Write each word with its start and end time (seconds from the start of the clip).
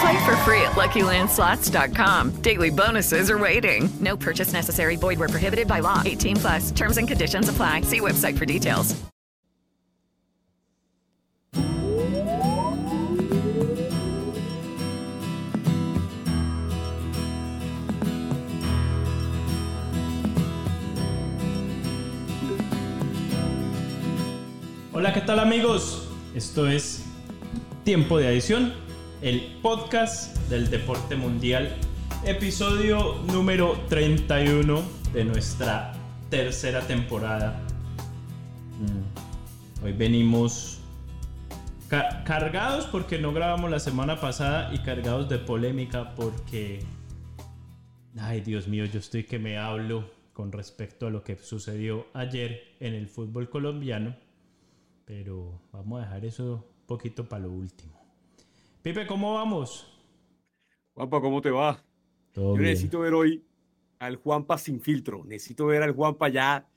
Play 0.00 0.24
for 0.24 0.36
free 0.38 0.62
at 0.62 0.72
LuckyLandSlots.com. 0.76 2.42
Daily 2.42 2.70
bonuses 2.70 3.30
are 3.30 3.38
waiting. 3.38 3.88
No 4.00 4.16
purchase 4.16 4.52
necessary. 4.52 4.96
Void 4.96 5.18
where 5.18 5.28
prohibited 5.28 5.66
by 5.66 5.80
law. 5.80 6.02
18 6.04 6.36
plus. 6.36 6.70
Terms 6.70 6.98
and 6.98 7.08
conditions 7.08 7.48
apply. 7.48 7.82
See 7.82 8.00
website 8.00 8.38
for 8.38 8.44
details. 8.44 8.94
Hola, 24.98 25.12
¿qué 25.12 25.20
tal 25.20 25.38
amigos? 25.38 26.08
Esto 26.34 26.66
es 26.66 27.04
Tiempo 27.84 28.18
de 28.18 28.26
Adición, 28.26 28.74
el 29.22 29.40
podcast 29.62 30.36
del 30.48 30.70
deporte 30.70 31.16
mundial, 31.16 31.74
episodio 32.24 33.16
número 33.32 33.72
31 33.88 34.82
de 35.12 35.24
nuestra 35.24 35.92
tercera 36.30 36.80
temporada. 36.86 37.60
Mm, 38.80 39.84
Hoy 39.84 39.92
venimos 39.92 40.78
ca- 41.88 42.24
cargados 42.24 42.86
porque 42.86 43.18
no 43.18 43.32
grabamos 43.32 43.70
la 43.70 43.78
semana 43.80 44.20
pasada 44.20 44.72
y 44.74 44.78
cargados 44.78 45.28
de 45.28 45.38
polémica 45.38 46.14
porque... 46.14 46.82
Ay, 48.20 48.40
Dios 48.40 48.66
mío, 48.66 48.84
yo 48.86 48.98
estoy 48.98 49.22
que 49.24 49.38
me 49.38 49.56
hablo 49.58 50.10
con 50.32 50.50
respecto 50.50 51.06
a 51.06 51.10
lo 51.10 51.22
que 51.22 51.36
sucedió 51.36 52.06
ayer 52.14 52.74
en 52.80 52.94
el 52.94 53.06
fútbol 53.06 53.48
colombiano. 53.48 54.16
Pero 55.04 55.60
vamos 55.72 56.00
a 56.00 56.04
dejar 56.06 56.24
eso 56.24 56.54
un 56.80 56.86
poquito 56.86 57.28
para 57.28 57.44
lo 57.44 57.52
último. 57.52 57.97
Pipe, 58.82 59.06
¿cómo 59.06 59.34
vamos? 59.34 59.92
Juanpa, 60.94 61.20
¿cómo 61.20 61.40
te 61.40 61.50
va? 61.50 61.82
Todo 62.32 62.54
Yo 62.54 62.60
bien. 62.60 62.70
necesito 62.70 63.00
ver 63.00 63.14
hoy 63.14 63.44
al 63.98 64.16
Juanpa 64.16 64.56
sin 64.58 64.80
filtro. 64.80 65.24
Necesito 65.24 65.66
ver 65.66 65.82
al 65.82 65.92
Juanpa 65.92 66.28
ya 66.28 66.68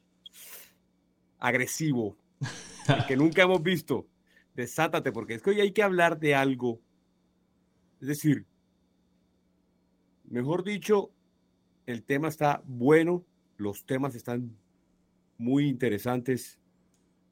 agresivo. 1.39 2.17
el 2.87 3.05
que 3.05 3.15
nunca 3.15 3.43
hemos 3.43 3.61
visto. 3.61 4.07
Desátate, 4.55 5.11
porque 5.11 5.35
es 5.35 5.41
que 5.41 5.51
hoy 5.51 5.61
hay 5.61 5.71
que 5.71 5.83
hablar 5.83 6.19
de 6.19 6.35
algo. 6.35 6.81
Es 8.01 8.07
decir, 8.07 8.45
mejor 10.25 10.63
dicho, 10.63 11.11
el 11.85 12.03
tema 12.03 12.27
está 12.27 12.63
bueno, 12.65 13.23
los 13.57 13.85
temas 13.85 14.15
están 14.15 14.57
muy 15.37 15.67
interesantes, 15.67 16.59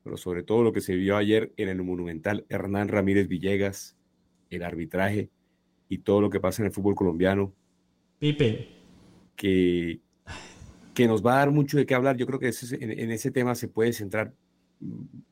pero 0.04 0.16
sobre 0.16 0.44
todo 0.44 0.64
lo 0.64 0.72
que 0.72 0.82
se 0.82 0.96
vio 0.96 1.18
ayer 1.18 1.54
en 1.58 1.70
el 1.70 1.84
Monumental 1.84 2.46
Hernán 2.50 2.88
Ramírez 2.88 3.28
Villegas, 3.28 3.99
el 4.50 4.64
arbitraje 4.64 5.30
y 5.88 6.00
todo 6.00 6.22
lo 6.22 6.30
que 6.30 6.40
pasa 6.40 6.62
en 6.62 6.68
el 6.68 6.72
fútbol 6.74 6.96
colombiano 6.96 7.54
Pipe, 8.20 8.68
que, 9.36 10.00
que 10.94 11.08
nos 11.08 11.26
va 11.26 11.34
a 11.36 11.38
dar 11.40 11.52
mucho 11.52 11.78
de 11.78 11.86
qué 11.86 11.96
hablar. 11.96 12.18
Yo 12.18 12.26
creo 12.26 12.40
que 12.40 12.50
ese- 12.50 12.76
en, 12.84 12.92
en 12.92 13.12
ese 13.12 13.32
tema 13.32 13.56
se 13.56 13.68
puede 13.70 13.94
centrar 13.94 14.34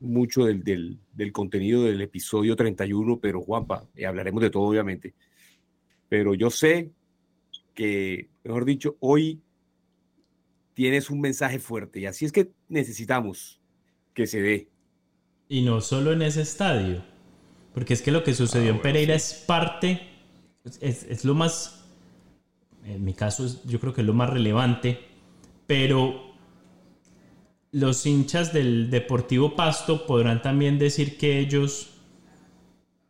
mucho 0.00 0.44
del, 0.44 0.62
del- 0.62 0.98
del 1.12 1.32
contenido 1.32 1.84
del 1.84 2.00
episodio 2.00 2.56
31, 2.56 3.18
pero 3.20 3.40
Juanpa, 3.42 3.86
eh, 3.94 4.06
hablaremos 4.06 4.42
de 4.42 4.50
todo 4.50 4.64
obviamente. 4.64 5.14
Pero 6.08 6.34
yo 6.34 6.50
sé 6.50 6.90
que, 7.74 8.28
mejor 8.44 8.64
dicho, 8.64 8.96
hoy 9.00 9.40
tienes 10.74 11.10
un 11.10 11.20
mensaje 11.20 11.58
fuerte 11.58 12.00
y 12.00 12.06
así 12.06 12.24
es 12.24 12.32
que 12.32 12.50
necesitamos 12.68 13.60
que 14.14 14.26
se 14.26 14.40
dé. 14.40 14.68
y 15.48 15.62
no 15.62 15.80
solo 15.80 16.12
en 16.12 16.22
ese 16.22 16.42
estadio, 16.42 17.02
porque 17.78 17.94
es 17.94 18.02
que 18.02 18.10
lo 18.10 18.24
que 18.24 18.34
sucedió 18.34 18.64
Ah, 18.64 18.70
en 18.70 18.76
bueno, 18.78 18.82
Pereira 18.82 19.16
sí. 19.16 19.24
es 19.36 19.44
parte, 19.46 20.00
es, 20.80 21.04
es 21.04 21.24
lo 21.24 21.34
más, 21.34 21.84
en 22.84 23.04
mi 23.04 23.14
caso 23.14 23.46
es- 23.46 23.62
yo 23.66 23.78
creo 23.78 23.94
que 23.94 24.00
es 24.00 24.06
lo 24.06 24.14
más 24.14 24.28
relevante, 24.28 24.98
pero 25.68 26.32
los 27.70 28.04
hinchas 28.04 28.52
del 28.52 28.90
Deportivo 28.90 29.54
Pasto 29.54 30.06
podrán 30.06 30.42
también 30.42 30.76
decir 30.80 31.18
que 31.18 31.38
ellos 31.38 31.90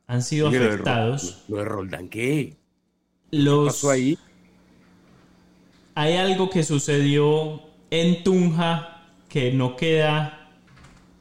han 0.06 0.22
sido 0.22 0.48
Oye, 0.48 0.58
lo 0.58 0.64
de 0.64 0.68
Ro- 0.68 0.74
afectados. 0.74 1.44
Lo 1.48 1.56
de 1.56 1.64
Roldán, 1.64 2.08
¿qué? 2.10 2.58
¿Qué 3.30 3.38
pasó 3.64 3.88
ahí? 3.90 4.18
hay 5.94 6.14
algo 6.16 6.50
que 6.50 6.62
sucedió 6.62 7.62
en 7.90 8.22
Tunja 8.22 9.06
que 9.30 9.50
no 9.50 9.76
queda 9.76 10.50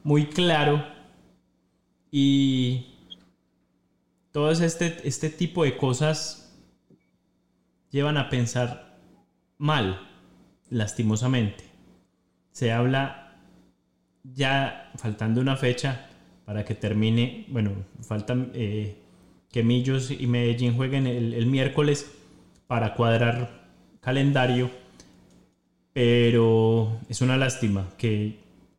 muy 0.04 0.26
claro 0.28 0.84
y 2.12 2.97
todo 4.38 4.52
este, 4.52 4.98
este 5.04 5.32
tipo 5.32 5.64
de 5.64 5.78
cosas 5.78 6.56
llevan 7.90 8.18
a 8.18 8.30
pensar 8.30 9.00
mal, 9.58 10.08
lastimosamente. 10.70 11.64
Se 12.52 12.72
habla 12.72 13.36
ya 14.24 14.92
faltando 14.96 15.42
una 15.42 15.58
fecha 15.58 16.08
para 16.46 16.66
que 16.66 16.76
termine, 16.76 17.48
bueno, 17.48 17.72
faltan 18.02 18.52
eh, 18.54 18.98
que 19.50 19.64
Millos 19.64 20.12
y 20.12 20.28
Medellín 20.28 20.76
jueguen 20.76 21.08
el, 21.08 21.34
el 21.34 21.48
miércoles 21.48 22.08
para 22.68 22.94
cuadrar 22.94 23.68
calendario, 24.02 24.70
pero 25.94 27.00
es 27.10 27.22
una 27.22 27.38
lástima 27.38 27.90
que 27.98 28.38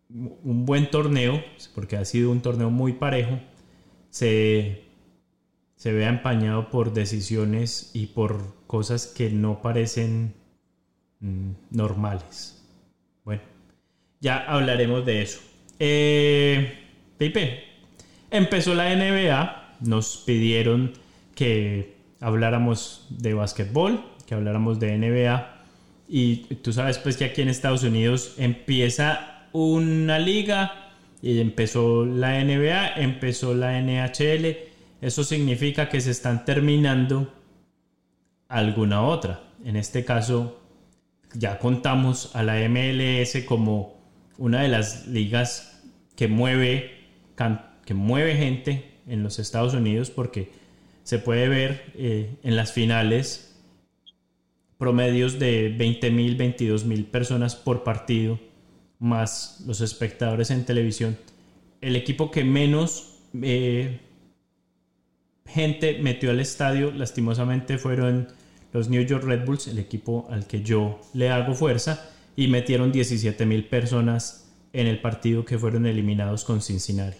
un 0.08 0.64
buen 0.66 0.88
torneo, 0.88 1.42
porque 1.74 1.96
ha 1.96 2.04
sido 2.04 2.30
un 2.30 2.42
torneo 2.42 2.70
muy 2.70 2.92
parejo, 2.92 3.40
se, 4.08 4.87
se 5.78 5.92
vea 5.92 6.08
empañado 6.08 6.70
por 6.70 6.92
decisiones 6.92 7.92
y 7.94 8.06
por 8.06 8.56
cosas 8.66 9.06
que 9.06 9.30
no 9.30 9.62
parecen 9.62 10.34
mm, 11.20 11.50
normales. 11.70 12.60
Bueno, 13.24 13.42
ya 14.20 14.38
hablaremos 14.38 15.06
de 15.06 15.22
eso. 15.22 15.38
Eh, 15.78 16.74
Pipe, 17.16 17.62
empezó 18.32 18.74
la 18.74 18.92
NBA, 18.92 19.76
nos 19.80 20.16
pidieron 20.26 20.94
que 21.36 21.94
habláramos 22.20 23.06
de 23.10 23.34
básquetbol, 23.34 24.04
que 24.26 24.34
habláramos 24.34 24.80
de 24.80 24.98
NBA. 24.98 25.62
Y 26.08 26.54
tú 26.56 26.72
sabes 26.72 26.98
pues 26.98 27.16
que 27.16 27.24
aquí 27.24 27.42
en 27.42 27.50
Estados 27.50 27.84
Unidos 27.84 28.34
empieza 28.36 29.46
una 29.52 30.18
liga 30.18 30.90
y 31.22 31.38
empezó 31.38 32.04
la 32.04 32.42
NBA, 32.42 32.94
empezó 32.96 33.54
la 33.54 33.80
NHL. 33.80 34.67
Eso 35.00 35.22
significa 35.22 35.88
que 35.88 36.00
se 36.00 36.10
están 36.10 36.44
terminando 36.44 37.32
alguna 38.48 39.02
otra. 39.02 39.44
En 39.64 39.76
este 39.76 40.04
caso, 40.04 40.60
ya 41.34 41.58
contamos 41.58 42.34
a 42.34 42.42
la 42.42 42.56
MLS 42.68 43.44
como 43.46 43.98
una 44.38 44.62
de 44.62 44.68
las 44.68 45.06
ligas 45.06 45.82
que 46.16 46.28
mueve, 46.28 46.90
que 47.84 47.94
mueve 47.94 48.36
gente 48.36 48.98
en 49.06 49.22
los 49.22 49.38
Estados 49.38 49.74
Unidos 49.74 50.10
porque 50.10 50.50
se 51.02 51.18
puede 51.18 51.48
ver 51.48 51.92
eh, 51.94 52.36
en 52.42 52.56
las 52.56 52.72
finales 52.72 53.56
promedios 54.78 55.38
de 55.38 55.74
20 55.76 56.10
mil, 56.10 56.36
22 56.36 56.84
mil 56.84 57.04
personas 57.04 57.56
por 57.56 57.82
partido, 57.82 58.38
más 58.98 59.62
los 59.66 59.80
espectadores 59.80 60.50
en 60.50 60.64
televisión. 60.64 61.18
El 61.80 61.96
equipo 61.96 62.30
que 62.30 62.44
menos 62.44 63.20
eh, 63.42 64.00
gente 65.48 65.98
metió 66.00 66.30
al 66.30 66.40
estadio, 66.40 66.92
lastimosamente, 66.92 67.78
fueron 67.78 68.28
los 68.72 68.88
New 68.88 69.02
York 69.02 69.24
Red 69.24 69.44
Bulls, 69.44 69.66
el 69.66 69.78
equipo 69.78 70.26
al 70.30 70.46
que 70.46 70.62
yo 70.62 71.00
le 71.14 71.30
hago 71.30 71.54
fuerza, 71.54 72.10
y 72.36 72.48
metieron 72.48 72.92
17 72.92 73.46
mil 73.46 73.64
personas 73.64 74.48
en 74.72 74.86
el 74.86 75.00
partido 75.00 75.44
que 75.44 75.58
fueron 75.58 75.86
eliminados 75.86 76.44
con 76.44 76.60
Cincinnati. 76.60 77.18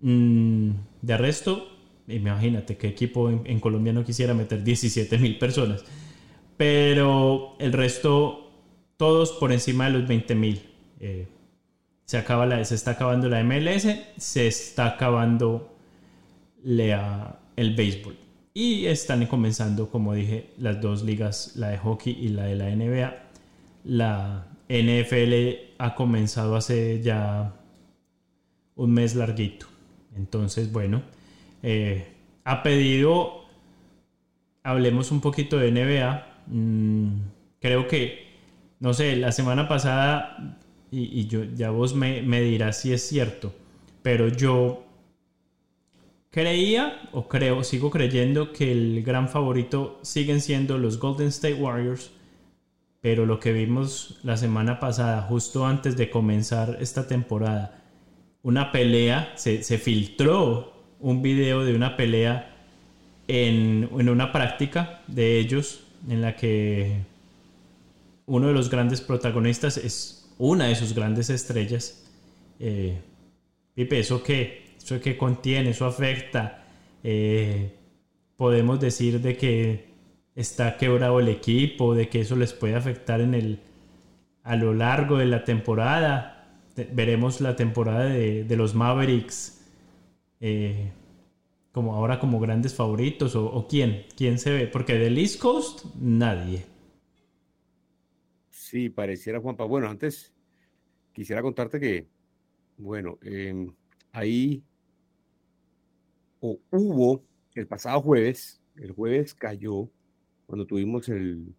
Mm, 0.00 0.70
de 1.02 1.16
resto, 1.16 1.68
imagínate 2.08 2.76
qué 2.76 2.88
equipo 2.88 3.30
en, 3.30 3.60
Colombia 3.60 3.92
no 3.92 4.04
quisiera 4.04 4.34
meter 4.34 4.62
17 4.62 5.18
mil 5.18 5.38
personas. 5.38 5.84
Pero 6.56 7.56
el 7.58 7.72
resto, 7.72 8.50
todos 8.96 9.32
por 9.32 9.52
encima 9.52 9.86
de 9.86 9.98
los 9.98 10.08
20 10.08 10.34
mil. 10.34 10.62
Eh, 11.00 11.26
se, 12.04 12.18
acaba 12.18 12.46
la, 12.46 12.64
se 12.64 12.74
está 12.74 12.92
acabando 12.92 13.28
la 13.28 13.42
MLS, 13.42 13.88
se 14.16 14.46
está 14.46 14.86
acabando 14.86 15.71
el 16.64 17.74
béisbol. 17.74 18.16
Y 18.54 18.86
están 18.86 19.24
comenzando, 19.26 19.88
como 19.88 20.14
dije, 20.14 20.50
las 20.58 20.80
dos 20.80 21.02
ligas, 21.02 21.52
la 21.56 21.68
de 21.68 21.78
hockey 21.78 22.12
y 22.12 22.28
la 22.28 22.44
de 22.44 22.56
la 22.56 22.68
NBA. 22.68 23.14
La 23.84 24.46
NFL 24.68 25.74
ha 25.78 25.94
comenzado 25.94 26.56
hace 26.56 27.00
ya 27.02 27.54
un 28.76 28.92
mes 28.92 29.14
larguito. 29.14 29.66
Entonces, 30.16 30.70
bueno, 30.70 31.02
eh, 31.62 32.08
ha 32.44 32.62
pedido, 32.62 33.44
hablemos 34.62 35.10
un 35.12 35.20
poquito 35.20 35.58
de 35.58 35.72
NBA. 35.72 36.26
Mm, 36.46 37.08
creo 37.60 37.88
que, 37.88 38.26
no 38.80 38.92
sé, 38.92 39.16
la 39.16 39.32
semana 39.32 39.66
pasada, 39.66 40.58
y, 40.90 41.26
yo, 41.26 41.44
ya 41.44 41.70
vos 41.70 41.94
me, 41.94 42.20
me 42.20 42.42
dirás 42.42 42.80
si 42.82 42.92
es 42.92 43.02
cierto, 43.08 43.54
pero 44.02 44.28
yo 44.28 44.84
creía 46.32 47.08
o 47.12 47.28
creo, 47.28 47.62
sigo 47.62 47.90
creyendo 47.90 48.52
que 48.52 48.72
el 48.72 49.02
gran 49.04 49.28
favorito 49.28 50.00
siguen 50.02 50.40
siendo 50.40 50.78
los 50.78 50.98
Golden 50.98 51.28
State 51.28 51.54
Warriors, 51.54 52.10
pero 53.02 53.26
lo 53.26 53.38
que 53.38 53.52
vimos 53.52 54.18
la 54.22 54.36
semana 54.36 54.80
pasada, 54.80 55.22
justo 55.22 55.66
antes 55.66 55.96
de 55.96 56.08
comenzar 56.08 56.78
esta 56.80 57.06
temporada, 57.06 57.82
una 58.42 58.72
pelea, 58.72 59.32
se, 59.36 59.62
se 59.62 59.76
filtró 59.76 60.72
un 61.00 61.20
video 61.20 61.64
de 61.64 61.74
una 61.74 61.96
pelea 61.96 62.56
en, 63.28 63.90
en, 63.98 64.08
una 64.08 64.32
práctica 64.32 65.02
de 65.08 65.38
ellos 65.38 65.84
en 66.08 66.22
la 66.22 66.34
que 66.34 67.02
uno 68.24 68.48
de 68.48 68.54
los 68.54 68.70
grandes 68.70 69.02
protagonistas 69.02 69.76
es 69.76 70.32
una 70.38 70.66
de 70.66 70.76
sus 70.76 70.94
grandes 70.94 71.28
estrellas. 71.28 72.04
Eh, 72.58 72.98
Pipe, 73.74 73.98
¿eso 73.98 74.22
qué? 74.22 74.61
¿Eso 74.82 75.00
qué 75.00 75.16
contiene? 75.16 75.70
¿Eso 75.70 75.86
afecta? 75.86 76.64
Eh, 77.02 77.74
podemos 78.36 78.80
decir 78.80 79.20
de 79.20 79.36
que 79.36 79.92
está 80.34 80.76
quebrado 80.76 81.20
el 81.20 81.28
equipo, 81.28 81.94
de 81.94 82.08
que 82.08 82.20
eso 82.20 82.36
les 82.36 82.52
puede 82.52 82.74
afectar 82.74 83.20
en 83.20 83.34
el, 83.34 83.60
a 84.42 84.56
lo 84.56 84.74
largo 84.74 85.18
de 85.18 85.26
la 85.26 85.44
temporada. 85.44 86.60
Veremos 86.92 87.40
la 87.40 87.54
temporada 87.54 88.06
de, 88.06 88.44
de 88.44 88.56
los 88.56 88.74
Mavericks 88.74 89.62
eh, 90.44 90.90
como 91.70 91.94
ahora 91.94 92.18
como 92.18 92.40
grandes 92.40 92.74
favoritos 92.74 93.36
o, 93.36 93.66
quién, 93.68 94.06
quién 94.16 94.38
se 94.40 94.50
ve, 94.50 94.66
porque 94.66 94.94
del 94.98 95.16
East 95.16 95.40
Coast 95.40 95.84
nadie. 95.94 96.66
Sí, 98.50 98.90
pareciera 98.90 99.40
Juanpa. 99.40 99.64
Bueno, 99.64 99.88
antes 99.88 100.34
quisiera 101.12 101.42
contarte 101.42 101.78
que, 101.78 102.08
bueno, 102.76 103.18
em, 103.22 103.72
ahí 104.10 104.64
hubo 106.42 107.22
el 107.54 107.66
pasado 107.66 108.00
jueves, 108.00 108.60
el 108.76 108.92
jueves 108.92 109.34
cayó 109.34 109.88
cuando 110.46 110.66
tuvimos 110.66 111.08
el, 111.08 111.54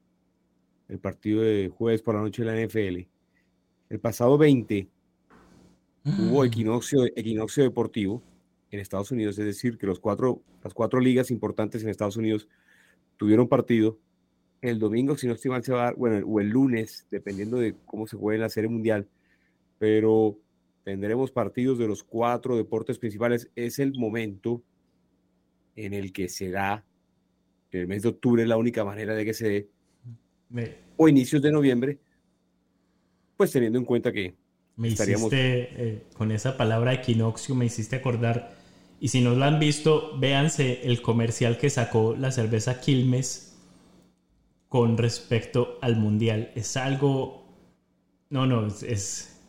el 0.88 1.00
partido 1.00 1.42
de 1.42 1.70
jueves 1.70 2.02
por 2.02 2.16
la 2.16 2.22
noche 2.22 2.44
de 2.44 2.52
la 2.52 2.68
NFL. 2.68 3.08
El 3.90 4.00
pasado 4.00 4.38
20 4.38 4.88
hubo 6.06 6.42
mm. 6.42 6.46
equinoccio, 6.46 7.06
equinoccio 7.16 7.64
deportivo 7.64 8.22
en 8.72 8.80
Estados 8.80 9.12
Unidos, 9.12 9.38
es 9.38 9.46
decir, 9.46 9.78
que 9.78 9.86
los 9.86 10.00
cuatro, 10.00 10.42
las 10.64 10.74
cuatro 10.74 11.00
ligas 11.00 11.32
importantes 11.32 11.84
en 11.84 11.90
Estados 11.90 12.18
Unidos 12.18 12.48
tuvieron 13.18 13.48
partido. 13.48 14.00
El 14.62 14.80
domingo, 14.80 15.18
si 15.18 15.28
no 15.28 15.34
estoy 15.34 15.52
mal, 15.52 15.64
se 15.64 15.74
va 15.74 15.82
a 15.82 15.86
dar, 15.86 15.96
bueno, 15.96 16.26
o 16.26 16.40
el 16.40 16.50
lunes, 16.50 17.06
dependiendo 17.12 17.58
de 17.58 17.76
cómo 17.86 18.08
se 18.08 18.18
juegue 18.18 18.38
en 18.38 18.42
la 18.42 18.50
Serie 18.50 18.70
Mundial, 18.70 19.08
pero 19.78 20.38
tendremos 20.84 21.32
partidos 21.32 21.78
de 21.78 21.88
los 21.88 22.04
cuatro 22.04 22.56
deportes 22.56 22.98
principales. 22.98 23.50
Es 23.56 23.80
el 23.80 23.94
momento 23.94 24.64
en 25.76 25.94
el 25.94 26.14
que 26.14 26.30
se 26.30 26.50
da, 26.50 26.86
el 27.72 27.88
mes 27.88 28.04
de 28.04 28.10
octubre 28.10 28.44
es 28.44 28.48
la 28.48 28.58
única 28.58 28.86
manera 28.86 29.16
de 29.16 29.26
que 29.26 29.34
se 29.34 29.50
dé, 29.50 30.70
o 30.98 31.08
inicios 31.08 31.42
de 31.42 31.52
noviembre, 31.52 32.00
pues 33.36 33.52
teniendo 33.52 33.80
en 33.80 33.86
cuenta 33.86 34.12
que 34.12 34.36
me 34.76 34.90
estaríamos... 34.90 35.34
hiciste, 35.34 35.70
eh, 35.76 36.04
con 36.14 36.32
esa 36.32 36.56
palabra 36.58 36.94
equinoccio, 36.94 37.56
me 37.56 37.66
hiciste 37.66 37.96
acordar 37.96 38.56
y 39.04 39.10
si 39.10 39.20
no 39.20 39.36
lo 39.36 39.44
han 39.44 39.60
visto, 39.60 40.18
véanse 40.18 40.80
el 40.86 41.02
comercial 41.02 41.58
que 41.58 41.70
sacó 41.70 42.16
la 42.18 42.32
cerveza 42.32 42.80
Quilmes 42.80 43.54
con 44.70 44.98
respecto 44.98 45.78
al 45.82 45.98
mundial. 45.98 46.54
Es 46.56 46.78
algo. 46.78 47.46
No, 48.30 48.48
no, 48.48 48.68
es. 48.68 49.42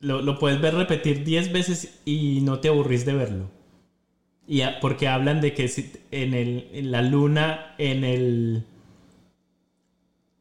Lo, 0.00 0.38
puedes 0.38 0.60
ver 0.60 0.74
repetir 0.74 1.24
10 1.24 1.54
veces 1.54 2.02
y 2.04 2.42
no 2.42 2.60
te 2.60 2.68
aburrís 2.68 3.06
de 3.06 3.14
verlo. 3.14 3.50
Y 4.46 4.62
porque 4.80 5.08
hablan 5.08 5.40
de 5.40 5.54
que 5.54 5.70
en, 6.12 6.34
el, 6.34 6.68
en 6.72 6.90
la 6.92 7.02
luna, 7.02 7.74
en 7.78 8.04
el. 8.04 8.64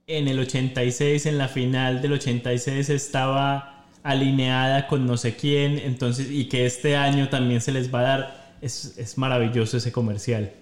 En 0.07 0.27
el 0.27 0.37
86, 0.39 1.25
en 1.25 1.39
la 1.39 1.47
final 1.47 1.99
del 2.03 2.13
86, 2.13 2.89
estaba 2.91 3.75
alineada 4.03 4.85
con 4.85 5.07
no 5.07 5.17
sé 5.17 5.35
quién, 5.35 5.79
entonces, 5.79 6.29
y 6.29 6.47
que 6.47 6.67
este 6.67 6.95
año 6.95 7.27
también 7.27 7.59
se 7.59 7.71
les 7.71 7.93
va 7.93 8.01
a 8.01 8.03
dar. 8.03 8.45
Es, 8.61 9.17
maravilloso 9.17 9.77
ese 9.77 9.91
comercial. 9.91 10.53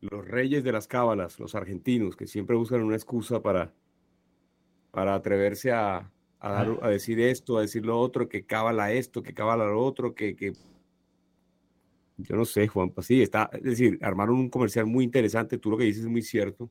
Los 0.00 0.26
reyes 0.26 0.64
de 0.64 0.72
las 0.72 0.88
cábalas, 0.88 1.38
los 1.38 1.54
argentinos, 1.54 2.16
que 2.16 2.26
siempre 2.26 2.56
buscan 2.56 2.82
una 2.82 2.96
excusa 2.96 3.40
para, 3.40 3.72
para 4.90 5.14
atreverse 5.14 5.72
a, 5.72 6.10
a, 6.40 6.60
a 6.60 6.88
decir 6.88 7.20
esto, 7.20 7.58
a 7.58 7.62
decir 7.62 7.84
lo 7.84 7.98
otro, 7.98 8.28
que 8.28 8.44
cábala 8.44 8.92
esto, 8.92 9.22
que 9.22 9.34
cábala 9.34 9.66
lo 9.66 9.84
otro, 9.84 10.14
que, 10.14 10.36
que... 10.36 10.54
Yo 12.18 12.34
no 12.36 12.44
sé, 12.46 12.66
Juan, 12.66 12.90
pues 12.90 13.06
sí, 13.08 13.20
está, 13.22 13.50
es 13.52 13.62
decir, 13.62 13.98
armaron 14.00 14.36
un 14.36 14.48
comercial 14.48 14.86
muy 14.86 15.04
interesante, 15.04 15.58
tú 15.58 15.70
lo 15.70 15.76
que 15.76 15.84
dices 15.84 16.04
es 16.04 16.08
muy 16.08 16.22
cierto. 16.22 16.70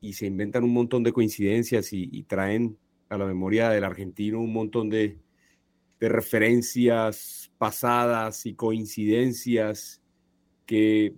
Y 0.00 0.14
se 0.14 0.26
inventan 0.26 0.64
un 0.64 0.72
montón 0.72 1.02
de 1.02 1.12
coincidencias 1.12 1.92
y, 1.92 2.22
traen 2.22 2.78
a 3.08 3.18
la 3.18 3.26
memoria 3.26 3.70
del 3.70 3.84
argentino 3.84 4.40
un 4.40 4.52
montón 4.52 4.88
de, 4.88 5.18
referencias 6.00 7.52
pasadas 7.58 8.46
y 8.46 8.54
coincidencias 8.54 10.00
que 10.64 11.16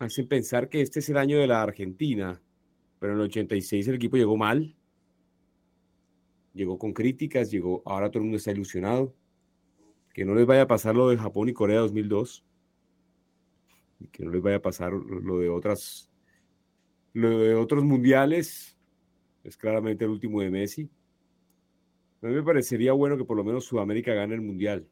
hacen 0.00 0.26
pensar 0.26 0.68
que 0.68 0.80
este 0.80 0.98
es 0.98 1.08
el 1.08 1.16
año 1.16 1.38
de 1.38 1.46
la 1.46 1.62
Argentina, 1.62 2.42
pero 2.98 3.12
en 3.12 3.20
el 3.20 3.26
86 3.26 3.86
el 3.86 3.94
equipo 3.94 4.16
llegó 4.16 4.36
mal, 4.36 4.74
llegó 6.54 6.76
con 6.76 6.92
críticas, 6.92 7.52
llegó, 7.52 7.82
ahora 7.86 8.10
todo 8.10 8.18
el 8.18 8.24
mundo 8.24 8.38
está 8.38 8.50
ilusionado, 8.50 9.14
que 10.16 10.24
no 10.24 10.34
les 10.34 10.46
vaya 10.46 10.62
a 10.62 10.66
pasar 10.66 10.94
lo 10.96 11.10
de 11.10 11.18
Japón 11.18 11.50
y 11.50 11.52
Corea 11.52 11.80
2002, 11.80 12.42
que 14.10 14.24
no 14.24 14.30
les 14.30 14.40
vaya 14.40 14.56
a 14.56 14.62
pasar 14.62 14.94
lo 14.94 15.40
de 15.40 15.50
otras 15.50 16.08
lo 17.12 17.38
de 17.40 17.54
otros 17.54 17.84
mundiales 17.84 18.78
es 19.44 19.58
claramente 19.58 20.06
el 20.06 20.12
último 20.12 20.40
de 20.40 20.50
Messi. 20.50 20.88
A 22.22 22.28
mí 22.28 22.32
me 22.32 22.42
parecería 22.42 22.94
bueno 22.94 23.18
que 23.18 23.26
por 23.26 23.36
lo 23.36 23.44
menos 23.44 23.66
Sudamérica 23.66 24.14
gane 24.14 24.34
el 24.34 24.40
mundial, 24.40 24.88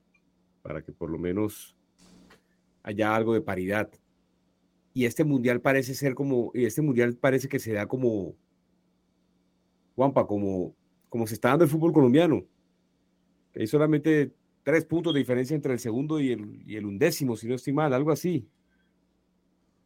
para 0.60 0.82
que 0.82 0.92
por 0.92 1.08
lo 1.08 1.16
menos 1.16 1.74
haya 2.82 3.16
algo 3.16 3.32
de 3.32 3.40
paridad. 3.40 3.90
Y 4.92 5.06
este 5.06 5.24
mundial 5.24 5.62
parece 5.62 5.94
ser 5.94 6.14
como, 6.14 6.50
y 6.52 6.66
este 6.66 6.82
mundial 6.82 7.16
parece 7.16 7.48
que 7.48 7.58
se 7.58 7.72
da 7.72 7.86
como, 7.86 8.36
Juanpa, 9.96 10.26
como, 10.26 10.76
como 11.08 11.26
se 11.26 11.32
está 11.32 11.48
dando 11.48 11.64
el 11.64 11.70
fútbol 11.70 11.94
colombiano. 11.94 12.44
Hay 13.54 13.66
solamente 13.66 14.34
tres 14.64 14.84
puntos 14.86 15.14
de 15.14 15.20
diferencia 15.20 15.54
entre 15.54 15.74
el 15.74 15.78
segundo 15.78 16.18
y 16.18 16.32
el, 16.32 16.62
y 16.66 16.74
el 16.76 16.86
undécimo, 16.86 17.36
si 17.36 17.46
no 17.46 17.54
estoy 17.54 17.74
mal, 17.74 17.92
algo 17.92 18.10
así. 18.10 18.48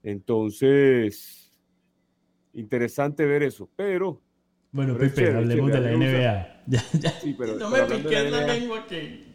Entonces, 0.02 1.52
interesante 2.54 3.26
ver 3.26 3.42
eso, 3.42 3.68
pero... 3.76 4.22
Bueno, 4.70 4.96
Pepe, 4.96 5.34
hablemos 5.34 5.72
de 5.72 5.80
la 5.80 5.90
NBA. 5.90 6.62
no 7.58 7.70
me 7.70 7.82
piques 7.82 8.30
la, 8.30 8.46
lengua 8.46 8.86
que... 8.86 9.26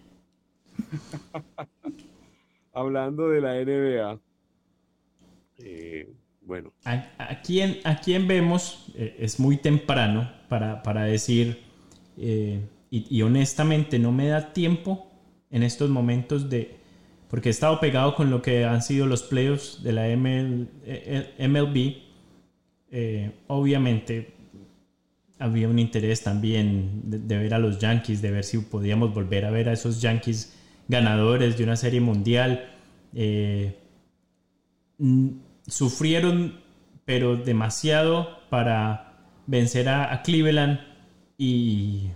Hablando 2.72 3.30
de 3.30 3.42
la 3.42 3.54
NBA, 3.56 4.20
eh, 5.58 6.14
bueno. 6.42 6.74
¿A, 6.86 7.42
quién, 7.42 7.80
a 7.84 8.00
quién 8.00 8.28
vemos? 8.28 8.92
Eh, 8.96 9.18
es 9.20 9.40
muy 9.40 9.58
temprano 9.58 10.32
para, 10.48 10.82
para 10.82 11.04
decir, 11.04 11.62
eh, 12.18 12.62
y, 12.90 13.18
y, 13.18 13.22
honestamente 13.24 14.00
no 14.00 14.12
me 14.12 14.28
da 14.28 14.54
tiempo 14.54 15.13
en 15.54 15.64
estos 15.64 15.90
momentos 15.90 16.50
de... 16.50 16.76
Porque 17.30 17.48
he 17.48 17.52
estado 17.52 17.80
pegado 17.80 18.16
con 18.16 18.30
lo 18.30 18.42
que 18.42 18.66
han 18.66 18.82
sido 18.82 19.08
los 19.08 19.24
playoffs 19.24 19.82
de 19.82 19.94
la 19.94 20.08
ML, 20.10 20.68
MLB 21.40 22.04
eh, 22.96 23.32
obviamente 23.48 24.36
había 25.40 25.68
un 25.68 25.80
interés 25.80 26.22
también 26.22 27.02
de, 27.06 27.38
ver 27.40 27.56
a 27.56 27.60
los 27.60 27.80
Yankees, 27.80 28.22
de 28.22 28.30
ver 28.30 28.44
si 28.44 28.60
podíamos 28.60 29.16
volver 29.16 29.46
a 29.46 29.50
ver 29.50 29.68
a 29.68 29.74
esos 29.74 30.00
Yankees 30.00 30.56
ganadores 30.88 31.58
de 31.58 31.64
una 31.64 31.76
serie 31.76 32.02
mundial. 32.02 32.70
Eh, 33.16 33.80
sufrieron, 35.68 36.60
pero 37.04 37.36
demasiado 37.36 38.30
para 38.52 39.26
vencer 39.48 39.90
a, 39.90 40.22
Cleveland 40.22 40.80
y, 41.36 42.10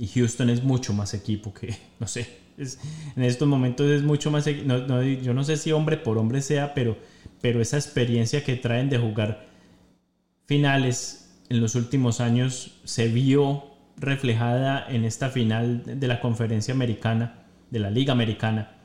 y, 0.00 0.06
Houston 0.08 0.50
es 0.50 0.62
mucho 0.62 0.92
más 0.92 1.14
equipo 1.14 1.52
que, 1.52 1.76
no 2.00 2.06
sé, 2.06 2.26
en 2.58 3.22
estos 3.22 3.46
momentos 3.48 3.86
es 3.86 4.02
mucho 4.02 4.30
más, 4.30 4.46
yo 4.46 5.34
no 5.34 5.44
sé 5.44 5.56
si 5.56 5.72
hombre 5.72 5.96
por 5.96 6.18
hombre 6.18 6.42
sea, 6.42 6.74
pero, 6.74 6.96
pero 7.40 7.60
esa 7.60 7.76
experiencia 7.76 8.44
que 8.44 8.56
traen 8.56 8.90
de 8.90 8.98
jugar 8.98 9.46
finales 10.46 11.30
en 11.48 11.60
los 11.60 11.74
últimos 11.74 12.20
años 12.20 12.80
se 12.84 13.08
vio 13.08 13.64
reflejada 13.96 14.86
en 14.88 15.04
esta 15.04 15.28
final 15.28 16.00
de 16.00 16.06
la 16.06 16.20
conferencia 16.20 16.74
americana, 16.74 17.44
de 17.70 17.78
la 17.78 17.90
liga 17.90 18.12
americana. 18.12 18.76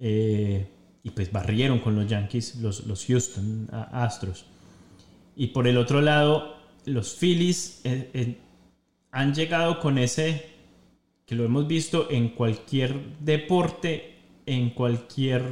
Eh, 0.00 0.68
y 1.02 1.10
pues 1.10 1.30
barrieron 1.30 1.80
con 1.80 1.94
los 1.94 2.06
Yankees, 2.08 2.56
los, 2.56 2.86
los 2.86 3.04
Houston 3.04 3.68
Astros. 3.92 4.46
Y 5.36 5.48
por 5.48 5.66
el 5.66 5.76
otro 5.76 6.00
lado, 6.00 6.56
los 6.86 7.14
Phillies 7.14 7.82
eh, 7.84 8.10
eh, 8.14 8.38
han 9.10 9.34
llegado 9.34 9.80
con 9.80 9.98
ese, 9.98 10.53
que 11.26 11.34
lo 11.34 11.44
hemos 11.44 11.66
visto 11.66 12.08
en 12.10 12.30
cualquier 12.30 13.18
deporte, 13.20 14.16
en 14.46 14.70
cualquier 14.70 15.42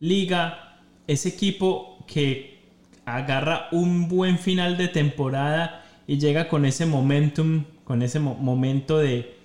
liga, 0.00 0.80
ese 1.06 1.30
equipo 1.30 2.04
que 2.06 2.58
agarra 3.04 3.68
un 3.72 4.08
buen 4.08 4.38
final 4.38 4.76
de 4.76 4.88
temporada 4.88 5.84
y 6.06 6.18
llega 6.18 6.48
con 6.48 6.64
ese 6.64 6.86
momentum, 6.86 7.64
con 7.84 8.02
ese 8.02 8.20
momento 8.20 8.98
de, 8.98 9.36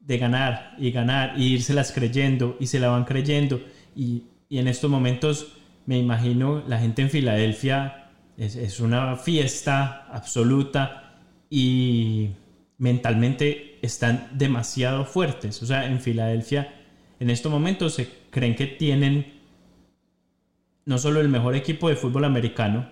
ganar 0.00 0.74
y 0.78 0.90
ganar 0.90 1.40
y 1.40 1.58
las 1.72 1.92
creyendo 1.92 2.56
y 2.58 2.66
se 2.66 2.80
la 2.80 2.88
van 2.88 3.04
creyendo. 3.04 3.60
Y, 3.94 4.24
en 4.50 4.68
estos 4.68 4.90
momentos 4.90 5.54
me 5.86 5.96
imagino 5.96 6.62
la 6.68 6.78
gente 6.78 7.00
en 7.00 7.08
Filadelfia 7.08 8.10
es, 8.36 8.54
es 8.54 8.80
una 8.80 9.16
fiesta 9.16 10.06
absoluta 10.12 11.14
y 11.48 12.32
mentalmente 12.76 13.71
están 13.82 14.30
demasiado 14.32 15.04
fuertes. 15.04 15.62
O 15.62 15.66
sea, 15.66 15.86
en 15.86 16.00
Filadelfia 16.00 16.78
en 17.22 17.30
estos 17.30 17.52
momentos 17.52 17.94
se 17.94 18.08
creen 18.30 18.56
que 18.56 18.66
tienen 18.66 19.40
no 20.84 20.98
solo 20.98 21.20
el 21.20 21.28
mejor 21.28 21.54
equipo 21.54 21.88
de 21.88 21.94
fútbol 21.94 22.24
americano, 22.24 22.88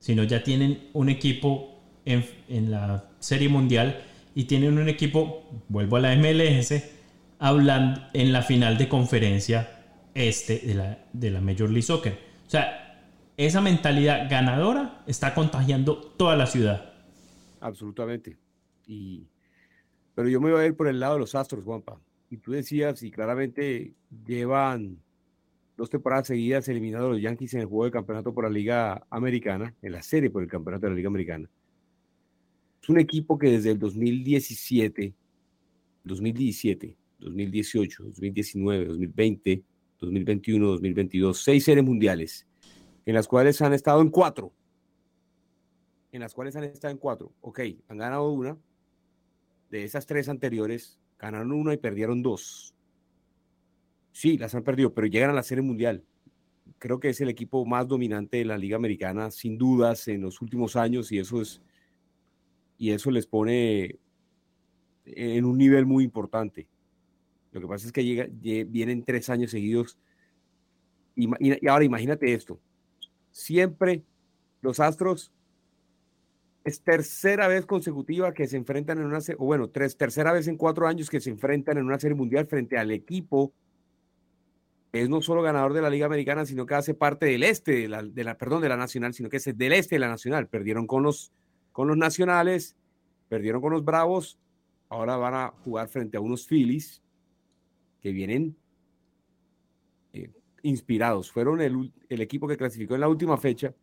sino 0.00 0.24
ya 0.24 0.42
tienen 0.42 0.88
un 0.94 1.08
equipo 1.08 1.80
en, 2.04 2.70
la 2.72 3.04
Serie 3.20 3.48
Mundial 3.48 4.02
y 4.34 4.44
tienen 4.44 4.78
un 4.78 4.88
equipo, 4.88 5.48
vuelvo 5.68 5.96
a 5.96 6.00
la 6.00 6.16
MLS, 6.16 6.74
hablando 7.38 8.00
en 8.14 8.32
la 8.32 8.42
final 8.42 8.78
de 8.78 8.88
conferencia 8.88 9.84
este 10.12 10.58
de 10.58 10.74
la, 10.74 10.98
de 11.12 11.30
la 11.30 11.40
Major 11.40 11.68
League 11.68 11.82
Soccer. 11.82 12.18
O 12.48 12.50
sea, 12.50 13.04
esa 13.36 13.60
mentalidad 13.60 14.28
ganadora 14.28 15.04
está 15.06 15.34
contagiando 15.34 15.96
toda 15.96 16.34
la 16.34 16.46
ciudad. 16.46 16.94
Absolutamente. 17.60 18.36
Y, 18.88 19.28
pero 20.18 20.28
yo 20.28 20.40
me 20.40 20.50
voy 20.50 20.62
a 20.62 20.66
ir 20.66 20.74
por 20.74 20.88
el 20.88 20.98
lado 20.98 21.14
de 21.14 21.20
los 21.20 21.36
Astros, 21.36 21.62
Juanpa. 21.62 22.00
Y 22.28 22.38
tú 22.38 22.50
decías, 22.50 23.04
y 23.04 23.10
claramente 23.12 23.94
llevan 24.26 25.00
dos 25.76 25.90
temporadas 25.90 26.26
seguidas 26.26 26.68
eliminados 26.68 27.12
los 27.12 27.22
Yankees 27.22 27.54
en 27.54 27.60
el 27.60 27.66
juego 27.66 27.84
de 27.84 27.92
campeonato 27.92 28.34
por 28.34 28.42
la 28.42 28.50
Liga 28.50 29.06
Americana, 29.10 29.76
en 29.80 29.92
la 29.92 30.02
serie 30.02 30.28
por 30.28 30.42
el 30.42 30.48
campeonato 30.48 30.86
de 30.86 30.90
la 30.90 30.96
Liga 30.96 31.06
Americana. 31.06 31.48
Es 32.82 32.88
un 32.88 32.98
equipo 32.98 33.38
que 33.38 33.48
desde 33.48 33.70
el 33.70 33.78
2017, 33.78 35.14
2017, 36.02 36.96
2018, 37.20 38.02
2019, 38.02 38.86
2020, 38.86 39.62
2021, 40.00 40.66
2022, 40.66 41.40
seis 41.40 41.62
series 41.62 41.86
mundiales, 41.86 42.44
en 43.06 43.14
las 43.14 43.28
cuales 43.28 43.62
han 43.62 43.72
estado 43.72 44.02
en 44.02 44.10
cuatro. 44.10 44.52
En 46.10 46.22
las 46.22 46.34
cuales 46.34 46.56
han 46.56 46.64
estado 46.64 46.90
en 46.90 46.98
cuatro. 46.98 47.32
Ok, 47.40 47.60
han 47.86 47.98
ganado 47.98 48.32
una. 48.32 48.58
De 49.70 49.84
esas 49.84 50.06
tres 50.06 50.28
anteriores, 50.28 50.98
ganaron 51.18 51.52
una 51.52 51.74
y 51.74 51.76
perdieron 51.76 52.22
dos. 52.22 52.74
Sí, 54.12 54.38
las 54.38 54.54
han 54.54 54.64
perdido, 54.64 54.94
pero 54.94 55.06
llegan 55.06 55.30
a 55.30 55.34
la 55.34 55.42
Serie 55.42 55.62
Mundial. 55.62 56.04
Creo 56.78 57.00
que 57.00 57.10
es 57.10 57.20
el 57.20 57.28
equipo 57.28 57.64
más 57.66 57.86
dominante 57.86 58.38
de 58.38 58.44
la 58.44 58.58
Liga 58.58 58.76
Americana, 58.76 59.30
sin 59.30 59.58
dudas, 59.58 60.08
en 60.08 60.22
los 60.22 60.40
últimos 60.40 60.76
años, 60.76 61.12
y 61.12 61.18
eso 61.18 61.40
es. 61.42 61.62
Y 62.78 62.90
eso 62.90 63.10
les 63.10 63.26
pone 63.26 63.98
en 65.04 65.44
un 65.44 65.58
nivel 65.58 65.86
muy 65.86 66.04
importante. 66.04 66.68
Lo 67.52 67.60
que 67.60 67.66
pasa 67.66 67.86
es 67.86 67.92
que 67.92 68.04
llega, 68.04 68.28
vienen 68.30 69.04
tres 69.04 69.28
años 69.30 69.50
seguidos. 69.50 69.98
Y, 71.14 71.28
y 71.40 71.66
ahora 71.66 71.84
imagínate 71.84 72.32
esto. 72.32 72.60
Siempre 73.30 74.04
los 74.60 74.80
Astros 74.80 75.32
es 76.68 76.82
tercera 76.82 77.48
vez 77.48 77.66
consecutiva 77.66 78.32
que 78.32 78.46
se 78.46 78.56
enfrentan 78.56 78.98
en 78.98 79.06
una, 79.06 79.18
o 79.38 79.44
bueno, 79.44 79.68
tres, 79.68 79.96
tercera 79.96 80.32
vez 80.32 80.46
en 80.48 80.56
cuatro 80.56 80.86
años 80.86 81.10
que 81.10 81.20
se 81.20 81.30
enfrentan 81.30 81.78
en 81.78 81.84
una 81.84 81.98
serie 81.98 82.14
mundial 82.14 82.46
frente 82.46 82.78
al 82.78 82.90
equipo 82.90 83.52
es 84.92 85.08
no 85.08 85.20
solo 85.20 85.42
ganador 85.42 85.74
de 85.74 85.82
la 85.82 85.90
Liga 85.90 86.06
Americana, 86.06 86.46
sino 86.46 86.66
que 86.66 86.74
hace 86.74 86.94
parte 86.94 87.26
del 87.26 87.42
este, 87.42 87.72
de 87.72 87.88
la, 87.88 88.02
de 88.02 88.24
la, 88.24 88.38
perdón, 88.38 88.62
de 88.62 88.68
la 88.68 88.76
Nacional, 88.76 89.12
sino 89.12 89.28
que 89.28 89.36
es 89.36 89.44
del 89.56 89.72
este 89.72 89.96
de 89.96 90.00
la 90.00 90.08
Nacional. 90.08 90.48
Perdieron 90.48 90.86
con 90.86 91.02
los, 91.02 91.32
con 91.72 91.88
los 91.88 91.96
Nacionales, 91.96 92.76
perdieron 93.28 93.60
con 93.60 93.72
los 93.72 93.84
Bravos, 93.84 94.38
ahora 94.88 95.16
van 95.16 95.34
a 95.34 95.48
jugar 95.64 95.88
frente 95.88 96.16
a 96.16 96.20
unos 96.20 96.46
Phillies 96.46 97.02
que 98.00 98.12
vienen 98.12 98.56
eh, 100.12 100.30
inspirados. 100.62 101.30
Fueron 101.30 101.60
el, 101.60 101.92
el, 102.08 102.20
equipo 102.22 102.48
que 102.48 102.56
clasificó 102.56 102.94
en 102.94 103.02
la 103.02 103.08
última 103.08 103.36
fecha, 103.36 103.74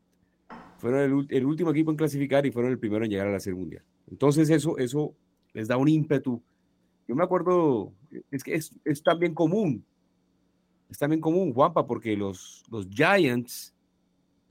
fueron 0.91 1.27
el, 1.29 1.37
el, 1.37 1.45
último 1.45 1.71
equipo 1.71 1.91
en 1.91 1.97
clasificar 1.97 2.45
y 2.45 2.51
fueron 2.51 2.71
el 2.71 2.79
primero 2.79 3.03
en 3.03 3.11
llegar 3.11 3.27
a 3.27 3.31
la 3.31 3.39
Serie 3.39 3.59
Mundial. 3.59 3.83
Entonces 4.09 4.49
eso, 4.49 4.77
eso 4.77 5.15
les 5.53 5.67
da 5.67 5.77
un 5.77 5.87
ímpetu. 5.87 6.41
Yo 7.07 7.15
me 7.15 7.23
acuerdo, 7.23 7.91
es 8.29 8.43
que 8.43 8.55
es, 8.55 8.71
es 8.83 9.01
también 9.01 9.33
común 9.33 9.83
es 10.89 10.97
también 10.97 11.21
común, 11.21 11.53
Juanpa, 11.53 11.85
porque 11.85 12.15
los, 12.15 12.63
los 12.69 12.87
Giants, 12.87 13.73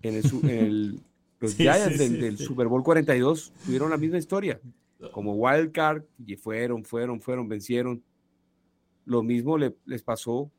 en 0.02 0.14
el, 0.14 1.00
los 1.40 1.56
Giants 1.56 1.98
del, 1.98 2.38
Super 2.38 2.66
Bowl 2.66 2.82
42 2.82 3.52
tuvieron 3.64 3.90
la 3.90 3.96
misma 3.96 4.18
historia, 4.18 4.60
como 5.12 5.34
wild 5.34 5.72
card, 5.72 6.02
y 6.26 6.36
fueron, 6.36 6.84
fueron, 6.84 7.20
fueron, 7.20 7.48
vencieron. 7.48 8.02
Lo 9.04 9.22
mismo 9.22 9.58
le, 9.58 9.74
les 9.84 10.02
pasó 10.02 10.50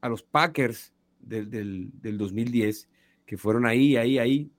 a 0.00 0.08
los 0.08 0.22
Packers 0.22 0.92
del, 1.20 1.50
del, 1.50 1.90
del 2.00 2.18
2010, 2.18 2.88
que 3.26 3.36
fueron 3.36 3.66
ahí, 3.66 3.96
ahí, 3.96 4.18
ahí, 4.18 4.50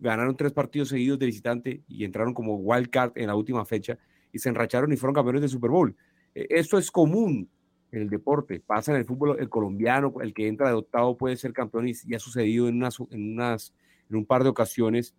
ganaron 0.00 0.36
tres 0.36 0.52
partidos 0.52 0.88
seguidos 0.88 1.18
de 1.18 1.26
visitante 1.26 1.82
y 1.88 2.04
entraron 2.04 2.34
como 2.34 2.56
wild 2.56 2.90
card 2.90 3.12
en 3.14 3.28
la 3.28 3.34
última 3.34 3.64
fecha 3.64 3.98
y 4.32 4.38
se 4.38 4.48
enracharon 4.48 4.92
y 4.92 4.96
fueron 4.96 5.14
campeones 5.14 5.42
del 5.42 5.50
Super 5.50 5.70
Bowl. 5.70 5.96
E, 6.34 6.46
esto 6.50 6.78
es 6.78 6.90
común 6.90 7.48
el 7.92 8.08
deporte. 8.08 8.60
Pasa 8.60 8.92
en 8.92 8.98
el 8.98 9.04
fútbol, 9.04 9.36
el 9.38 9.48
colombiano, 9.48 10.14
el 10.22 10.32
que 10.34 10.48
entra 10.48 10.68
de 10.68 10.74
octavo 10.74 11.16
puede 11.16 11.36
ser 11.36 11.52
campeón 11.52 11.88
y, 11.88 12.14
ha 12.14 12.18
sucedido 12.18 12.68
en, 12.68 12.76
unas, 12.76 12.98
en, 13.10 13.32
unas, 13.34 13.74
en 14.10 14.16
un 14.16 14.26
par 14.26 14.42
de 14.42 14.48
ocasiones. 14.48 15.14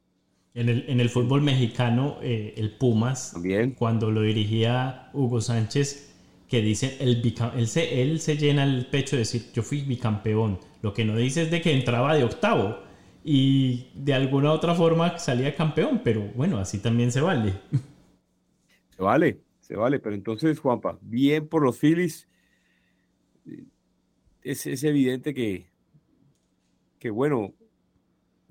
En 0.56 0.70
el, 0.70 0.90
en 0.90 1.00
el 1.00 1.10
fútbol 1.10 1.42
mexicano, 1.42 2.18
eh, 2.22 2.54
el 2.58 2.78
Pumas, 2.78 3.32
También. 3.34 3.72
cuando 3.72 4.12
lo 4.12 4.22
dirigía 4.22 5.10
Hugo 5.14 5.40
Sánchez, 5.42 6.13
que 6.54 6.62
dice, 6.62 6.98
el 7.00 7.20
él, 7.56 7.68
se, 7.68 8.04
él 8.04 8.20
se 8.20 8.38
llena 8.38 8.64
el 8.64 8.86
pecho 8.86 9.16
de 9.16 9.22
decir, 9.22 9.52
yo 9.56 9.64
fui 9.64 9.82
bicampeón. 9.82 10.60
Lo 10.84 10.94
que 10.94 11.04
no 11.04 11.18
dice 11.18 11.42
es 11.42 11.50
de 11.50 11.62
que 11.62 11.74
entraba 11.74 12.14
de 12.14 12.24
octavo 12.24 12.78
y 13.24 13.88
de 13.96 14.14
alguna 14.14 14.52
otra 14.52 14.76
forma 14.76 15.18
salía 15.18 15.56
campeón, 15.56 16.02
pero 16.04 16.22
bueno, 16.36 16.60
así 16.60 16.78
también 16.78 17.12
se 17.12 17.22
vale. 17.22 17.54
Se 18.96 19.02
vale, 19.02 19.40
se 19.62 19.76
vale, 19.76 20.00
pero 20.00 20.14
entonces, 20.14 20.60
Juanpa, 20.60 21.00
bien 21.02 21.48
por 21.48 21.64
los 21.64 21.80
Phillies 21.80 22.28
es, 24.44 24.84
evidente 24.84 25.34
que, 25.34 25.72
que, 27.00 27.10
bueno, 27.10 27.56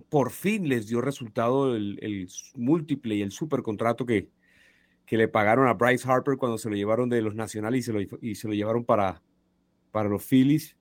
por 0.09 0.33
fin 0.33 0.69
les 0.69 0.89
dio 0.89 1.01
resultado 1.01 1.77
el, 1.77 2.29
múltiple 2.57 3.15
y 3.15 3.23
el 3.23 3.31
super 3.31 3.63
contrato 3.63 4.05
que, 4.05 4.29
que, 5.07 5.17
le 5.17 5.29
pagaron 5.29 5.69
a 5.69 5.75
Bryce 5.75 6.09
Harper 6.09 6.37
cuando 6.37 6.59
se 6.59 6.71
lo 6.71 6.77
llevaron 6.77 7.09
de 7.09 7.21
los 7.23 7.35
nacionales 7.35 7.81
y 7.81 7.83
se 7.83 7.93
lo, 7.93 8.01
y 8.21 8.35
se 8.35 8.49
lo 8.49 8.55
llevaron 8.55 8.85
para, 8.85 9.23
para 9.91 10.09
los 10.09 10.25
Phillies. 10.25 10.77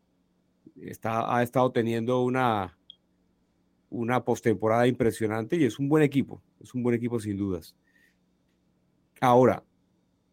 Está, 0.81 1.35
ha 1.35 1.43
estado 1.43 1.71
teniendo 1.71 2.23
una, 2.23 2.77
una 3.89 4.23
postemporada 4.23 4.87
impresionante 4.87 5.57
y 5.57 5.65
es 5.65 5.77
un 5.77 5.89
buen 5.89 6.03
equipo, 6.03 6.41
es 6.59 6.73
un 6.73 6.81
buen 6.81 6.95
equipo 6.95 7.19
sin 7.19 7.37
dudas. 7.37 7.75
Ahora, 9.19 9.63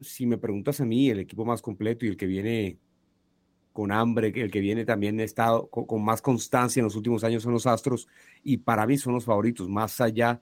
si 0.01 0.27
me 0.27 0.39
preguntas 0.39 0.81
a 0.81 0.87
mí, 0.87 1.11
el 1.11 1.19
equipo 1.19 1.45
más 1.45 1.61
completo 1.61 2.07
y 2.07 2.09
el 2.09 2.17
que 2.17 2.27
viene 2.27 2.79
con 3.73 3.93
hambre, 3.93 4.33
el 4.35 4.51
que 4.51 4.61
viene 4.61 4.85
también 4.85 5.21
estado 5.21 5.69
con, 5.69 6.03
más 6.03 6.23
constancia 6.23 6.81
en 6.81 6.85
los 6.85 6.97
últimos 6.97 7.23
años 7.23 7.43
son 7.43 7.53
los 7.53 7.67
Astros 7.67 8.09
y 8.43 8.59
para 8.59 8.87
mí 8.87 8.97
son 8.97 9.15
los 9.15 9.25
favoritos, 9.25 9.69
más 9.69 10.01
allá 10.01 10.41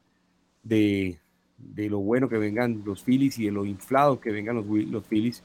de, 0.63 1.21
de 1.59 1.89
lo 1.89 1.99
bueno 1.99 2.29
que 2.29 2.39
vengan 2.39 2.83
los 2.85 3.03
Phillies 3.03 3.39
y 3.39 3.47
de 3.47 3.53
lo 3.53 3.65
inflados 3.65 4.21
que 4.21 4.31
vengan 4.31 4.57
los, 4.57 4.67
los 4.67 5.05
Phillies. 5.05 5.43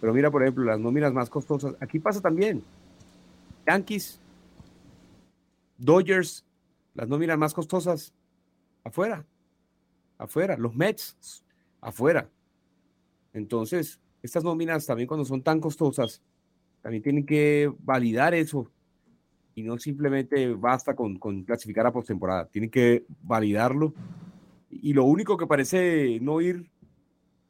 Pero 0.00 0.12
mira, 0.12 0.30
por 0.30 0.42
ejemplo, 0.42 0.64
las 0.64 0.78
nóminas 0.78 1.12
más 1.12 1.30
costosas. 1.30 1.76
Aquí 1.80 1.98
pasa 1.98 2.20
también. 2.20 2.62
Yankees, 3.66 4.20
Dodgers, 5.78 6.44
las 6.94 7.08
nóminas 7.08 7.38
más 7.38 7.54
costosas, 7.54 8.12
afuera. 8.82 9.24
Afuera. 10.18 10.56
Los 10.56 10.74
Mets, 10.74 11.44
afuera. 11.80 12.28
Entonces, 13.32 13.98
estas 14.22 14.44
nóminas 14.44 14.86
también 14.86 15.06
cuando 15.06 15.24
son 15.24 15.42
tan 15.42 15.60
costosas, 15.60 16.22
también 16.82 17.02
tienen 17.02 17.26
que 17.26 17.72
validar 17.80 18.34
eso. 18.34 18.70
Y 19.54 19.62
no 19.62 19.78
simplemente 19.78 20.52
basta 20.54 20.94
con, 20.94 21.18
con 21.18 21.44
clasificar 21.44 21.86
a 21.86 21.92
postemporada. 21.92 22.46
Tienen 22.46 22.70
que 22.70 23.04
validarlo. 23.22 23.94
Y 24.82 24.92
lo 24.92 25.04
único 25.04 25.36
que 25.36 25.46
parece 25.46 26.18
no 26.20 26.40
ir 26.40 26.70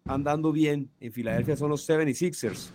andando 0.07 0.53
bien 0.53 0.91
en 1.01 1.13
Filadelfia 1.13 1.57
son 1.57 1.71
los 1.71 1.89
76ers. 1.89 2.71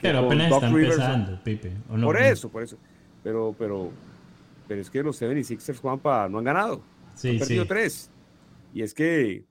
Pero 0.00 0.18
apenas 0.26 0.52
están 0.52 0.76
empezando, 0.76 1.42
Pipe. 1.42 1.72
por 2.02 2.16
eso, 2.20 2.50
por 2.50 2.62
eso. 2.62 2.76
Pero, 3.22 3.54
pero, 3.58 3.90
pero 4.68 4.80
es 4.82 4.90
que 4.90 5.02
los 5.02 5.20
76ers, 5.20 5.78
Juanpa, 5.78 6.28
no 6.28 6.38
han 6.38 6.44
ganado. 6.44 6.82
Sí, 7.14 7.30
han 7.30 7.38
perdido 7.38 7.62
sí. 7.64 7.68
tres. 7.68 8.10
Y 8.74 8.82
es 8.82 8.92
que 8.92 9.44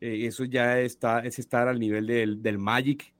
eh, 0.00 0.26
eso 0.26 0.44
ya 0.44 0.78
está, 0.80 1.20
es 1.20 1.38
estar 1.40 1.66
al 1.66 1.80
nivel 1.80 2.06
del, 2.06 2.42
del 2.42 2.58
Magic. 2.58 3.12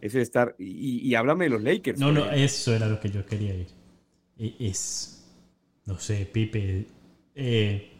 Es 0.00 0.14
estar. 0.14 0.54
Y, 0.58 1.06
y 1.08 1.14
háblame 1.14 1.44
de 1.44 1.50
los 1.50 1.62
Lakers. 1.62 1.98
No, 1.98 2.12
no, 2.12 2.30
eso 2.30 2.74
era 2.74 2.86
lo 2.86 2.98
que 3.00 3.10
yo 3.10 3.24
quería 3.26 3.54
ir. 3.54 3.68
E- 4.38 4.54
Es, 4.58 5.30
no 5.86 5.98
sé, 5.98 6.26
Pipe. 6.32 6.86
eh, 7.34 7.90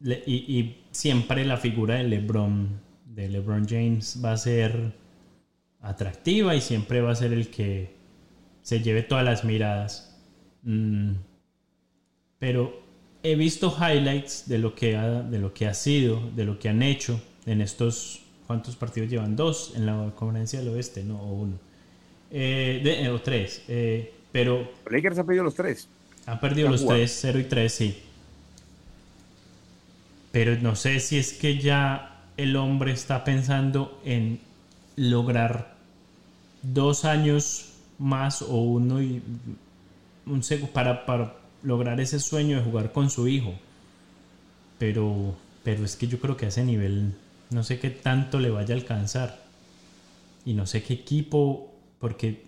le- 0.00 0.22
y, 0.26 0.34
y 0.58 0.84
siempre 0.90 1.44
la 1.44 1.56
figura 1.56 1.96
de 1.96 2.04
LeBron, 2.04 2.80
de 3.06 3.28
LeBron 3.28 3.66
James, 3.68 4.20
va 4.24 4.32
a 4.32 4.36
ser 4.36 4.92
atractiva 5.80 6.54
y 6.54 6.60
siempre 6.60 7.00
va 7.00 7.12
a 7.12 7.14
ser 7.14 7.32
el 7.32 7.48
que 7.48 7.94
se 8.62 8.80
lleve 8.80 9.02
todas 9.02 9.24
las 9.24 9.44
miradas. 9.44 10.16
Mm, 10.62 11.12
pero 12.38 12.82
he 13.22 13.34
visto 13.34 13.74
highlights 13.78 14.48
de 14.48 14.58
lo 14.58 14.74
que 14.74 14.96
ha, 14.96 15.22
de 15.22 15.38
lo 15.38 15.52
que 15.52 15.66
ha 15.66 15.74
sido, 15.74 16.20
de 16.34 16.44
lo 16.44 16.58
que 16.58 16.68
han 16.68 16.82
hecho 16.82 17.20
en 17.46 17.60
estos. 17.60 18.22
¿Cuántos 18.46 18.76
partidos 18.76 19.10
llevan? 19.10 19.36
Dos 19.36 19.74
en 19.76 19.84
la 19.84 20.12
conferencia 20.16 20.58
del 20.60 20.68
oeste, 20.70 21.04
no, 21.04 21.20
o 21.20 21.32
uno. 21.34 21.58
Eh, 22.30 22.80
de- 22.82 23.02
eh, 23.04 23.08
o 23.10 23.20
tres. 23.20 23.62
eh, 23.68 24.12
pero 24.32 24.70
Lakers 24.90 25.18
han 25.18 25.26
perdido 25.26 25.44
los 25.44 25.54
tres. 25.54 25.88
han 26.26 26.40
perdido 26.40 26.68
los 26.70 26.82
jugado. 26.82 26.98
tres, 27.00 27.18
0 27.20 27.38
y 27.40 27.44
3, 27.44 27.72
sí. 27.72 27.98
Pero 30.32 30.56
no 30.60 30.76
sé 30.76 31.00
si 31.00 31.18
es 31.18 31.32
que 31.32 31.58
ya 31.58 32.26
el 32.36 32.56
hombre 32.56 32.92
está 32.92 33.24
pensando 33.24 34.00
en 34.04 34.40
lograr 34.96 35.76
dos 36.62 37.04
años 37.04 37.72
más 37.98 38.42
o 38.42 38.56
uno 38.56 39.02
y 39.02 39.22
un 40.26 40.42
seg- 40.42 40.68
para, 40.68 41.06
para 41.06 41.34
lograr 41.62 42.00
ese 42.00 42.20
sueño 42.20 42.58
de 42.58 42.62
jugar 42.64 42.92
con 42.92 43.10
su 43.10 43.28
hijo. 43.28 43.54
Pero, 44.78 45.34
pero 45.64 45.84
es 45.84 45.96
que 45.96 46.06
yo 46.06 46.18
creo 46.20 46.36
que 46.36 46.46
a 46.46 46.48
ese 46.48 46.64
nivel 46.64 47.14
no 47.50 47.62
sé 47.64 47.78
qué 47.78 47.90
tanto 47.90 48.38
le 48.38 48.50
vaya 48.50 48.74
a 48.74 48.78
alcanzar. 48.78 49.38
Y 50.44 50.54
no 50.54 50.66
sé 50.66 50.82
qué 50.82 50.94
equipo, 50.94 51.74
porque 51.98 52.44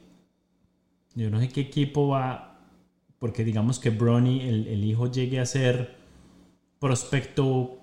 yo 1.14 1.28
no 1.30 1.40
sé 1.40 1.48
qué 1.48 1.60
equipo 1.62 2.08
va, 2.08 2.60
porque 3.18 3.44
digamos 3.44 3.78
que 3.78 3.90
Bronny, 3.90 4.40
el, 4.42 4.66
el 4.68 4.84
hijo, 4.84 5.10
llegue 5.10 5.40
a 5.40 5.46
ser 5.46 5.96
prospecto 6.80 7.78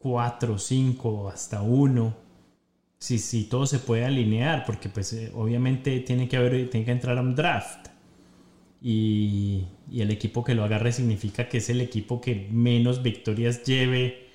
4, 0.00 0.58
5, 0.58 1.28
hasta 1.30 1.62
1. 1.62 2.16
Si, 2.98 3.18
si 3.18 3.44
todo 3.44 3.64
se 3.64 3.78
puede 3.78 4.04
alinear, 4.04 4.66
porque 4.66 4.90
pues 4.90 5.14
eh, 5.14 5.32
obviamente 5.34 6.00
tiene 6.00 6.28
que 6.28 6.36
haber, 6.36 6.68
tiene 6.68 6.84
que 6.84 6.92
entrar 6.92 7.16
a 7.16 7.22
un 7.22 7.34
draft. 7.34 7.88
Y, 8.82 9.66
y 9.90 10.00
el 10.02 10.10
equipo 10.10 10.44
que 10.44 10.54
lo 10.54 10.64
agarre 10.64 10.92
significa 10.92 11.48
que 11.48 11.58
es 11.58 11.70
el 11.70 11.80
equipo 11.80 12.20
que 12.20 12.48
menos 12.50 13.02
victorias 13.02 13.62
lleve 13.64 14.28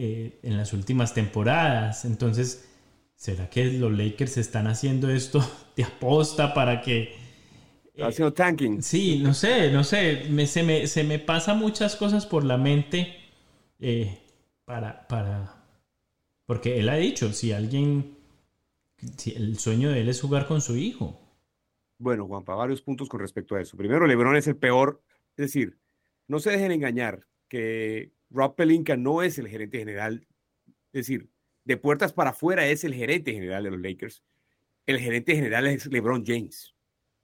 eh, 0.00 0.38
en 0.44 0.56
las 0.56 0.72
últimas 0.72 1.14
temporadas. 1.14 2.04
Entonces, 2.04 2.68
¿será 3.16 3.50
que 3.50 3.72
los 3.72 3.92
Lakers 3.92 4.36
están 4.36 4.68
haciendo 4.68 5.10
esto 5.10 5.44
de 5.76 5.84
aposta 5.84 6.54
para 6.54 6.82
que... 6.82 7.27
Está 7.98 8.10
haciendo 8.10 8.32
tanking. 8.32 8.80
Sí, 8.80 9.18
no 9.18 9.34
sé, 9.34 9.72
no 9.72 9.82
sé, 9.82 10.26
me, 10.30 10.46
se, 10.46 10.62
me, 10.62 10.86
se 10.86 11.02
me 11.02 11.18
pasa 11.18 11.54
muchas 11.54 11.96
cosas 11.96 12.26
por 12.26 12.44
la 12.44 12.56
mente 12.56 13.16
eh, 13.80 14.20
para, 14.64 15.08
para... 15.08 15.64
Porque 16.46 16.78
él 16.78 16.90
ha 16.90 16.94
dicho, 16.94 17.32
si 17.32 17.50
alguien... 17.50 18.16
Si 19.16 19.32
el 19.34 19.58
sueño 19.58 19.90
de 19.90 20.02
él 20.02 20.08
es 20.08 20.20
jugar 20.20 20.46
con 20.46 20.60
su 20.60 20.76
hijo. 20.76 21.20
Bueno, 21.98 22.28
Juanpa, 22.28 22.54
varios 22.54 22.82
puntos 22.82 23.08
con 23.08 23.18
respecto 23.18 23.56
a 23.56 23.60
eso. 23.60 23.76
Primero, 23.76 24.06
LeBron 24.06 24.36
es 24.36 24.46
el 24.46 24.56
peor. 24.56 25.02
Es 25.36 25.46
decir, 25.46 25.76
no 26.28 26.38
se 26.38 26.50
dejen 26.50 26.70
engañar 26.70 27.26
que 27.48 28.12
Rob 28.30 28.54
Pelinka 28.54 28.96
no 28.96 29.22
es 29.22 29.40
el 29.40 29.48
gerente 29.48 29.78
general. 29.78 30.24
Es 30.92 31.06
decir, 31.06 31.30
de 31.64 31.76
puertas 31.76 32.12
para 32.12 32.30
afuera 32.30 32.64
es 32.68 32.84
el 32.84 32.94
gerente 32.94 33.32
general 33.32 33.64
de 33.64 33.72
los 33.72 33.80
Lakers. 33.80 34.22
El 34.86 35.00
gerente 35.00 35.34
general 35.34 35.66
es 35.66 35.86
LeBron 35.86 36.24
James. 36.24 36.76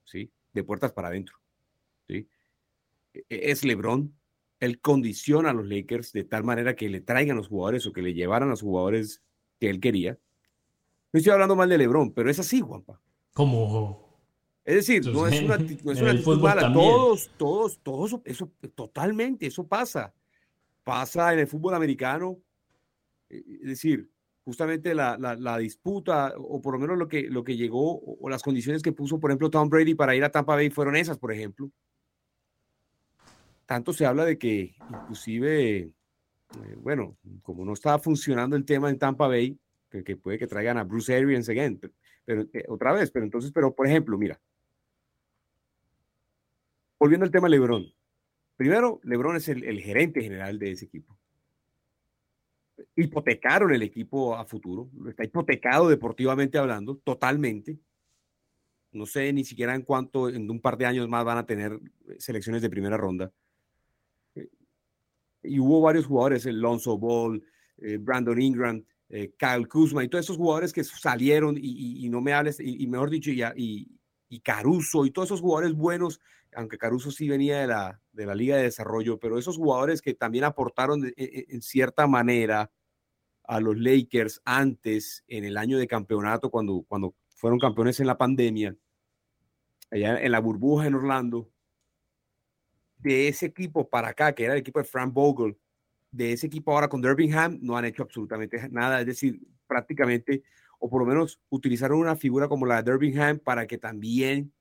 ¿Sí? 0.03 0.33
De 0.55 0.65
puertas 0.65 0.93
para 0.93 1.09
adentro. 1.09 1.37
¿Sí? 2.09 2.27
E- 3.13 3.25
Es 3.29 3.65
LeBron. 3.65 4.15
Él 4.61 4.81
condiciona 4.81 5.51
a 5.51 5.53
los 5.53 5.67
Lakers 5.67 6.13
de 6.13 6.25
tal 6.25 6.45
manera 6.45 6.75
que 6.77 6.89
le 6.89 7.01
traigan 7.01 7.37
los 7.37 7.49
jugadores 7.49 7.87
o 7.87 7.93
que 7.93 8.01
le 8.03 8.15
llevaran 8.15 8.49
a 8.49 8.53
los 8.53 8.63
jugadores 8.63 9.23
que 9.61 9.69
él 9.69 9.81
quería. 9.81 10.19
No 11.13 11.19
estoy 11.19 11.33
hablando 11.33 11.55
mal 11.57 11.69
de 11.69 11.77
LeBron, 11.79 12.13
pero 12.13 12.31
es 12.31 12.39
así, 12.39 12.61
Juanpa. 12.61 13.01
Como... 13.35 14.03
Es 14.65 14.77
decir, 14.77 15.07
no 15.13 15.27
es 15.27 15.43
una, 15.43 15.59
no 15.59 15.65
es 15.93 16.01
una 16.01 16.11
el 16.11 16.17
actitud 16.17 16.23
fútbol 16.25 16.41
mala. 16.41 16.63
también. 16.63 16.89
Todos, 16.91 17.31
todos, 17.37 17.79
todos, 17.83 18.17
eso- 18.25 18.51
totalmente, 18.75 19.47
eso 19.47 19.67
pasa. 19.67 20.15
Pasa 20.83 21.33
en 21.35 21.41
el 21.41 21.47
fútbol 21.47 21.75
americano. 21.75 22.39
Es 23.29 23.63
decir, 23.67 24.11
justamente 24.45 24.95
la, 24.95 25.17
la- 25.19 25.59
disputa, 25.59 26.35
o 26.37 26.61
por 26.61 26.75
lo 26.75 26.81
menos 26.81 26.99
lo 26.99 27.09
que, 27.09 27.23
lo 27.23 27.43
que 27.43 27.57
llegó, 27.57 27.99
o, 27.99 28.29
las 28.29 28.43
condiciones 28.43 28.83
que 28.83 28.93
puso, 28.93 29.19
por 29.19 29.31
ejemplo, 29.31 29.51
Tom 29.51 29.69
Brady 29.69 29.95
para 29.95 30.15
ir 30.15 30.23
a 30.23 30.31
Tampa 30.31 30.55
Bay 30.55 30.71
fueron 30.71 30.97
esas, 30.97 31.19
por 31.19 31.33
ejemplo. 31.33 31.71
Tanto 33.67 33.95
se 33.95 34.05
habla 34.05 34.27
de 34.27 34.37
que 34.39 34.75
inclusive, 34.91 35.79
eh, 35.79 35.93
bueno, 36.77 37.17
como 37.43 37.65
no 37.65 37.73
estaba 37.73 37.99
funcionando 37.99 38.57
el 38.57 38.67
tema 38.67 38.91
en 38.91 38.99
Tampa 38.99 39.27
Bay, 39.27 39.59
que, 39.89 40.17
puede 40.17 40.39
que 40.39 40.47
traigan 40.47 40.77
a 40.77 40.85
Bruce 40.85 41.15
Arians 41.15 41.49
again, 41.49 41.81
pero, 42.25 42.43
eh, 42.53 42.65
otra 42.69 42.93
vez, 42.93 43.11
pero 43.11 43.25
entonces, 43.25 43.51
pero 43.53 43.75
por 43.75 43.87
ejemplo, 43.87 44.19
mira, 44.19 44.39
volviendo 46.99 47.25
al 47.25 47.31
tema 47.31 47.47
de 47.47 47.53
LeBron. 47.53 47.87
Primero, 48.57 49.01
LeBron 49.05 49.37
es 49.37 49.49
el 49.49 49.81
gerente 49.81 50.23
general 50.23 50.59
de 50.59 50.73
ese 50.73 50.85
equipo. 50.85 51.19
Hipotecaron 52.97 53.73
el 53.73 53.83
equipo 53.83 54.35
a 54.35 54.45
futuro, 54.45 54.91
está 55.09 55.25
hipotecado 55.25 55.89
deportivamente 55.89 56.59
hablando, 56.59 56.97
totalmente. 56.97 57.79
No 58.93 59.07
sé 59.07 59.33
ni 59.33 59.45
siquiera 59.45 59.75
en 59.75 59.83
cuánto, 59.83 60.29
en 60.29 60.51
un 60.51 60.61
par 60.61 60.77
de 60.77 60.87
años 60.87 61.09
más 61.09 61.25
van 61.25 61.39
a 61.39 61.47
tener 61.47 61.79
selecciones 62.19 62.63
de 62.63 62.71
primera 62.71 62.97
ronda. 62.97 63.33
Eh, 64.35 64.49
Y 65.43 65.59
hubo 65.59 65.81
varios 65.81 66.07
jugadores, 66.07 66.47
el 66.47 66.61
Lonzo 66.61 66.97
Ball, 66.99 67.43
eh, 67.79 67.97
Brandon 67.99 68.41
Ingram, 68.41 68.85
eh, 69.09 69.33
Kyle 69.37 69.69
Kuzma 69.69 70.03
y 70.03 70.09
todos 70.09 70.25
esos 70.25 70.37
jugadores 70.37 70.73
que 70.73 70.83
salieron 70.85 71.57
y, 71.57 71.61
y- 71.61 72.07
y 72.07 72.09
no 72.09 72.21
me 72.21 72.33
hables, 72.33 72.59
y, 72.61 72.83
y 72.83 72.87
mejor 72.87 73.11
dicho, 73.11 73.31
y, 73.31 73.91
Caruso 74.43 75.07
y 75.07 75.13
todos 75.13 75.29
esos 75.29 75.41
jugadores 75.41 75.75
buenos, 75.77 76.21
aunque 76.55 76.79
Caruso 76.79 77.11
sí 77.11 77.29
venía 77.29 77.59
de 77.61 77.67
la, 77.67 78.01
de 78.13 78.27
la 78.27 78.35
Liga 78.35 78.57
de 78.57 78.65
Desarrollo, 78.65 79.19
pero 79.19 79.39
esos 79.39 79.57
jugadores 79.57 80.03
que 80.03 80.15
también 80.15 80.45
aportaron 80.45 81.01
de- 81.01 81.15
en, 81.17 81.57
en 81.57 81.63
cierta 81.63 82.07
manera 82.07 82.71
a 83.45 83.61
los 83.61 83.77
Lakers 83.79 84.41
antes, 84.45 85.25
en 85.29 85.45
el 85.45 85.57
año 85.57 85.79
de 85.79 85.87
campeonato, 85.87 86.51
cuando, 86.51 86.85
cuando 86.89 87.15
fueron 87.29 87.59
campeones 87.59 88.01
en 88.01 88.07
la 88.07 88.17
pandemia, 88.17 88.77
allá 89.91 90.21
en 90.21 90.33
la 90.33 90.41
burbuja 90.41 90.87
en 90.87 90.95
Orlando, 90.95 91.51
de 92.99 93.29
ese 93.29 93.47
equipo 93.47 93.89
para 93.89 94.09
acá, 94.09 94.35
que 94.35 94.45
era 94.45 94.55
el 94.55 94.61
equipo 94.61 94.79
de 94.79 94.85
Frank 94.87 95.13
Vogel, 95.13 95.59
de 96.11 96.33
ese 96.33 96.47
equipo 96.47 96.73
ahora 96.73 96.89
con 96.89 97.03
Birmingham, 97.03 97.59
no 97.61 97.77
han 97.77 97.85
hecho 97.85 98.03
absolutamente 98.03 98.69
nada, 98.71 99.01
es 99.01 99.07
decir, 99.07 99.41
prácticamente, 99.67 100.43
o 100.79 100.89
por 100.89 101.03
lo 101.03 101.07
menos 101.07 101.41
utilizaron 101.51 101.99
una 101.99 102.17
figura 102.17 102.49
como 102.49 102.67
la 102.67 102.83
de 102.83 102.93
Birmingham 102.93 103.39
para 103.41 103.67
que 103.67 103.79
también 103.79 104.53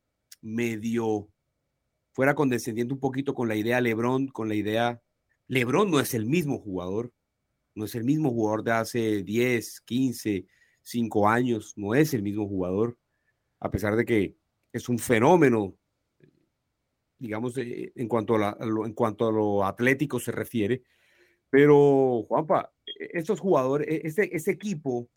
medio 0.42 1.30
fuera 2.14 2.36
condescendiente 2.36 2.94
un 2.94 3.00
poquito 3.00 3.34
con 3.34 3.48
la 3.48 3.56
idea 3.56 3.82
LeBron, 3.82 4.28
con 4.28 4.48
la 4.48 4.56
idea, 4.56 5.02
LeBron 5.48 5.92
no 5.92 6.00
es 6.00 6.14
el 6.14 6.26
mismo 6.26 6.60
jugador, 6.60 7.12
no 7.76 7.86
es 7.86 7.96
el 7.96 8.04
mismo 8.04 8.32
jugador 8.32 8.64
de 8.64 8.72
hace 8.72 9.24
10, 9.24 9.82
15, 9.82 10.46
5 10.82 11.28
años, 11.28 11.74
no 11.76 11.96
es 11.96 12.14
el 12.14 12.22
mismo 12.22 12.48
jugador, 12.48 12.98
a 13.60 13.70
pesar 13.72 13.96
de 13.96 14.06
que 14.06 14.36
es 14.72 14.90
un 14.90 15.00
fenómeno, 15.00 15.76
digamos, 17.18 17.58
eh, 17.58 17.92
en 17.96 18.08
cuanto 18.08 18.36
a, 18.36 18.58
en 18.60 18.94
cuanto 18.94 19.28
a 19.28 19.32
lo 19.32 19.66
atlético 19.66 20.20
se 20.20 20.32
refiere. 20.32 20.84
Pero, 21.50 22.24
Juanpa, 22.28 22.72
estos 22.86 23.40
jugadores, 23.40 23.88
e, 23.88 24.02
este, 24.08 24.36
este 24.36 24.52
equipo, 24.52 25.10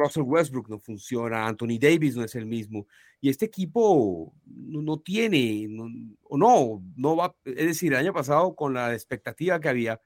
Russell 0.00 0.22
Westbrook 0.22 0.68
no 0.68 0.78
funciona, 0.78 1.46
Anthony 1.46 1.78
Davis 1.78 2.16
no 2.16 2.24
es 2.24 2.34
el 2.34 2.46
mismo, 2.46 2.86
y 3.20 3.28
este 3.28 3.46
equipo 3.46 4.32
no, 4.46 4.82
no 4.82 4.98
tiene, 4.98 5.66
no, 5.68 5.88
o 6.24 6.38
no, 6.38 6.82
no 6.96 7.16
va, 7.16 7.34
es 7.44 7.66
decir, 7.66 7.92
el 7.92 7.98
año 7.98 8.12
pasado 8.12 8.54
con 8.54 8.74
la 8.74 8.94
expectativa 8.94 9.60
que 9.60 9.68
había, 9.68 10.00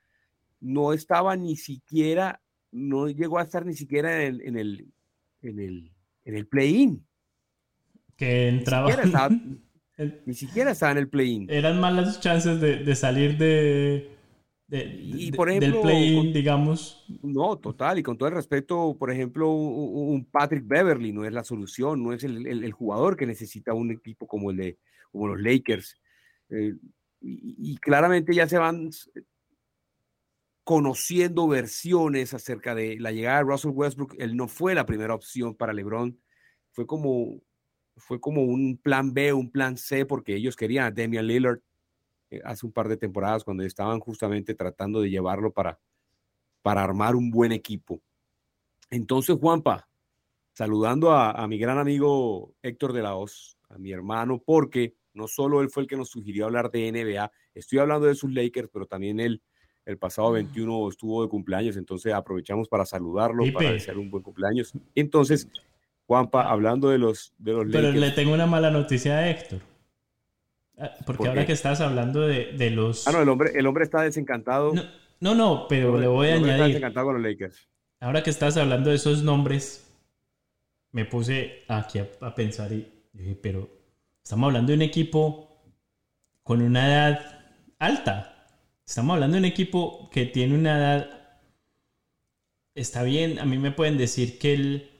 no 0.61 0.93
estaba 0.93 1.37
ni 1.37 1.57
siquiera, 1.57 2.41
no 2.73 3.09
llegó 3.09 3.39
a 3.39 3.43
estar 3.43 3.65
ni 3.65 3.75
siquiera 3.75 4.25
en 4.25 4.35
el, 4.35 4.41
en 4.43 4.57
el, 4.59 4.89
en 5.43 5.61
el, 5.61 5.93
en 6.25 6.37
el 6.37 6.47
play-in. 6.47 7.07
Que 8.17 8.49
entraba. 8.49 8.87
Ni 8.87 8.93
siquiera 8.93 9.07
estaba, 9.07 9.37
ni 10.27 10.35
siquiera 10.35 10.71
estaba 10.73 10.93
en 10.93 10.99
el 10.99 11.09
play-in. 11.09 11.51
Eran 11.51 11.81
malas 11.81 12.21
chances 12.21 12.61
de, 12.61 12.79
de 12.79 12.95
salir 12.97 13.37
de, 13.39 14.14
de- 14.83 14.95
Y, 15.03 15.33
por 15.33 15.49
del 15.49 15.59
ejemplo, 15.63 15.83
play-in, 15.83 16.17
con- 16.25 16.33
digamos. 16.33 17.05
No, 17.23 17.57
total, 17.59 17.99
y 17.99 18.03
con 18.03 18.17
todo 18.17 18.29
el 18.29 18.35
respeto, 18.35 18.97
por 18.99 19.11
ejemplo, 19.11 19.51
un, 19.51 20.25
Patrick 20.25 20.67
Beverly 20.67 21.13
no 21.13 21.25
es 21.25 21.33
la 21.33 21.45
solución, 21.45 22.03
no 22.03 22.13
es 22.13 22.25
el, 22.25 22.47
el- 22.47 22.65
el 22.65 22.73
jugador 22.73 23.17
que 23.17 23.27
necesita 23.27 23.75
un 23.75 23.91
equipo 23.91 24.27
como 24.27 24.51
el 24.51 24.57
de 24.57 24.79
como 25.13 25.29
los 25.29 25.41
Lakers. 25.41 26.01
Eh, 26.51 26.75
y, 27.21 27.73
y 27.73 27.77
claramente 27.77 28.35
ya 28.35 28.49
se 28.49 28.59
van 28.59 28.91
conociendo 30.65 31.47
versiones 31.47 32.33
acerca 32.33 32.75
de 32.75 32.99
la 32.99 33.13
llegada 33.13 33.39
de 33.39 33.45
Russell 33.45 33.73
Westbrook. 33.75 34.15
Él 34.19 34.37
no 34.37 34.49
fue 34.49 34.75
la 34.75 34.87
primera 34.87 35.15
opción 35.15 35.55
para 35.55 35.73
LeBron, 35.75 36.19
fue 36.73 36.87
como, 36.87 37.41
fue 37.97 38.19
como 38.21 38.43
un 38.45 38.79
plan 38.79 39.13
B, 39.13 39.33
un 39.33 39.51
plan 39.51 39.77
C, 39.77 40.07
porque 40.07 40.35
ellos 40.37 40.57
querían 40.57 40.87
a 40.87 40.91
Damian 40.91 41.27
Lillard 41.27 41.61
hace 42.45 42.67
un 42.67 42.73
par 42.73 42.89
de 42.89 42.97
temporadas 42.97 43.45
cuando 43.45 43.63
estaban 43.63 44.01
justamente 44.01 44.55
tratando 44.55 45.01
de 45.01 45.11
llevarlo 45.11 45.53
para, 45.53 45.79
para 46.63 46.83
armar 46.83 47.17
un 47.17 47.31
buen 47.31 47.53
equipo. 47.53 48.01
Entonces, 48.91 49.37
Juanpa, 49.39 49.89
saludando 50.53 51.13
a, 51.13 51.33
a 51.33 51.47
mi 51.47 51.59
gran 51.59 51.79
amigo 51.79 52.55
Héctor 52.63 52.93
de 52.93 53.03
la 53.03 53.17
Hoz, 53.17 53.57
a 53.69 53.79
mi 53.79 53.93
hermano, 53.93 54.43
porque 54.45 54.95
no 55.13 55.29
solo 55.29 55.61
él 55.61 55.71
fue 55.71 55.85
el 55.85 55.89
que 55.89 55.97
nos 55.97 56.11
sugirió 56.11 56.47
hablar 56.47 56.71
de 56.71 56.91
NBA, 56.91 57.31
estoy 57.55 57.79
hablando 57.79 58.07
de 58.07 58.15
sus 58.15 58.33
Lakers, 58.33 58.69
pero 58.73 58.87
también 58.87 59.21
él 59.21 59.43
el 59.87 59.99
pasado 59.99 60.33
21 60.33 60.89
estuvo 60.89 61.23
de 61.23 61.29
cumpleaños, 61.29 61.77
entonces 61.77 62.13
aprovechamos 62.13 62.69
para 62.69 62.87
saludarlo, 62.87 63.45
para 63.53 63.59
Pipe. 63.59 63.73
desearle 63.75 64.03
un 64.03 64.11
buen 64.11 64.23
cumpleaños. 64.23 64.73
Entonces, 64.95 65.49
Juanpa, 66.07 66.49
hablando 66.49 66.89
de 66.89 66.99
los, 66.99 67.35
de 67.39 67.53
los 67.53 67.67
Pero 67.67 67.89
Lakers, 67.89 68.01
le 68.01 68.11
tengo 68.13 68.33
una 68.33 68.47
mala 68.47 68.71
noticia 68.71 69.19
a 69.19 69.31
Héctor. 69.31 69.61
Ah, 70.79 70.93
Porque 71.07 71.19
¿Por 71.19 71.29
ahora 71.29 71.47
que 71.47 71.53
estás 71.53 71.81
hablando 71.81 72.21
de, 72.23 72.53
de 72.53 72.71
los. 72.71 73.07
ah, 73.07 73.13
no, 73.13 73.23
el 73.23 73.29
hombre, 73.29 73.53
el 73.55 73.67
hombre 73.67 73.85
está 73.85 74.03
desencantado. 74.03 74.73
No, 74.75 74.83
no, 75.21 75.35
no, 75.35 75.67
pero 75.69 75.99
le 75.99 76.07
voy 76.07 76.29
a 76.29 76.31
El 76.33 76.37
hombre 76.39 76.53
está 76.53 76.65
añadir. 76.65 76.75
desencantado 76.75 77.07
con 77.07 77.15
los 77.15 77.23
Lakers. 77.31 77.69
Ahora 78.01 78.23
que 78.23 78.31
estás 78.31 78.57
hablando 78.57 78.91
de 78.91 78.97
esos 78.97 79.23
nombres, 79.23 79.91
me 80.93 81.05
puse 81.05 81.63
aquí 81.69 81.99
a, 82.01 82.09
a 82.21 82.35
pensar 82.35 82.73
y 82.73 82.93
dije, 83.13 83.35
pero 83.37 83.71
estamos 84.23 84.49
hablando 84.49 84.71
de 84.73 84.77
un 84.77 84.83
equipo 84.83 85.63
con 86.43 86.61
una 86.61 86.87
edad 86.89 87.21
alta. 87.79 88.49
Estamos 88.87 89.15
hablando 89.15 89.35
de 89.37 89.39
un 89.41 89.45
equipo 89.47 90.11
que 90.11 90.27
tiene 90.27 90.55
una 90.55 90.77
edad... 90.79 91.11
Está 92.75 93.05
bien, 93.05 93.39
a 93.39 93.45
mí 93.45 93.57
me 93.57 93.71
pueden 93.71 93.97
decir 93.97 94.39
que, 94.39 94.53
el, 94.55 94.91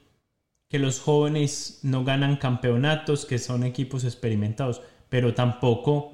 que 0.69 0.79
los 0.79 0.99
jóvenes 1.01 1.81
no 1.83 2.03
ganan 2.05 2.37
campeonatos, 2.37 3.25
que 3.25 3.37
son 3.37 3.63
equipos 3.65 4.05
experimentados, 4.05 4.81
pero 5.15 5.33
tampoco 5.33 6.11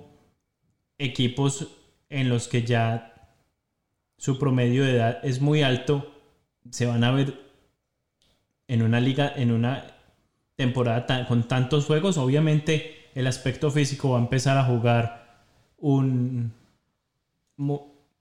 equipos 0.99 1.69
en 2.07 2.29
los 2.29 2.47
que 2.47 2.61
ya 2.61 3.35
su 4.15 4.37
promedio 4.37 4.83
de 4.83 4.91
edad 4.91 5.19
es 5.23 5.41
muy 5.41 5.63
alto, 5.63 6.13
se 6.69 6.85
van 6.85 7.03
a 7.03 7.09
ver 7.09 7.33
en 8.67 8.83
una 8.83 8.99
liga, 8.99 9.33
en 9.35 9.49
una 9.49 9.87
temporada 10.55 11.27
con 11.27 11.47
tantos 11.47 11.87
juegos, 11.87 12.19
obviamente 12.19 13.09
el 13.15 13.25
aspecto 13.25 13.71
físico 13.71 14.11
va 14.11 14.19
a 14.19 14.21
empezar 14.21 14.59
a 14.59 14.65
jugar 14.65 15.47
un, 15.79 16.53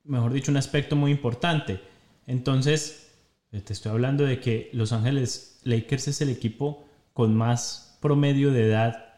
mejor 0.05 0.33
dicho, 0.33 0.51
un 0.51 0.57
aspecto 0.57 0.97
muy 0.97 1.11
importante. 1.11 1.83
Entonces, 2.27 3.13
te 3.51 3.75
estoy 3.75 3.93
hablando 3.93 4.25
de 4.25 4.41
que 4.41 4.71
Los 4.73 4.93
Ángeles 4.93 5.61
Lakers 5.63 6.09
es 6.09 6.23
el 6.23 6.31
equipo 6.31 6.87
con 7.13 7.37
más 7.37 7.99
promedio 8.01 8.51
de 8.51 8.67
edad 8.67 9.10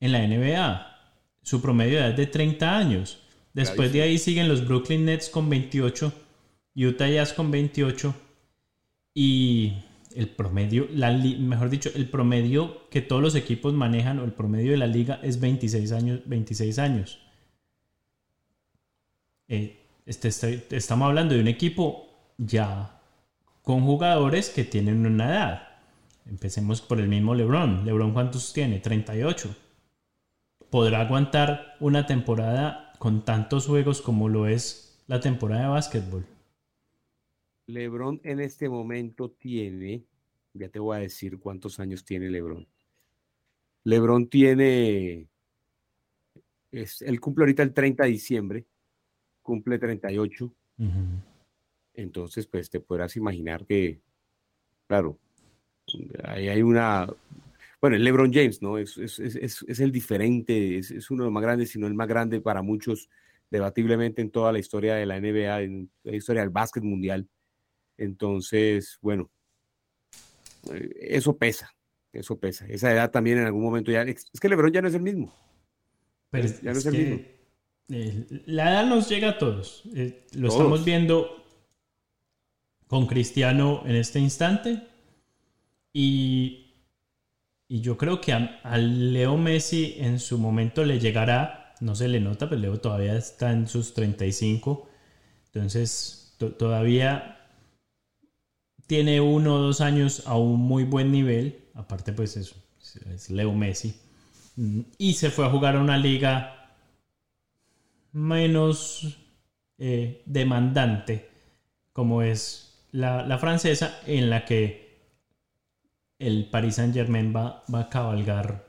en 0.00 0.12
la 0.12 0.26
NBA. 0.26 0.86
Su 1.42 1.60
promedio 1.62 1.92
de 1.94 1.98
edad 2.00 2.10
es 2.10 2.16
de 2.16 2.26
30 2.26 2.76
años. 2.76 3.20
Después 3.52 3.92
de 3.92 4.02
ahí 4.02 4.18
siguen 4.18 4.48
los 4.48 4.66
Brooklyn 4.66 5.04
Nets 5.04 5.28
con 5.28 5.48
28, 5.50 6.12
Utah 6.76 7.08
Jazz 7.08 7.32
con 7.32 7.50
28 7.50 8.14
y 9.14 9.74
el 10.14 10.28
promedio, 10.28 10.88
la 10.92 11.10
mejor 11.12 11.68
dicho, 11.70 11.90
el 11.94 12.08
promedio 12.08 12.88
que 12.90 13.00
todos 13.02 13.22
los 13.22 13.34
equipos 13.34 13.72
manejan 13.74 14.18
o 14.20 14.24
el 14.24 14.32
promedio 14.32 14.72
de 14.72 14.76
la 14.78 14.86
liga 14.86 15.20
es 15.22 15.40
26 15.40 15.92
años. 15.92 16.20
26 16.26 16.78
años. 16.78 17.18
Eh, 19.48 19.76
este, 20.06 20.28
este- 20.28 20.76
estamos 20.76 21.06
hablando 21.08 21.34
de 21.34 21.40
un 21.40 21.48
equipo 21.48 22.08
ya 22.38 23.00
con 23.62 23.82
jugadores 23.84 24.48
que 24.50 24.64
tienen 24.64 25.04
una 25.06 25.28
edad. 25.28 25.68
Empecemos 26.26 26.80
por 26.80 27.00
el 27.00 27.08
mismo 27.08 27.34
LeBron. 27.34 27.84
LeBron 27.84 28.12
cuántos 28.12 28.52
tiene? 28.52 28.78
38. 28.78 29.54
¿Podrá 30.70 31.00
aguantar 31.00 31.74
una 31.80 32.06
temporada 32.06 32.92
con 32.98 33.24
tantos 33.24 33.66
juegos 33.66 34.00
como 34.00 34.28
lo 34.28 34.46
es 34.46 35.02
la 35.08 35.18
temporada 35.18 35.62
de 35.62 35.68
básquetbol? 35.68 36.24
LeBron 37.66 38.20
en 38.22 38.38
este 38.38 38.68
momento 38.68 39.30
tiene, 39.32 40.04
ya 40.54 40.68
te 40.68 40.78
voy 40.78 40.96
a 40.96 41.00
decir 41.00 41.40
cuántos 41.40 41.80
años 41.80 42.04
tiene 42.04 42.30
LeBron. 42.30 42.68
LeBron 43.82 44.28
tiene, 44.28 45.26
es, 46.70 47.02
él 47.02 47.18
cumple 47.20 47.42
ahorita 47.42 47.64
el 47.64 47.72
30 47.72 48.04
de 48.04 48.10
diciembre, 48.10 48.66
cumple 49.42 49.76
38, 49.78 50.44
Ujú. 50.44 50.88
entonces 51.94 52.46
pues 52.46 52.70
te 52.70 52.78
podrás 52.78 53.16
imaginar 53.16 53.66
que, 53.66 54.00
claro, 54.86 55.18
ahí 56.24 56.48
hay 56.48 56.62
una, 56.62 57.08
bueno, 57.80 57.96
el 57.96 58.04
LeBron 58.04 58.32
James, 58.32 58.60
¿no? 58.62 58.76
Es, 58.78 58.96
es, 58.98 59.18
es- 59.18 59.64
es- 59.66 59.80
el 59.80 59.90
diferente, 59.92 60.78
es, 60.78 61.10
uno 61.10 61.24
de 61.24 61.26
los 61.28 61.32
más 61.32 61.42
grandes, 61.42 61.70
sino 61.70 61.86
el 61.86 61.94
más 61.94 62.08
grande 62.08 62.40
para 62.40 62.62
muchos, 62.62 63.08
debatiblemente 63.50 64.20
en 64.22 64.30
toda 64.30 64.52
la 64.52 64.58
historia 64.58 64.94
de 64.94 65.06
la 65.06 65.16
NBA, 65.20 65.62
en 65.62 65.90
la 66.04 66.14
historia 66.16 66.42
del 66.42 66.50
básquet 66.50 66.82
mundial. 66.84 67.26
Entonces, 67.96 68.98
bueno, 69.00 69.30
eh, 70.72 70.90
eso 71.00 71.36
pesa, 71.36 71.74
eso 72.12 72.38
pesa. 72.38 72.66
Esa 72.68 72.92
edad 72.92 73.10
también 73.10 73.38
en 73.38 73.44
algún 73.46 73.62
momento 73.62 73.90
ya, 73.90 74.02
es 74.02 74.26
que 74.40 74.48
LeBron 74.48 74.72
ya 74.72 74.82
no 74.82 74.88
es 74.88 74.94
el 74.94 75.02
mismo. 75.02 75.34
Pero 76.30 76.46
Ya- 76.62 76.72
no 76.72 76.78
es 76.78 76.86
el 76.86 76.92
mismo. 76.96 77.20
eh, 77.88 78.26
la 78.46 78.70
edad 78.70 78.86
nos 78.86 79.08
llega 79.08 79.30
a 79.30 79.38
todos. 79.38 79.82
Eh, 79.94 80.26
lo 80.34 80.48
Todos. 80.48 80.54
estamos 80.60 80.84
viendo 80.84 81.44
con 82.86 83.06
Cristiano 83.06 83.82
en 83.86 83.96
este 83.96 84.18
instante. 84.20 84.82
Y, 85.92 86.69
y 87.70 87.82
yo 87.82 87.96
creo 87.96 88.20
que 88.20 88.32
a, 88.32 88.78
Leo 88.78 89.36
Messi 89.36 89.94
en 89.98 90.18
su 90.18 90.38
momento 90.38 90.84
le 90.84 90.98
llegará, 90.98 91.72
no 91.80 91.94
se 91.94 92.08
le 92.08 92.18
nota, 92.18 92.48
pero 92.48 92.60
Leo 92.60 92.80
todavía 92.80 93.16
está 93.16 93.52
en 93.52 93.68
sus 93.68 93.94
35. 93.94 94.88
Entonces, 95.46 96.34
to- 96.38 96.50
todavía 96.50 97.38
tiene 98.88 99.20
uno 99.20 99.54
o 99.54 99.58
dos 99.58 99.80
años 99.80 100.24
a 100.26 100.36
un 100.36 100.58
muy 100.58 100.82
buen 100.82 101.12
nivel. 101.12 101.60
Aparte, 101.74 102.12
pues 102.12 102.36
es, 102.36 103.30
Leo 103.30 103.52
Messi. 103.54 103.94
Y 104.98 105.14
se 105.14 105.30
fue 105.30 105.46
a 105.46 105.50
jugar 105.50 105.76
a 105.76 105.80
una 105.80 105.96
liga 105.96 106.74
menos 108.10 109.16
eh, 109.78 110.24
demandante, 110.26 111.30
como 111.92 112.22
es 112.22 112.82
la, 112.90 113.24
la 113.24 113.38
francesa, 113.38 114.00
en 114.08 114.28
la 114.28 114.44
que 114.44 114.89
el 116.20 116.48
Paris 116.50 116.76
Saint 116.76 116.94
Germain 116.94 117.34
va, 117.34 117.64
va 117.74 117.80
a 117.80 117.88
cabalgar 117.90 118.66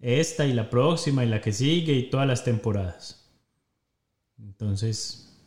esta 0.00 0.46
y 0.46 0.54
la 0.54 0.70
próxima 0.70 1.24
y 1.24 1.28
la 1.28 1.40
que 1.42 1.52
sigue 1.52 1.92
y 1.94 2.10
todas 2.10 2.26
las 2.26 2.44
temporadas. 2.44 3.30
Entonces, 4.38 5.38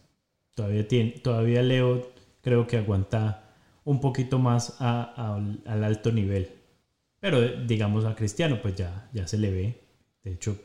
todavía, 0.55 0.88
tiene, 0.88 1.12
todavía 1.12 1.62
Leo 1.63 2.12
creo 2.41 2.67
que 2.67 2.77
aguanta 2.77 3.55
un 3.86 3.99
poquito 3.99 4.39
más 4.39 4.77
a- 4.79 5.13
a- 5.15 5.71
al 5.71 5.83
alto 5.83 6.12
nivel. 6.12 6.49
Pero 7.19 7.41
digamos 7.65 8.05
a 8.05 8.15
Cristiano, 8.15 8.62
pues 8.62 8.75
ya, 8.75 9.09
ya 9.13 9.27
se 9.27 9.38
le 9.38 9.51
ve. 9.51 9.81
De 10.23 10.33
hecho, 10.33 10.57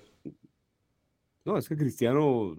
No, 1.45 1.57
es 1.57 1.69
que 1.69 1.77
Cristiano, 1.77 2.57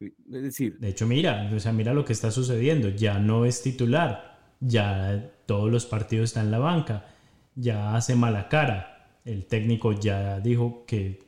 es 0.00 0.12
decir, 0.42 0.78
de 0.78 0.88
hecho, 0.88 1.06
mira, 1.06 1.50
o 1.54 1.60
sea, 1.60 1.72
mira 1.72 1.94
lo 1.94 2.04
que 2.04 2.12
está 2.12 2.30
sucediendo. 2.30 2.88
Ya 2.88 3.18
no 3.18 3.44
es 3.44 3.62
titular. 3.62 4.31
Ya 4.64 5.32
todos 5.46 5.70
los 5.70 5.86
partidos 5.86 6.30
están 6.30 6.46
en 6.46 6.52
la 6.52 6.58
banca. 6.58 7.06
Ya 7.54 7.96
hace 7.96 8.14
mala 8.14 8.48
cara. 8.48 9.18
El 9.24 9.46
técnico 9.46 9.92
ya 9.92 10.40
dijo 10.40 10.84
que 10.86 11.18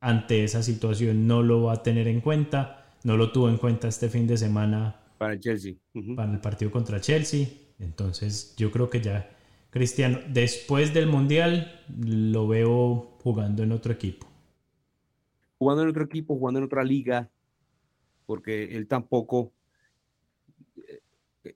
ante 0.00 0.44
esa 0.44 0.62
situación 0.62 1.26
no 1.26 1.42
lo 1.42 1.62
va 1.64 1.74
a 1.74 1.82
tener 1.82 2.08
en 2.08 2.20
cuenta. 2.20 2.94
No 3.04 3.16
lo 3.16 3.32
tuvo 3.32 3.48
en 3.48 3.56
cuenta 3.56 3.88
este 3.88 4.08
fin 4.08 4.26
de 4.26 4.36
semana 4.36 5.00
Para 5.18 5.34
el 5.34 5.40
Chelsea. 5.40 5.74
Para 6.16 6.32
el 6.32 6.40
partido 6.40 6.70
contra 6.70 7.00
Chelsea. 7.00 7.46
Entonces 7.78 8.54
yo 8.56 8.70
creo 8.70 8.90
que 8.90 9.00
ya 9.00 9.30
Cristiano, 9.70 10.18
después 10.28 10.92
del 10.92 11.06
Mundial, 11.06 11.80
lo 12.04 12.48
veo 12.48 13.16
jugando 13.22 13.62
en 13.62 13.70
otro 13.70 13.92
equipo. 13.92 14.26
Jugando 15.58 15.84
en 15.84 15.90
otro 15.90 16.04
equipo, 16.04 16.36
jugando 16.36 16.58
en 16.58 16.64
otra 16.64 16.82
liga, 16.82 17.30
porque 18.26 18.76
él 18.76 18.88
tampoco 18.88 19.52
eh, 20.76 21.00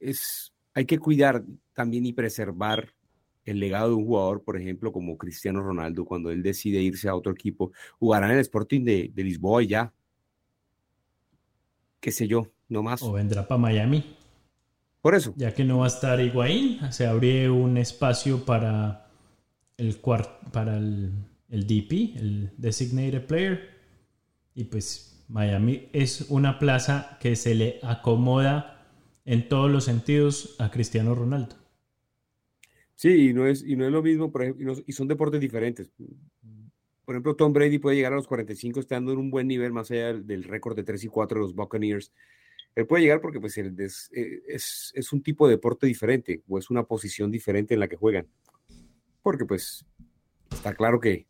es. 0.00 0.53
Hay 0.74 0.86
que 0.86 0.98
cuidar 0.98 1.44
también 1.72 2.04
y 2.06 2.12
preservar 2.12 2.94
el 3.44 3.60
legado 3.60 3.90
de 3.90 3.94
un 3.94 4.06
jugador, 4.06 4.42
por 4.42 4.58
ejemplo, 4.58 4.92
como 4.92 5.18
Cristiano 5.18 5.62
Ronaldo, 5.62 6.04
cuando 6.04 6.30
él 6.30 6.42
decide 6.42 6.80
irse 6.80 7.08
a 7.08 7.14
otro 7.14 7.32
equipo, 7.32 7.72
jugará 7.98 8.26
en 8.26 8.32
el 8.34 8.40
Sporting 8.40 8.84
de, 8.84 9.10
de 9.14 9.24
Lisboa 9.24 9.62
y 9.62 9.68
ya. 9.68 9.92
Qué 12.00 12.10
sé 12.10 12.26
yo, 12.26 12.50
no 12.68 12.82
más. 12.82 13.02
O 13.02 13.12
vendrá 13.12 13.46
para 13.46 13.58
Miami, 13.58 14.16
Por 15.00 15.14
eso. 15.14 15.34
ya 15.36 15.54
que 15.54 15.64
no 15.64 15.78
va 15.78 15.84
a 15.84 15.88
estar 15.88 16.20
Higuaín, 16.20 16.80
se 16.92 17.06
abre 17.06 17.50
un 17.50 17.76
espacio 17.76 18.44
para 18.44 19.10
el 19.76 19.98
para 20.52 20.76
el, 20.76 21.12
el 21.50 21.66
DP, 21.66 22.16
el 22.16 22.50
Designated 22.56 23.26
Player. 23.26 23.74
Y 24.54 24.64
pues 24.64 25.24
Miami 25.28 25.88
es 25.92 26.26
una 26.30 26.58
plaza 26.58 27.18
que 27.20 27.36
se 27.36 27.54
le 27.54 27.80
acomoda 27.82 28.73
en 29.24 29.48
todos 29.48 29.70
los 29.70 29.84
sentidos 29.84 30.56
a 30.58 30.70
Cristiano 30.70 31.14
Ronaldo. 31.14 31.56
Sí, 32.94 33.30
y 33.30 33.34
no 33.34 33.46
es, 33.46 33.64
y 33.64 33.76
no 33.76 33.84
es 33.84 33.92
lo 33.92 34.02
mismo, 34.02 34.30
por 34.30 34.42
ejemplo, 34.42 34.74
y, 34.86 34.92
son 34.92 35.08
deportes 35.08 35.40
diferentes. 35.40 35.90
Por 37.04 37.14
ejemplo, 37.14 37.34
Tom 37.34 37.52
Brady 37.52 37.78
puede 37.78 37.96
llegar 37.96 38.12
a 38.12 38.16
los 38.16 38.26
45 38.26 38.80
estando 38.80 39.12
en 39.12 39.18
un 39.18 39.30
buen 39.30 39.48
nivel 39.48 39.72
más 39.72 39.90
allá 39.90 40.14
del, 40.14 40.44
récord 40.44 40.76
de 40.76 40.84
3 40.84 41.04
y 41.04 41.08
4 41.08 41.38
de 41.38 41.42
los 41.42 41.54
Buccaneers. 41.54 42.12
Él 42.74 42.86
puede 42.86 43.02
llegar 43.02 43.20
porque 43.20 43.40
pues, 43.40 43.58
es, 43.58 44.10
eh, 44.14 44.42
es, 44.48 44.92
es 44.94 45.12
un 45.12 45.22
tipo 45.22 45.46
de 45.46 45.54
deporte 45.54 45.86
diferente 45.86 46.42
o 46.48 46.58
es 46.58 46.70
una 46.70 46.84
posición 46.84 47.30
diferente 47.30 47.74
en 47.74 47.80
la 47.80 47.88
que 47.88 47.96
juegan. 47.96 48.26
Porque 49.22 49.44
pues 49.44 49.84
está 50.50 50.74
claro 50.74 51.00
que 51.00 51.26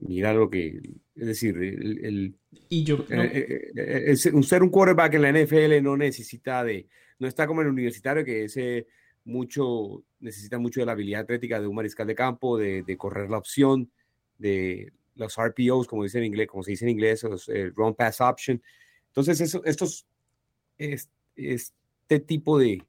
mira 0.00 0.32
lo 0.34 0.48
que, 0.50 0.80
es 1.14 1.26
decir, 1.26 1.56
el, 1.56 2.04
el- 2.04 2.34
Y 2.68 2.84
yo 2.84 3.04
no- 3.08 3.22
eh, 3.22 3.30
eh, 3.34 3.72
eh, 3.76 4.04
el 4.08 4.16
ser- 4.18 4.34
un 4.34 4.42
ser 4.42 4.62
un 4.62 4.70
quarterback 4.70 5.14
en 5.14 5.22
la 5.22 5.28
NFL 5.30 5.82
no 5.82 5.96
necesita 5.96 6.64
de, 6.64 6.86
no 7.18 7.26
está 7.28 7.46
como 7.46 7.60
el 7.62 7.68
universitario 7.68 8.24
que 8.24 8.44
ese 8.44 8.86
mucho, 9.24 10.02
necesita 10.20 10.58
mucho 10.58 10.80
de 10.80 10.86
la 10.86 10.92
habilidad 10.92 11.20
atlética 11.22 11.60
de 11.60 11.66
un 11.66 11.74
mariscal 11.76 12.06
de 12.06 12.14
campo, 12.14 12.56
de, 12.58 12.82
de 12.82 12.96
correr 12.96 13.30
la 13.30 13.38
opción, 13.38 13.90
de 14.38 14.92
los 15.16 15.36
RPOs, 15.36 15.86
como 15.86 16.02
dice 16.04 16.18
en 16.18 16.24
inglés, 16.24 16.48
como 16.48 16.62
se 16.62 16.70
dice 16.70 16.84
en 16.86 16.90
inglés, 16.92 17.22
los, 17.24 17.48
eh, 17.50 17.70
run 17.76 17.94
pass 17.94 18.20
option. 18.22 18.60
Entonces, 19.08 19.40
eso, 19.40 19.62
estos, 19.64 20.06
es- 20.78 21.10
este 21.36 22.20
tipo 22.20 22.58
de, 22.58 22.82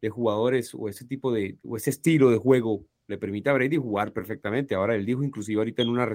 de 0.00 0.08
jugadores 0.10 0.72
o 0.74 0.88
ese 0.88 1.04
tipo 1.04 1.32
de, 1.32 1.56
o 1.64 1.76
ese 1.76 1.90
estilo 1.90 2.30
de 2.30 2.38
juego 2.38 2.84
le 3.06 3.18
permite 3.18 3.50
a 3.50 3.52
Brady 3.52 3.76
jugar 3.76 4.12
perfectamente. 4.12 4.74
Ahora, 4.74 4.94
él 4.94 5.06
dijo 5.06 5.22
inclusive 5.22 5.58
ahorita 5.60 5.82
en 5.82 5.88
una, 5.88 6.08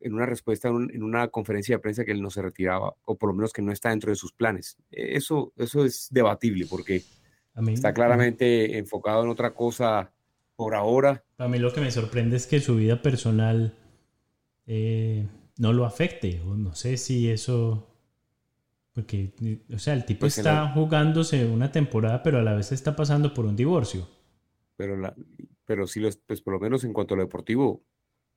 en 0.00 0.14
una 0.14 0.26
respuesta 0.26 0.68
en, 0.68 0.74
un- 0.74 0.90
en 0.94 1.02
una 1.02 1.28
conferencia 1.28 1.76
de 1.76 1.80
prensa 1.80 2.04
que 2.04 2.12
él 2.12 2.22
no 2.22 2.30
se 2.30 2.42
retiraba, 2.42 2.94
o 3.04 3.16
por 3.16 3.28
lo 3.30 3.34
menos 3.34 3.52
que 3.52 3.62
no 3.62 3.72
está 3.72 3.90
dentro 3.90 4.10
de 4.10 4.16
sus 4.16 4.32
planes. 4.32 4.76
Eh, 4.90 5.16
Eso, 5.16 5.52
eso 5.56 5.84
es 5.84 6.08
debatible 6.10 6.66
porque 6.68 7.02
a 7.54 7.62
mí, 7.62 7.72
está 7.74 7.92
claramente 7.94 8.78
enfocado 8.78 9.22
en 9.24 9.30
otra 9.30 9.54
cosa 9.54 10.12
por 10.56 10.74
ahora. 10.74 11.24
A 11.38 11.48
mí 11.48 11.58
lo 11.58 11.72
que 11.72 11.80
me 11.80 11.90
sorprende 11.90 12.36
es 12.36 12.46
que 12.46 12.60
su 12.60 12.76
vida 12.76 13.00
personal 13.02 13.74
eh, 14.66 15.26
no 15.58 15.72
lo 15.72 15.84
afecte. 15.86 16.40
O 16.46 16.54
no 16.56 16.74
sé 16.74 16.96
si 16.96 17.30
eso. 17.30 17.86
Porque, 18.92 19.32
o 19.72 19.78
sea, 19.78 19.94
el 19.94 20.04
tipo 20.04 20.20
Pues 20.20 20.36
está 20.38 20.64
la- 20.64 20.68
jugándose 20.72 21.46
una 21.46 21.70
temporada, 21.72 22.22
pero 22.22 22.38
a 22.38 22.42
la 22.42 22.54
vez 22.54 22.72
está 22.72 22.96
pasando 22.96 23.32
por 23.32 23.46
un 23.46 23.56
divorcio. 23.56 24.06
Pero, 24.76 24.96
la, 24.96 25.14
pero 25.70 25.86
sí, 25.86 26.00
los, 26.00 26.16
pues 26.16 26.40
por 26.42 26.52
lo 26.54 26.58
menos 26.58 26.82
en 26.82 26.92
cuanto 26.92 27.14
a 27.14 27.16
lo 27.16 27.22
deportivo, 27.22 27.80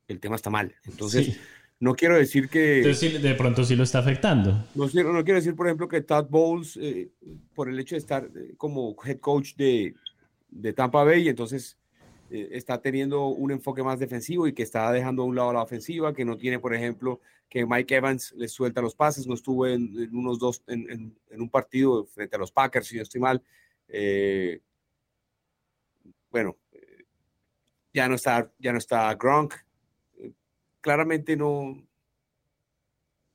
el 0.08 0.20
tema 0.20 0.36
está 0.36 0.52
mal. 0.52 0.76
Entonces, 0.86 1.26
Sí. 1.26 1.38
no 1.80 1.96
quiero 1.96 2.16
decir 2.16 2.48
que... 2.48 2.78
Entonces, 2.78 3.12
sí, 3.12 3.18
de 3.18 3.34
pronto 3.34 3.64
sí 3.64 3.76
lo 3.76 3.82
está 3.82 3.98
afectando. 3.98 4.68
No 4.76 4.88
quiero, 4.88 5.12
no 5.14 5.24
quiero 5.24 5.40
decir, 5.40 5.56
por 5.56 5.66
ejemplo, 5.66 5.88
que 5.88 6.02
Todd 6.02 6.28
Bowles, 6.30 6.78
eh, 6.80 7.10
por 7.56 7.70
el 7.70 7.80
hecho 7.80 7.96
de 7.96 8.00
estar 8.00 8.30
eh, 8.36 8.54
como 8.56 8.96
head 9.04 9.18
coach 9.20 9.56
de, 9.56 9.96
de 10.48 10.74
Tampa 10.74 11.04
Bay, 11.04 11.28
entonces 11.28 11.76
eh, 12.30 12.50
está 12.52 12.80
teniendo 12.80 13.26
un 13.30 13.50
enfoque 13.50 13.82
más 13.82 13.98
defensivo 13.98 14.46
y 14.48 14.54
que 14.54 14.62
está 14.62 14.92
dejando 14.92 15.24
a 15.24 15.26
un 15.26 15.36
lado 15.36 15.54
la 15.54 15.64
ofensiva, 15.64 16.14
que 16.14 16.26
no 16.26 16.38
tiene, 16.38 16.60
por 16.60 16.76
ejemplo, 16.76 17.20
que 17.50 17.66
Mike 17.66 17.96
Evans 17.96 18.32
le 18.38 18.48
suelta 18.48 18.80
los 18.80 18.94
pases, 18.94 19.26
no 19.26 19.34
estuvo 19.34 19.66
en, 19.66 19.92
en 20.00 20.16
unos 20.16 20.38
dos, 20.38 20.62
en, 20.68 20.88
en- 20.88 21.18
en 21.32 21.42
un 21.42 21.50
partido 21.50 22.06
frente 22.06 22.36
a 22.36 22.40
los 22.40 22.52
Packers, 22.52 22.86
si 22.86 22.98
no 22.98 23.02
estoy 23.02 23.22
mal. 23.22 23.42
Eh, 23.88 24.62
bueno, 26.30 26.58
ya 27.94 28.10
no 28.10 28.16
está, 28.16 28.52
ya 28.60 28.72
no 28.72 28.78
está 28.78 29.14
Gronk. 29.16 29.54
Claramente 30.82 31.38
no, 31.38 31.88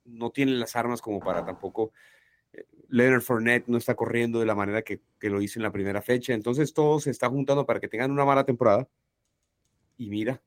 no 0.05 0.29
tiene 0.31 0.51
las 0.53 0.75
armas 0.75 1.01
como 1.01 1.19
para 1.19 1.45
tampoco. 1.45 1.93
eh, 2.53 2.65
Leonard 2.89 3.21
Fournette 3.21 3.67
no 3.67 3.77
está 3.77 3.95
corriendo 3.95 4.39
de 4.39 4.45
la 4.45 4.55
manera 4.55 4.81
que, 4.81 5.01
que 5.19 5.29
lo 5.29 5.41
hizo 5.41 5.59
en 5.59 5.63
la 5.63 5.71
primera 5.71 6.01
fecha. 6.01 6.33
Entonces 6.33 6.73
todo 6.73 6.99
se 6.99 7.11
está 7.11 7.29
juntando 7.29 7.65
para 7.65 7.79
que 7.79 7.87
tengan 7.87 8.11
una 8.11 8.25
mala 8.25 8.45
temporada. 8.45 8.87
Y 9.97 10.09
mira, 10.09 10.41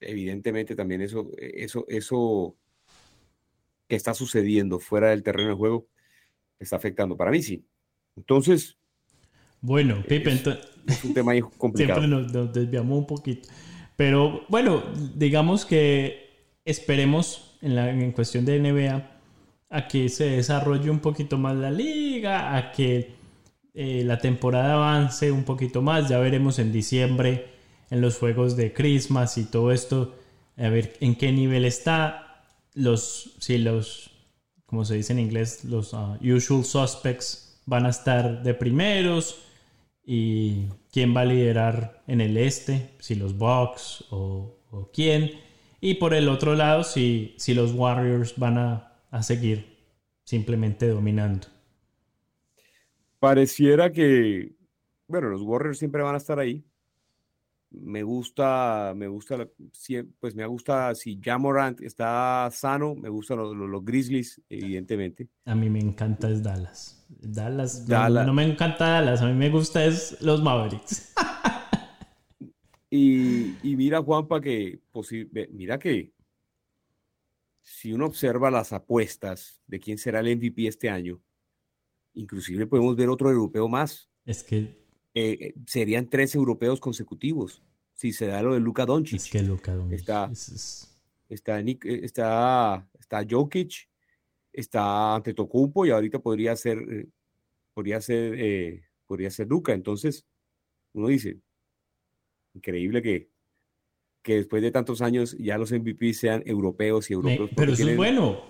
evidentemente 0.00 0.74
también 0.74 1.02
eso, 1.02 1.30
eso, 1.38 1.84
eso 1.88 2.56
que 3.88 3.96
está 3.96 4.14
sucediendo 4.14 4.80
fuera 4.80 5.10
del 5.10 5.22
terreno 5.22 5.50
de 5.50 5.56
juego 5.56 5.86
está 6.58 6.76
afectando. 6.76 7.16
Para 7.16 7.30
mí 7.30 7.42
sí. 7.42 7.64
Entonces 8.16 8.78
Bueno, 9.60 10.02
Pipe, 10.08 10.30
Es- 10.30 10.44
ento- 10.44 10.58
es 10.86 11.04
un 11.04 11.14
tema 11.14 11.32
complicado. 11.58 12.00
siempre 12.00 12.22
nos, 12.22 12.32
nos 12.32 12.52
desviamos 12.52 12.98
un 12.98 13.06
poquito. 13.06 13.48
Pero 13.96 14.44
bueno, 14.48 14.82
digamos 15.14 15.64
que 15.64 16.26
esperemos 16.64 17.56
en, 17.62 17.74
la, 17.74 17.90
en 17.90 18.12
cuestión 18.12 18.44
de 18.44 18.58
NBA 18.60 19.10
a 19.70 19.88
que 19.88 20.08
se 20.08 20.24
desarrolle 20.30 20.90
un 20.90 21.00
poquito 21.00 21.38
más 21.38 21.56
la 21.56 21.70
liga, 21.70 22.56
a 22.56 22.72
que 22.72 23.14
eh, 23.74 24.02
la 24.04 24.18
temporada 24.18 24.74
avance 24.74 25.30
un 25.32 25.44
poquito 25.44 25.82
más. 25.82 26.08
Ya 26.08 26.18
veremos 26.18 26.58
en 26.58 26.72
diciembre 26.72 27.46
en 27.90 28.00
los 28.00 28.18
juegos 28.18 28.56
de 28.56 28.72
Christmas 28.72 29.38
y 29.38 29.44
todo 29.44 29.72
esto, 29.72 30.14
a 30.56 30.68
ver 30.68 30.94
en 31.00 31.14
qué 31.16 31.32
nivel 31.32 31.64
está. 31.64 32.44
Los, 32.74 33.36
si 33.40 33.56
los, 33.58 34.10
como 34.66 34.84
se 34.84 34.96
dice 34.96 35.12
en 35.14 35.18
inglés, 35.20 35.64
los 35.64 35.94
ah, 35.94 36.18
usual 36.22 36.64
suspects 36.64 37.62
van 37.64 37.86
a 37.86 37.90
estar 37.90 38.42
de 38.42 38.52
primeros 38.54 39.38
y 40.06 40.68
quién 40.92 41.14
va 41.16 41.22
a 41.22 41.24
liderar 41.26 42.02
en 42.06 42.20
el 42.22 42.36
este, 42.38 42.90
si 43.00 43.16
los 43.16 43.36
Bucks 43.38 44.04
o, 44.10 44.58
o 44.70 44.90
quién. 44.92 45.32
Y 45.80 45.94
por 45.94 46.14
el 46.14 46.28
otro 46.28 46.54
lado, 46.54 46.84
si, 46.84 47.34
si 47.38 47.54
los 47.54 47.72
Warriors 47.74 48.38
van 48.38 48.58
a, 48.58 48.92
a 49.10 49.22
seguir 49.22 49.76
simplemente 50.24 50.88
dominando. 50.88 51.48
Pareciera 53.18 53.90
que, 53.92 54.54
bueno, 55.08 55.28
los 55.28 55.42
Warriors 55.42 55.78
siempre 55.78 56.02
van 56.02 56.14
a 56.14 56.18
estar 56.18 56.38
ahí. 56.38 56.64
Me 57.70 58.02
gusta, 58.02 58.92
me 58.96 59.08
gusta, 59.08 59.48
pues 60.20 60.34
me 60.34 60.46
gusta 60.46 60.94
si 60.94 61.20
Jamorant 61.22 61.80
está 61.82 62.48
sano, 62.52 62.94
me 62.94 63.08
gustan 63.08 63.38
los, 63.38 63.54
los- 63.56 63.68
los 63.68 63.84
Grizzlies, 63.84 64.40
evidentemente. 64.48 65.28
A 65.46 65.54
mí 65.54 65.70
me 65.70 65.80
encanta 65.80 66.28
es 66.30 66.42
Dallas. 66.42 66.95
Dallas, 67.08 67.80
no- 67.80 67.86
Dallas. 67.94 68.26
No, 68.26 68.34
me 68.34 68.44
encanta 68.44 68.86
Dallas, 68.88 69.22
a 69.22 69.26
mí 69.26 69.34
me 69.34 69.50
gusta 69.50 69.84
es 69.84 70.20
los 70.20 70.42
Mavericks. 70.42 71.12
Y, 72.90 73.56
y 73.68 73.76
mira, 73.76 74.00
Juanpa, 74.02 74.40
que 74.40 74.80
mira 75.50 75.78
que 75.78 76.12
si 77.60 77.92
uno 77.92 78.06
observa 78.06 78.50
las 78.50 78.72
apuestas 78.72 79.60
de 79.66 79.80
quién 79.80 79.98
será 79.98 80.20
el 80.20 80.36
MVP 80.36 80.68
este 80.68 80.88
año, 80.88 81.20
inclusive 82.14 82.66
podemos 82.66 82.94
ver 82.96 83.08
otro 83.08 83.30
europeo 83.30 83.68
más. 83.68 84.08
Es 84.24 84.42
que, 84.42 84.84
Eh, 85.18 85.38
eh, 85.40 85.54
serían 85.66 86.08
tres 86.10 86.34
europeos 86.34 86.78
consecutivos 86.78 87.62
si 87.94 88.12
se 88.12 88.26
da 88.26 88.42
lo 88.42 88.52
de 88.52 88.60
Luka 88.60 88.84
Doncic. 88.84 89.16
es 89.16 89.30
que 89.30 89.42
Luka 89.42 89.74
Doncic 89.74 89.98
Está- 89.98 90.28
es- 90.30 90.48
es- 90.50 90.98
está, 91.30 91.60
Nick- 91.62 91.86
eh, 91.86 92.00
está, 92.04 92.86
está 93.00 93.24
Jokic, 93.28 93.88
está 94.56 95.14
Antetokounmpo 95.14 95.86
y 95.86 95.90
ahorita 95.90 96.18
podría 96.18 96.56
ser, 96.56 96.78
eh, 96.78 97.06
podría 97.74 98.00
ser, 98.00 98.34
eh, 98.38 98.82
podría 99.06 99.30
ser 99.30 99.46
Luka. 99.48 99.72
Entonces, 99.72 100.24
uno 100.94 101.08
dice, 101.08 101.38
increíble 102.54 103.02
que, 103.02 103.28
que 104.22 104.36
después 104.36 104.62
de 104.62 104.70
tantos 104.70 105.02
años 105.02 105.36
ya 105.38 105.58
los 105.58 105.70
MVP 105.72 106.12
sean 106.14 106.42
europeos 106.46 107.10
y 107.10 107.16
me- 107.16 107.34
europeos. 107.34 107.50
pero 107.54 107.72
eso 107.72 107.88
es 107.88 107.96
bueno. 107.96 108.40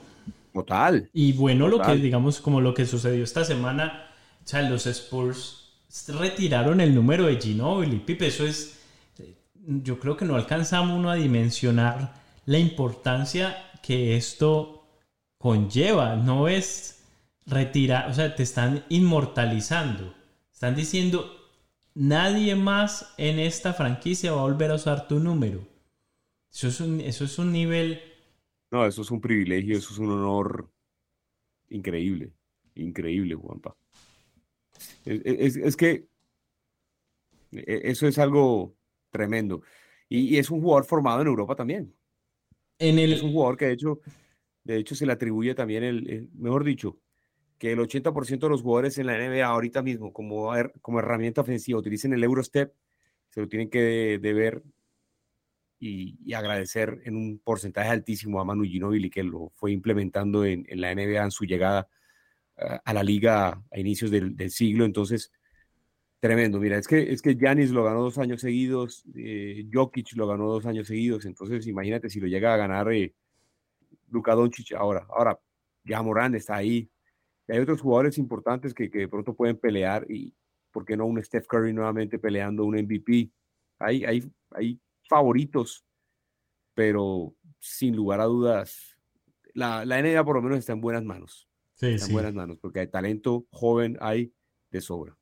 Total. 0.53 1.11
Y 1.13 1.35
bueno, 1.35 1.69
lo 1.69 1.81
que, 1.83 1.97
digamos, 1.97 2.41
como 2.41 2.63
lo 2.63 2.73
que 2.73 2.87
sucedió 2.87 3.23
esta 3.23 3.45
semana, 3.45 4.09
o 4.43 4.47
sea, 4.49 4.63
los 4.71 4.87
Spurs 4.87 5.75
retiraron 6.19 6.81
el 6.81 6.95
número 6.95 7.27
de 7.27 7.37
Ginobili. 7.39 7.99
Pipe, 7.99 8.29
eso 8.29 8.47
es, 8.47 8.81
eh, 9.19 9.35
yo 9.67 9.99
creo 10.01 10.17
que 10.17 10.25
no 10.25 10.35
alcanzamos 10.35 10.99
uno 10.99 11.11
a 11.11 11.17
dimensionar 11.17 12.15
la 12.47 12.59
importancia 12.59 13.55
que 13.83 14.17
esto 14.17 14.76
conlleva. 15.39 16.17
No 16.17 16.49
es 16.49 17.05
retirar, 17.47 18.11
o 18.11 18.15
sea, 18.15 18.35
te 18.37 18.43
están 18.43 18.85
inmortalizando. 18.89 20.15
Están 20.53 20.75
diciendo, 20.75 21.31
nadie 21.95 22.55
más 22.55 23.15
en 23.19 23.39
esta 23.39 23.75
franquicia 23.75 24.33
va 24.33 24.41
a 24.41 24.45
volver 24.45 24.71
a 24.71 24.75
usar 24.77 25.09
tu 25.09 25.21
número. 25.21 25.67
Eso 26.53 26.69
es 26.69 26.81
un, 26.81 27.01
eso 27.01 27.25
es 27.25 27.39
un 27.39 27.53
nivel... 27.53 28.01
No, 28.71 28.87
eso 28.87 29.03
es 29.03 29.11
un 29.11 29.21
privilegio, 29.21 29.77
eso 29.77 29.93
es 29.93 29.99
un 29.99 30.11
honor 30.11 30.71
increíble, 31.71 32.33
increíble, 32.75 33.35
Juanpa. 33.37 33.77
Es, 35.05 35.21
es- 35.25 35.57
es 35.57 35.77
que 35.77 36.09
e- 37.53 37.83
eso 37.91 38.07
es 38.07 38.19
algo 38.19 38.77
tremendo. 39.11 39.63
Y, 40.09 40.35
y 40.37 40.39
es 40.39 40.51
un 40.51 40.61
jugador 40.61 40.85
formado 40.87 41.21
en 41.23 41.29
Europa 41.29 41.57
también. 41.57 41.95
En 42.79 42.99
Es 43.09 43.23
un 43.23 43.33
el, 43.33 43.33
jugador 43.33 43.57
que 43.57 43.67
de 43.67 43.73
hecho, 43.73 44.01
de 44.67 44.77
hecho 44.79 44.95
se 44.95 45.07
le 45.07 45.13
atribuye 45.13 45.55
también 45.55 45.85
el, 45.85 46.29
mejor 46.35 46.65
dicho, 46.65 46.99
que 47.59 47.73
el 47.73 47.79
80% 47.79 48.47
de 48.47 48.51
los 48.51 48.63
jugadores 48.63 48.99
en 48.99 49.07
la 49.07 49.17
NBA 49.17 49.47
ahorita 49.47 49.83
mismo 49.83 50.13
como, 50.13 50.51
como 50.83 50.99
herramienta 50.99 51.41
ofensiva 51.41 51.79
utilicen 51.79 52.13
el 52.13 52.25
Eurostep, 52.25 52.75
se 53.31 53.41
lo 53.41 53.49
tienen 53.49 53.71
que 53.71 53.81
de- 53.81 54.19
deber 54.19 54.63
y, 55.79 56.33
agradecer 56.35 57.01
en 57.05 57.17
un 57.17 57.39
porcentaje 57.39 57.89
altísimo 57.91 58.41
a 58.41 58.45
Manu 58.45 58.65
Ginóbili 58.65 59.11
que 59.11 59.23
lo 59.23 59.51
fue 59.55 59.73
implementando 59.73 60.45
en, 60.45 60.65
en 60.69 60.81
la 60.81 60.95
NBA 60.95 61.25
en 61.25 61.31
su 61.31 61.45
llegada 61.45 61.89
a 62.57 62.95
la 62.95 63.03
liga 63.03 63.63
a 63.71 63.79
inicios 63.79 64.11
del, 64.11 64.37
del 64.37 64.51
siglo. 64.51 64.85
Entonces, 64.85 65.31
tremendo. 66.21 66.59
Mira, 66.59 66.79
es 66.79 66.89
que 66.89 67.13
es 67.13 67.23
que 67.23 67.35
Giannis 67.35 67.71
lo 67.71 67.85
ganó 67.85 68.03
dos 68.03 68.19
años 68.19 68.41
seguidos, 68.41 69.05
eh, 69.15 69.67
Jokic 69.73 70.17
lo 70.17 70.27
ganó 70.27 70.47
dos 70.47 70.67
años 70.67 70.87
seguidos. 70.87 71.25
Entonces, 71.27 71.67
imagínate 71.67 72.11
si 72.11 72.21
lo 72.21 72.27
llega 72.27 72.55
a 72.55 72.57
ganar 72.57 72.93
eh, 72.93 73.15
Luka 74.09 74.35
Doncic 74.35 74.73
ahora. 74.73 75.07
Ahora, 75.11 75.39
ya 75.85 76.03
Morán 76.03 76.35
está 76.35 76.57
ahí. 76.57 76.91
Y 77.49 77.53
hay 77.53 77.59
otros 77.61 77.81
jugadores 77.81 78.19
importantes 78.19 78.75
que, 78.75 78.91
que 78.91 79.01
de 79.01 79.09
pronto 79.09 79.35
pueden 79.35 79.57
pelear 79.57 80.05
y, 80.11 80.35
¿por 80.73 80.85
qué 80.85 80.97
no 80.97 81.07
un 81.07 81.23
Steph 81.23 81.47
Curry 81.47 81.73
nuevamente 81.73 82.19
peleando 82.19 82.65
un 82.65 82.75
MVP? 82.77 83.31
Hay, 83.79 84.05
hay, 84.05 84.31
hay 84.51 84.81
favoritos, 85.09 85.85
pero 86.75 87.35
sin 87.61 87.95
lugar 87.97 88.21
a 88.21 88.25
dudas, 88.25 88.99
la, 89.55 89.85
la 89.85 90.03
NBA 90.03 90.25
por 90.25 90.37
lo 90.37 90.43
menos 90.43 90.59
está 90.59 90.73
en 90.73 90.81
buenas 90.81 91.05
manos. 91.05 91.49
sí, 91.75 91.87
Está 91.87 92.05
en 92.05 92.09
sí. 92.09 92.13
buenas 92.13 92.35
manos, 92.35 92.59
porque 92.61 92.81
hay 92.81 92.89
talento 92.89 93.47
joven, 93.51 93.97
hay 94.01 94.33
de 94.71 94.81
sobra. 94.81 95.17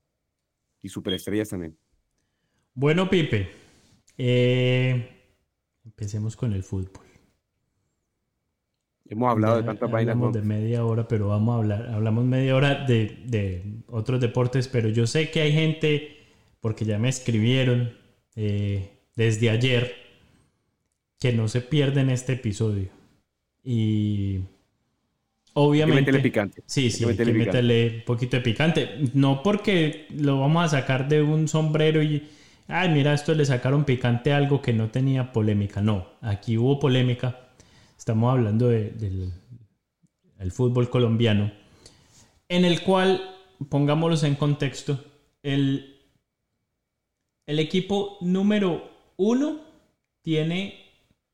Y 0.81 0.89
superestrellas 0.89 1.51
también. 1.51 1.79
Bueno, 2.75 3.09
Pipe, 3.09 3.49
eh, 4.19 5.33
empecemos 5.85 6.37
con 6.37 6.53
el 6.53 6.63
fútbol. 6.63 7.04
Hemos 9.09 9.31
hablado 9.31 9.57
de 9.57 9.63
Ya 9.63 9.67
tantas 9.67 9.91
vainas. 9.91 10.15
Hablamos 10.15 10.35
de 10.35 10.43
media 10.43 10.85
hora, 10.85 11.07
pero 11.09 11.29
vamos 11.29 11.55
a 11.55 11.59
hablar, 11.59 11.87
hablamos 11.93 12.25
media 12.25 12.57
hora 12.57 12.85
de, 12.87 13.23
de 13.27 13.63
otros 13.89 14.21
deportes, 14.21 14.69
pero 14.69 14.89
yo 14.89 15.07
sé 15.07 15.31
que 15.31 15.43
hay 15.43 15.53
gente, 15.53 16.17
porque 16.61 16.85
ya 16.85 16.99
me 16.99 17.09
escribieron 17.09 17.93
eh, 18.37 18.91
desde 19.17 19.51
ayer, 19.51 19.95
que 21.21 21.33
no 21.33 21.49
se 21.49 21.61
pierden 21.61 22.11
este 22.11 22.35
episodio. 22.35 22.91
Y 23.65 24.41
Hay 25.89 26.05
que 26.05 26.15
obviamente... 26.15 26.21
picante. 26.21 26.63
Sí, 26.67 26.85
Hay 26.85 26.91
sí, 26.91 27.05
que 27.05 27.11
hay 27.13 27.17
que 27.19 27.33
meterle 27.33 27.97
un 27.99 28.05
poquito 28.05 28.37
de 28.37 28.43
picante. 28.43 28.89
No 29.15 29.43
porque 29.43 30.07
lo 30.11 30.41
vamos 30.41 30.65
a 30.65 30.81
sacar 30.81 31.09
de 31.09 31.23
un 31.23 31.49
sombrero 31.49 32.03
y, 32.03 32.29
ay, 32.69 32.89
mira, 32.91 33.15
esto 33.15 33.35
le 33.35 33.45
sacaron 33.45 33.85
picante 33.85 34.33
a 34.33 34.37
algo 34.39 34.63
que 34.63 34.73
no 34.73 34.91
tenía 34.91 35.33
polémica. 35.33 35.81
No, 35.81 36.07
aquí 36.21 36.57
hubo 36.59 36.79
polémica. 36.79 37.44
Estamos 37.97 38.33
hablando 38.33 38.69
de- 38.69 38.91
del 38.91 39.33
el 40.39 40.53
fútbol 40.53 40.91
colombiano, 40.91 41.51
en 42.49 42.65
el 42.65 42.83
cual, 42.83 43.23
pongámoslos 43.71 44.25
en 44.25 44.35
contexto, 44.35 45.03
el, 45.43 46.03
el 47.47 47.59
equipo 47.61 48.19
número 48.21 48.91
uno 49.17 49.61
tiene, 50.23 50.85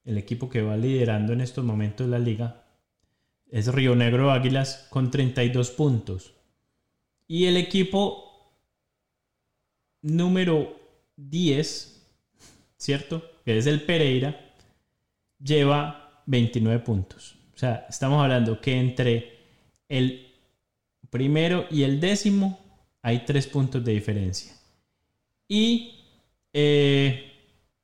el 0.04 0.16
equipo 0.18 0.48
que 0.48 0.62
va 0.62 0.76
liderando 0.76 1.32
en 1.32 1.40
estos 1.40 1.64
momentos 1.64 2.08
la 2.08 2.18
liga, 2.18 2.66
es 3.48 3.66
Río 3.72 3.96
Negro 3.96 4.30
Águilas 4.30 4.86
con 4.90 5.10
32 5.10 5.70
puntos. 5.70 6.34
Y 7.26 7.46
el 7.46 7.56
equipo 7.56 8.52
número 10.02 10.76
10, 11.16 12.06
¿cierto? 12.76 13.22
Que 13.44 13.58
es 13.58 13.66
el 13.66 13.82
Pereira, 13.82 14.54
lleva 15.42 16.09
29 16.30 16.78
puntos. 16.84 17.36
O 17.54 17.58
sea, 17.58 17.86
estamos 17.88 18.22
hablando 18.22 18.60
que 18.60 18.78
entre 18.78 19.38
el 19.88 20.32
primero 21.10 21.66
y 21.70 21.82
el 21.82 22.00
décimo 22.00 22.58
hay 23.02 23.24
3 23.24 23.46
puntos 23.48 23.84
de 23.84 23.92
diferencia. 23.92 24.52
Y 25.48 26.04
eh, 26.52 27.32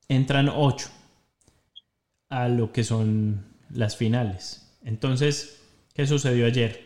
entran 0.07 0.47
8 0.47 0.89
a 2.29 2.47
lo 2.47 2.71
que 2.71 2.85
son 2.85 3.45
las 3.69 3.97
finales. 3.97 4.73
Entonces, 4.83 5.61
¿qué 5.93 6.07
sucedió 6.07 6.45
ayer? 6.45 6.85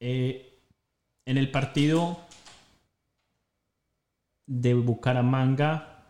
Eh, 0.00 0.58
en 1.26 1.38
el 1.38 1.50
partido 1.52 2.20
de 4.46 4.74
Bucaramanga, 4.74 6.06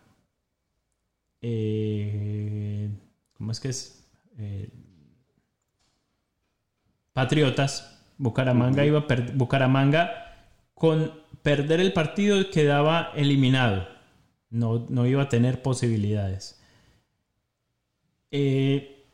eh, 1.41 2.89
¿cómo 3.39 3.51
es 3.51 3.59
que 3.59 3.69
es? 3.69 4.05
Eh, 4.37 4.69
Patriotas, 7.13 7.99
Bucaramanga 8.17 8.85
iba 8.85 8.99
a 8.99 9.07
Bucaramanga 9.33 10.11
con 10.75 11.11
perder 11.41 11.79
el 11.79 11.93
partido 11.93 12.51
quedaba 12.51 13.11
eliminado. 13.15 13.87
No, 14.49 14.85
no 14.89 15.07
iba 15.07 15.23
a 15.23 15.29
tener 15.29 15.61
posibilidades. 15.61 16.61
Eh, 18.31 19.05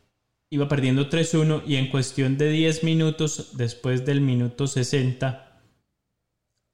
iba 0.49 0.67
perdiendo 0.67 1.09
3-1 1.09 1.63
y 1.65 1.75
en 1.75 1.89
cuestión 1.89 2.37
de 2.37 2.49
10 2.49 2.83
minutos, 2.83 3.51
después 3.57 4.05
del 4.05 4.21
minuto 4.21 4.67
60, 4.67 5.61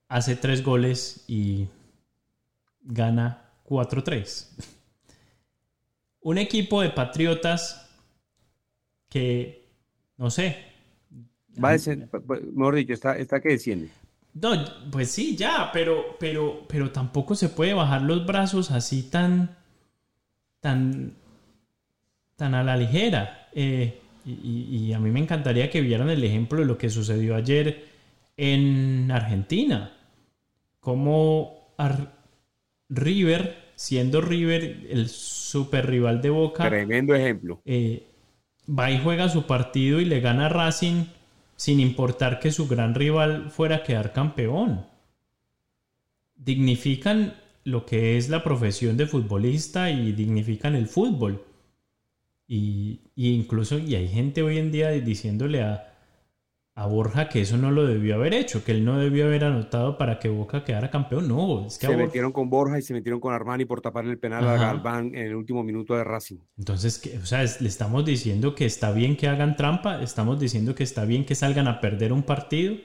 hace 0.07 0.35
3 0.35 0.63
goles 0.63 1.25
y 1.27 1.67
gana 2.81 3.51
4-3. 3.65 4.47
Un 6.21 6.37
equipo 6.37 6.81
de 6.81 6.89
Patriotas 6.91 7.89
que, 9.09 9.67
no 10.17 10.29
sé, 10.29 10.57
Va 11.61 11.69
a 11.69 11.73
descend- 11.73 12.07
pa- 12.09 12.21
pa- 12.21 12.39
mejor 12.53 12.75
dicho, 12.75 12.93
está, 12.93 13.17
está 13.17 13.41
que 13.41 13.49
desciende. 13.49 13.89
no, 14.33 14.51
pues 14.91 15.11
sí, 15.11 15.35
ya, 15.35 15.69
pero, 15.73 16.15
pero, 16.19 16.65
pero 16.67 16.91
tampoco 16.91 17.35
se 17.35 17.49
puede 17.49 17.73
bajar 17.73 18.01
los 18.03 18.25
brazos 18.25 18.71
así 18.71 19.03
tan, 19.03 19.57
tan, 20.61 21.15
tan 22.37 22.55
a 22.55 22.63
la 22.63 22.77
ligera. 22.77 23.49
Eh, 23.53 23.99
y, 24.25 24.31
y- 24.89 24.93
a 24.93 24.99
mí 24.99 25.09
me 25.11 25.19
encantaría 25.19 25.69
que 25.69 25.81
vieran 25.81 26.09
el 26.09 26.23
ejemplo 26.23 26.59
de 26.59 26.65
lo 26.65 26.77
que 26.77 26.89
sucedió 26.89 27.35
ayer 27.35 27.89
en 28.37 29.11
Argentina. 29.11 29.91
Como 30.79 31.73
Ar- 31.77 32.13
River, 32.89 33.57
siendo 33.81 34.21
River 34.21 34.85
el 34.89 35.09
super 35.09 35.87
rival 35.87 36.21
de 36.21 36.29
Boca, 36.29 36.65
Tremendo 36.67 37.13
ejemplo. 37.13 37.61
eh, 37.65 38.07
va 38.67 38.91
y 38.91 38.99
juega 38.99 39.29
su 39.29 39.47
partido 39.47 39.99
y 40.01 40.05
le 40.05 40.19
gana 40.21 40.47
a 40.47 40.49
Racing 40.49 41.05
sin 41.55 41.79
importar 41.79 42.39
que 42.39 42.51
su 42.51 42.67
gran 42.67 42.95
rival 42.95 43.51
fuera 43.51 43.77
a 43.77 43.83
quedar 43.83 44.13
campeón. 44.13 44.85
Dignifican 46.35 47.35
lo 47.63 47.85
que 47.85 48.17
es 48.17 48.27
la 48.27 48.43
profesión 48.43 48.97
de 48.97 49.07
futbolista 49.07 49.89
y 49.91 50.11
dignifican 50.11 50.75
el 50.75 50.87
fútbol. 50.87 51.45
Y, 52.47 52.99
y 53.15 53.31
incluso 53.33 53.79
y 53.79 53.95
hay 53.95 54.07
gente 54.09 54.43
hoy 54.43 54.57
en 54.57 54.71
día 54.71 54.89
diciéndole 54.91 55.63
a, 55.63 55.90
a 56.73 56.85
Borja 56.87 57.27
que 57.27 57.41
eso 57.41 57.57
no 57.57 57.69
lo 57.69 57.85
debió 57.85 58.15
haber 58.15 58.33
hecho, 58.33 58.63
que 58.63 58.71
él 58.71 58.85
no 58.85 58.97
debió 58.97 59.25
haber 59.25 59.43
anotado 59.43 59.97
para 59.97 60.19
que 60.19 60.29
Boca 60.29 60.63
quedara 60.63 60.89
campeón. 60.89 61.27
No, 61.27 61.67
es 61.67 61.77
que 61.77 61.85
a 61.85 61.89
Se 61.89 61.95
Borja- 61.95 62.05
metieron 62.07 62.31
con 62.31 62.49
Borja 62.49 62.79
y 62.79 62.81
se 62.81 62.93
metieron 62.93 63.19
con 63.19 63.33
Armani 63.33 63.65
por 63.65 63.81
tapar 63.81 64.05
el 64.05 64.17
penal 64.17 64.47
a 64.47 64.55
Ajá. 64.55 64.65
Galván 64.67 65.07
en 65.13 65.27
el 65.27 65.35
último 65.35 65.63
minuto 65.63 65.95
de 65.95 66.03
Racing. 66.03 66.37
Entonces, 66.57 66.97
que- 66.97 67.17
o 67.17 67.25
sea, 67.25 67.43
es- 67.43 67.59
le 67.61 67.67
estamos 67.67 68.05
diciendo 68.05 68.55
que 68.55 68.65
está 68.65 68.91
bien 68.91 69.17
que 69.17 69.27
hagan 69.27 69.55
trampa, 69.57 70.01
estamos 70.01 70.39
diciendo 70.39 70.73
que 70.73 70.83
está 70.83 71.03
bien 71.05 71.25
que 71.25 71.35
salgan 71.35 71.67
a 71.67 71.81
perder 71.81 72.13
un 72.13 72.23
partido. 72.23 72.75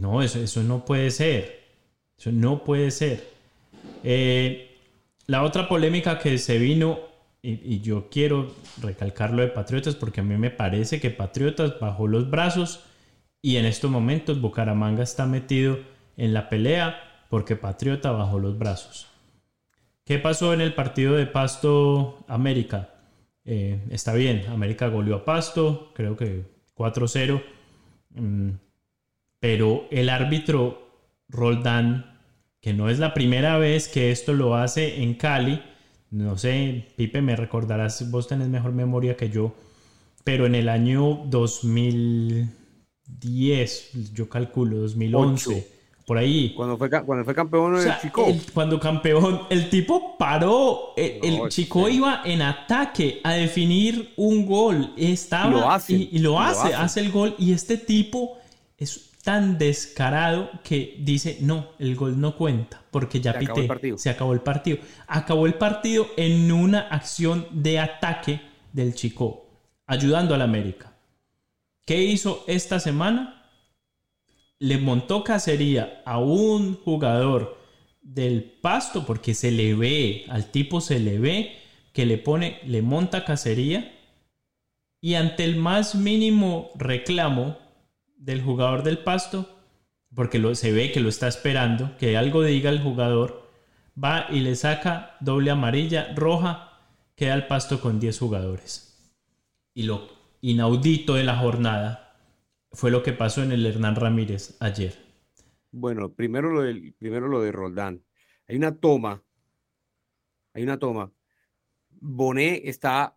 No, 0.00 0.20
eso, 0.22 0.38
eso 0.40 0.62
no 0.62 0.84
puede 0.84 1.10
ser. 1.10 1.60
Eso 2.18 2.32
no 2.32 2.64
puede 2.64 2.90
ser. 2.90 3.24
Eh, 4.04 4.76
la 5.26 5.42
otra 5.44 5.68
polémica 5.68 6.18
que 6.18 6.36
se 6.38 6.58
vino, 6.58 6.98
y, 7.42 7.80
yo 7.80 8.08
quiero 8.10 8.54
recalcar 8.80 9.32
lo 9.32 9.42
de 9.42 9.48
Patriotas, 9.48 9.94
porque 9.94 10.20
a 10.20 10.24
mí 10.24 10.36
me 10.36 10.50
parece 10.50 11.00
que 11.00 11.10
Patriotas 11.10 11.78
bajó 11.78 12.06
los 12.06 12.30
brazos 12.30 12.84
y 13.40 13.56
en 13.56 13.64
estos 13.64 13.90
momentos 13.90 14.40
Bucaramanga 14.40 15.02
está 15.02 15.26
metido 15.26 15.78
en 16.16 16.34
la 16.34 16.48
pelea 16.48 17.24
porque 17.30 17.56
Patriota 17.56 18.10
bajó 18.10 18.38
los 18.38 18.58
brazos. 18.58 19.06
¿Qué 20.04 20.18
pasó 20.18 20.52
en 20.54 20.60
el 20.60 20.74
partido 20.74 21.14
de 21.14 21.26
Pasto 21.26 22.24
América? 22.28 22.88
Eh, 23.44 23.80
está 23.90 24.14
bien, 24.14 24.46
América 24.48 24.88
goleó 24.88 25.16
a 25.16 25.24
Pasto, 25.24 25.92
creo 25.94 26.16
que 26.16 26.44
4-0. 26.74 27.42
Mm, 28.10 28.50
pero 29.38 29.86
el 29.90 30.08
árbitro 30.08 30.88
Roldán, 31.28 32.18
que 32.60 32.72
no 32.72 32.88
es 32.88 32.98
la 32.98 33.14
primera 33.14 33.58
vez 33.58 33.88
que 33.88 34.10
esto 34.10 34.32
lo 34.32 34.56
hace 34.56 35.02
en 35.02 35.14
Cali, 35.14 35.62
no 36.10 36.38
sé, 36.38 36.86
Pipe, 36.96 37.20
me 37.22 37.36
recordarás, 37.36 38.10
vos 38.10 38.28
tenés 38.28 38.48
mejor 38.48 38.72
memoria 38.72 39.16
que 39.16 39.30
yo, 39.30 39.54
pero 40.24 40.46
en 40.46 40.54
el 40.54 40.68
año 40.68 41.24
2010, 41.26 44.12
yo 44.14 44.28
calculo, 44.28 44.78
2011 44.78 45.78
por 46.08 46.16
ahí. 46.16 46.54
Cuando 46.56 46.78
fue, 46.78 46.88
cuando 46.88 47.22
fue 47.22 47.34
campeón 47.34 47.74
o 47.74 47.82
el 47.82 48.00
Chico. 48.00 48.26
cuando 48.54 48.80
campeón, 48.80 49.42
el 49.50 49.68
tipo 49.68 50.16
paró. 50.16 50.94
El, 50.96 51.48
Chico 51.50 51.86
iba 51.88 52.22
en 52.24 52.40
ataque 52.40 53.20
a 53.22 53.34
definir 53.34 54.14
un 54.16 54.46
gol. 54.46 54.94
Estaba, 54.96 55.48
y 55.48 55.60
lo 55.60 55.70
hace. 55.70 55.92
Y, 55.92 56.18
lo, 56.18 56.40
hace, 56.40 56.74
hace, 56.74 57.00
el 57.00 57.12
gol. 57.12 57.34
Y 57.38 57.52
este 57.52 57.76
tipo 57.76 58.38
es 58.78 59.07
tan 59.22 59.58
descarado 59.58 60.50
que 60.62 60.96
dice: 61.00 61.38
No, 61.40 61.68
el 61.78 61.96
gol 61.96 62.20
no 62.20 62.36
cuenta. 62.36 62.82
Porque 62.90 63.20
ya 63.20 63.38
pité. 63.38 63.68
Se 63.96 64.10
acabó 64.10 64.32
el 64.32 64.40
partido. 64.40 64.78
Acabó 65.06 65.46
el 65.46 65.54
partido 65.54 66.06
en 66.16 66.50
una 66.52 66.80
acción 66.80 67.46
de 67.50 67.78
ataque 67.78 68.40
del 68.72 68.94
Chico, 68.94 69.46
ayudando 69.86 70.34
al 70.34 70.42
América. 70.42 70.92
¿Qué 71.84 72.02
hizo 72.02 72.44
esta 72.46 72.80
semana? 72.80 73.38
le 74.58 74.78
montó 74.78 75.22
cacería 75.24 76.02
a 76.04 76.18
un 76.18 76.74
jugador 76.76 77.58
del 78.02 78.42
pasto 78.42 79.06
porque 79.06 79.34
se 79.34 79.50
le 79.50 79.74
ve, 79.74 80.24
al 80.28 80.50
tipo 80.50 80.80
se 80.80 80.98
le 80.98 81.18
ve 81.18 81.56
que 81.92 82.06
le 82.06 82.18
pone, 82.18 82.60
le 82.64 82.82
monta 82.82 83.24
cacería 83.24 83.94
y 85.00 85.14
ante 85.14 85.44
el 85.44 85.56
más 85.56 85.94
mínimo 85.94 86.70
reclamo 86.74 87.56
del 88.18 88.42
jugador 88.42 88.82
del 88.82 88.98
pasto, 88.98 89.48
porque 90.14 90.38
lo, 90.38 90.54
se 90.54 90.72
ve 90.72 90.92
que 90.92 91.00
lo 91.00 91.08
está 91.08 91.28
esperando, 91.28 91.96
que 91.96 92.16
algo 92.16 92.42
diga 92.42 92.70
el 92.70 92.82
jugador, 92.82 93.50
va 94.02 94.26
y 94.30 94.40
le 94.40 94.54
saca 94.54 95.16
doble 95.20 95.50
amarilla, 95.50 96.14
roja, 96.14 96.68
queda 97.14 97.34
el 97.34 97.46
pasto 97.46 97.80
con 97.80 97.98
10 97.98 98.18
jugadores. 98.18 99.12
Y 99.74 99.84
lo 99.84 100.08
inaudito 100.40 101.14
de 101.14 101.24
la 101.24 101.36
jornada 101.36 102.16
fue 102.72 102.90
lo 102.90 103.02
que 103.02 103.12
pasó 103.12 103.42
en 103.42 103.52
el 103.52 103.64
Hernán 103.64 103.96
Ramírez 103.96 104.56
ayer. 104.60 104.94
Bueno, 105.70 106.12
primero 106.12 106.50
lo, 106.50 106.62
del, 106.62 106.94
primero 106.98 107.28
lo 107.28 107.40
de 107.40 107.52
Roldán. 107.52 108.04
Hay 108.46 108.56
una 108.56 108.74
toma, 108.76 109.22
hay 110.54 110.62
una 110.62 110.78
toma. 110.78 111.12
Bonet 111.90 112.62
está 112.64 113.16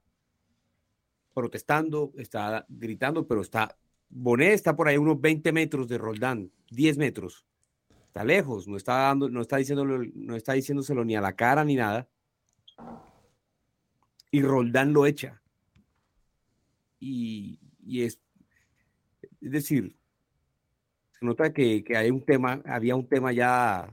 protestando, 1.33 2.11
está 2.17 2.65
gritando, 2.67 3.27
pero 3.27 3.41
está, 3.41 3.77
Bonet 4.11 4.53
está 4.53 4.75
por 4.75 4.87
ahí 4.87 4.97
unos 4.97 5.19
20 5.19 5.51
metros 5.51 5.87
de 5.87 5.97
Roldán, 5.97 6.51
10 6.69 6.97
metros. 6.97 7.45
Está 8.07 8.23
lejos, 8.23 8.67
no 8.67 8.77
está 8.77 8.93
dando, 8.95 9.29
no 9.29 9.41
está 9.41 9.57
diciéndolo, 9.57 10.03
no 10.13 10.35
está 10.35 10.53
diciéndoselo 10.53 11.05
ni 11.05 11.15
a 11.15 11.21
la 11.21 11.33
cara 11.33 11.63
ni 11.63 11.75
nada. 11.75 12.07
Y 14.29 14.41
Roldán 14.41 14.93
lo 14.93 15.05
echa. 15.05 15.41
Y, 16.99 17.59
y 17.83 18.03
es 18.03 18.19
es 19.41 19.51
decir, 19.51 19.95
se 21.19 21.25
nota 21.25 21.51
que, 21.51 21.83
hay 21.95 22.11
un 22.11 22.23
tema, 22.23 22.61
había 22.65 22.95
un 22.95 23.07
tema 23.07 23.31
ya 23.33 23.91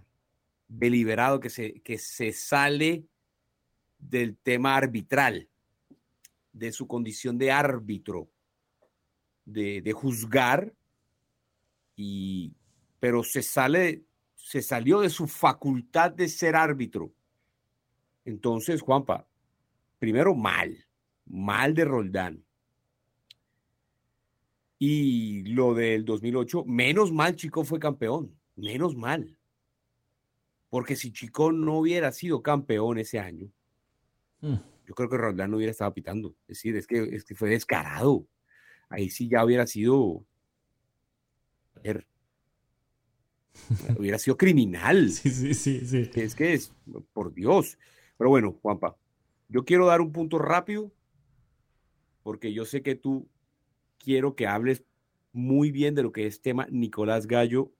deliberado 0.69 1.41
que 1.41 1.49
se, 1.49 1.81
que 1.81 1.99
se 1.99 2.33
sale 2.33 3.07
del 3.99 4.37
tema 4.37 4.77
arbitral, 4.77 5.49
de 6.53 6.73
su 6.73 6.87
condición 6.87 7.39
de 7.39 7.51
árbitro, 7.51 8.31
de, 9.49 9.81
de 9.81 9.93
juzgar, 9.93 10.73
y, 11.97 12.55
pero 13.01 13.25
se 13.25 13.43
sale, 13.43 14.05
se 14.37 14.63
salió 14.63 15.01
de 15.01 15.11
su 15.11 15.27
facultad 15.27 16.13
de 16.13 16.29
ser 16.29 16.55
árbitro. 16.55 17.13
Entonces, 18.25 18.83
Juanpa, 18.83 19.27
primero 19.99 20.35
mal, 20.35 20.87
mal 21.27 21.75
de 21.75 21.85
Roldán. 21.85 22.45
Y 24.79 25.43
lo 25.45 25.75
del 25.75 26.05
2008, 26.05 26.65
menos 26.67 27.11
mal 27.11 27.35
Chico 27.35 27.65
fue 27.65 27.81
campeón, 27.81 28.39
menos 28.55 28.95
mal. 28.95 29.37
Porque 30.71 30.95
si 30.95 31.11
Chico 31.11 31.51
no 31.51 31.79
hubiera 31.79 32.13
sido 32.13 32.43
campeón 32.43 32.99
ese 32.99 33.19
año, 33.19 33.51
hmm. 34.41 34.57
yo 34.87 34.95
creo 34.95 35.09
que 35.09 35.17
Roldán 35.17 35.51
no 35.51 35.57
hubiera 35.57 35.73
estado 35.73 35.93
pitando. 35.95 36.37
Es 36.47 36.59
decir, 36.59 36.77
es 36.77 36.87
que, 36.87 37.03
es 37.03 37.25
que 37.25 37.35
fue 37.35 37.49
descarado. 37.49 38.27
Ahí 38.89 39.11
sí 39.11 39.29
ya 39.29 39.45
hubiera 39.45 39.67
sido. 39.67 40.25
hubiera 43.99 44.19
sido 44.19 44.37
criminal. 44.37 45.11
Sí, 45.11 45.31
sí, 45.31 45.55
sí, 45.55 45.87
sí. 45.87 46.11
Es 46.15 46.35
que 46.35 46.55
es, 46.55 46.73
por 47.13 47.33
Dios. 47.33 47.79
Pero 48.17 48.31
bueno, 48.31 48.59
Juanpa, 48.63 48.97
yo 49.49 49.65
quiero 49.65 49.87
dar 49.87 50.01
un 50.01 50.13
punto 50.13 50.39
rápido, 50.39 50.93
porque 52.23 52.53
yo 52.53 52.65
sé 52.65 52.83
que 52.83 52.95
tú 52.95 53.29
quiero 53.99 54.35
que 54.35 54.47
hables 54.47 54.85
muy 55.33 55.71
bien 55.71 55.95
de 55.95 56.03
lo 56.03 56.13
que 56.13 56.27
es 56.27 56.43
tema 56.43 56.67
Nicolás 56.71 57.27
Gallo, 57.27 57.73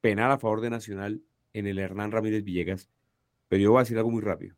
penal 0.00 0.32
a 0.32 0.38
favor 0.38 0.60
de 0.60 0.70
Nacional 0.70 1.22
en 1.52 1.66
el 1.66 1.78
Hernán 1.78 2.10
Ramírez 2.10 2.44
Villegas, 2.44 2.90
pero 3.48 3.62
yo 3.62 3.70
voy 3.70 3.78
a 3.78 3.82
decir 3.82 3.96
algo 3.96 4.10
muy 4.10 4.22
rápido. 4.22 4.56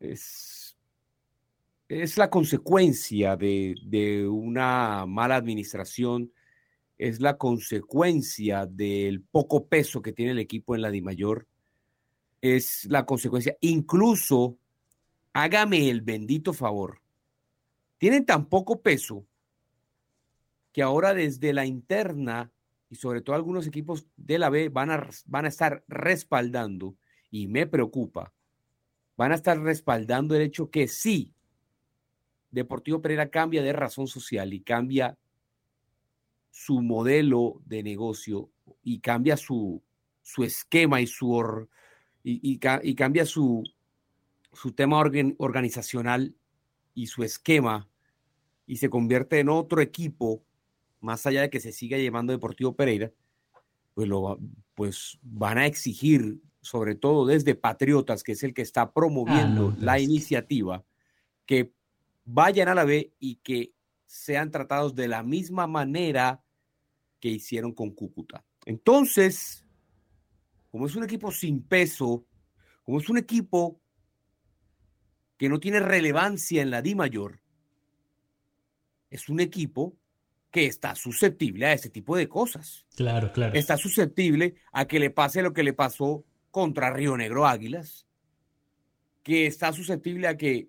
Es, 0.00 0.61
es 2.00 2.16
la 2.16 2.30
consecuencia 2.30 3.36
de, 3.36 3.74
de 3.84 4.26
una 4.26 5.04
mala 5.06 5.36
administración, 5.36 6.32
es 6.96 7.20
la 7.20 7.36
consecuencia 7.36 8.66
del 8.66 9.22
poco 9.22 9.66
peso 9.66 10.00
que 10.00 10.12
tiene 10.12 10.32
el 10.32 10.38
equipo 10.38 10.74
en 10.74 10.82
la 10.82 10.90
DIMAYOR, 10.90 11.46
es 12.40 12.86
la 12.86 13.04
consecuencia, 13.04 13.56
incluso, 13.60 14.56
hágame 15.32 15.90
el 15.90 16.00
bendito 16.00 16.52
favor, 16.52 17.00
tienen 17.98 18.24
tan 18.24 18.46
poco 18.46 18.80
peso 18.80 19.26
que 20.72 20.82
ahora 20.82 21.12
desde 21.12 21.52
la 21.52 21.66
interna 21.66 22.50
y 22.88 22.96
sobre 22.96 23.20
todo 23.20 23.36
algunos 23.36 23.66
equipos 23.66 24.06
de 24.16 24.38
la 24.38 24.48
B 24.48 24.70
van 24.70 24.90
a, 24.90 25.08
van 25.26 25.44
a 25.44 25.48
estar 25.48 25.84
respaldando, 25.88 26.96
y 27.30 27.46
me 27.48 27.66
preocupa, 27.66 28.32
van 29.16 29.32
a 29.32 29.36
estar 29.36 29.58
respaldando 29.60 30.34
el 30.34 30.42
hecho 30.42 30.70
que 30.70 30.88
sí, 30.88 31.32
Deportivo 32.52 33.00
Pereira 33.00 33.30
cambia 33.30 33.62
de 33.62 33.72
razón 33.72 34.06
social 34.06 34.52
y 34.52 34.60
cambia 34.60 35.18
su 36.50 36.82
modelo 36.82 37.60
de 37.64 37.82
negocio 37.82 38.50
y 38.84 39.00
cambia 39.00 39.36
su, 39.36 39.82
su 40.20 40.44
esquema 40.44 41.00
y 41.00 41.06
su 41.06 41.66
y, 42.22 42.52
y, 42.52 42.94
cambia 42.94 43.24
su, 43.24 43.64
su 44.52 44.72
tema 44.72 45.02
organizacional 45.38 46.36
y 46.94 47.06
su 47.06 47.24
esquema 47.24 47.88
y 48.66 48.76
se 48.76 48.90
convierte 48.90 49.40
en 49.40 49.48
otro 49.48 49.80
equipo, 49.80 50.44
más 51.00 51.26
allá 51.26 51.40
de 51.40 51.50
que 51.50 51.58
se 51.58 51.72
siga 51.72 51.98
llamando 51.98 52.32
Deportivo 52.32 52.76
Pereira, 52.76 53.10
pues, 53.94 54.08
lo, 54.08 54.38
pues 54.74 55.18
van 55.22 55.58
a 55.58 55.66
exigir, 55.66 56.40
sobre 56.60 56.94
todo 56.94 57.26
desde 57.26 57.54
Patriotas, 57.54 58.22
que 58.22 58.32
es 58.32 58.42
el 58.42 58.54
que 58.54 58.62
está 58.62 58.92
promoviendo 58.92 59.72
ah, 59.74 59.76
la 59.80 59.98
iniciativa, 59.98 60.84
que 61.46 61.72
vayan 62.24 62.68
a 62.68 62.74
la 62.74 62.84
B 62.84 63.12
y 63.18 63.36
que 63.36 63.72
sean 64.06 64.50
tratados 64.50 64.94
de 64.94 65.08
la 65.08 65.22
misma 65.22 65.66
manera 65.66 66.42
que 67.20 67.28
hicieron 67.28 67.72
con 67.72 67.90
Cúcuta. 67.90 68.44
Entonces, 68.66 69.64
como 70.70 70.86
es 70.86 70.96
un 70.96 71.04
equipo 71.04 71.30
sin 71.32 71.62
peso, 71.62 72.26
como 72.82 73.00
es 73.00 73.08
un 73.08 73.18
equipo 73.18 73.80
que 75.36 75.48
no 75.48 75.58
tiene 75.60 75.80
relevancia 75.80 76.62
en 76.62 76.70
la 76.70 76.82
Di 76.82 76.94
mayor, 76.94 77.40
es 79.10 79.28
un 79.28 79.40
equipo 79.40 79.96
que 80.50 80.66
está 80.66 80.94
susceptible 80.94 81.66
a 81.66 81.72
ese 81.72 81.88
tipo 81.88 82.16
de 82.16 82.28
cosas. 82.28 82.86
Claro, 82.94 83.32
claro. 83.32 83.54
Está 83.54 83.76
susceptible 83.76 84.54
a 84.72 84.86
que 84.86 85.00
le 85.00 85.10
pase 85.10 85.42
lo 85.42 85.52
que 85.52 85.62
le 85.62 85.72
pasó 85.72 86.24
contra 86.50 86.92
Río 86.92 87.16
Negro 87.16 87.46
Águilas, 87.46 88.06
que 89.22 89.46
está 89.46 89.72
susceptible 89.72 90.28
a 90.28 90.36
que 90.36 90.68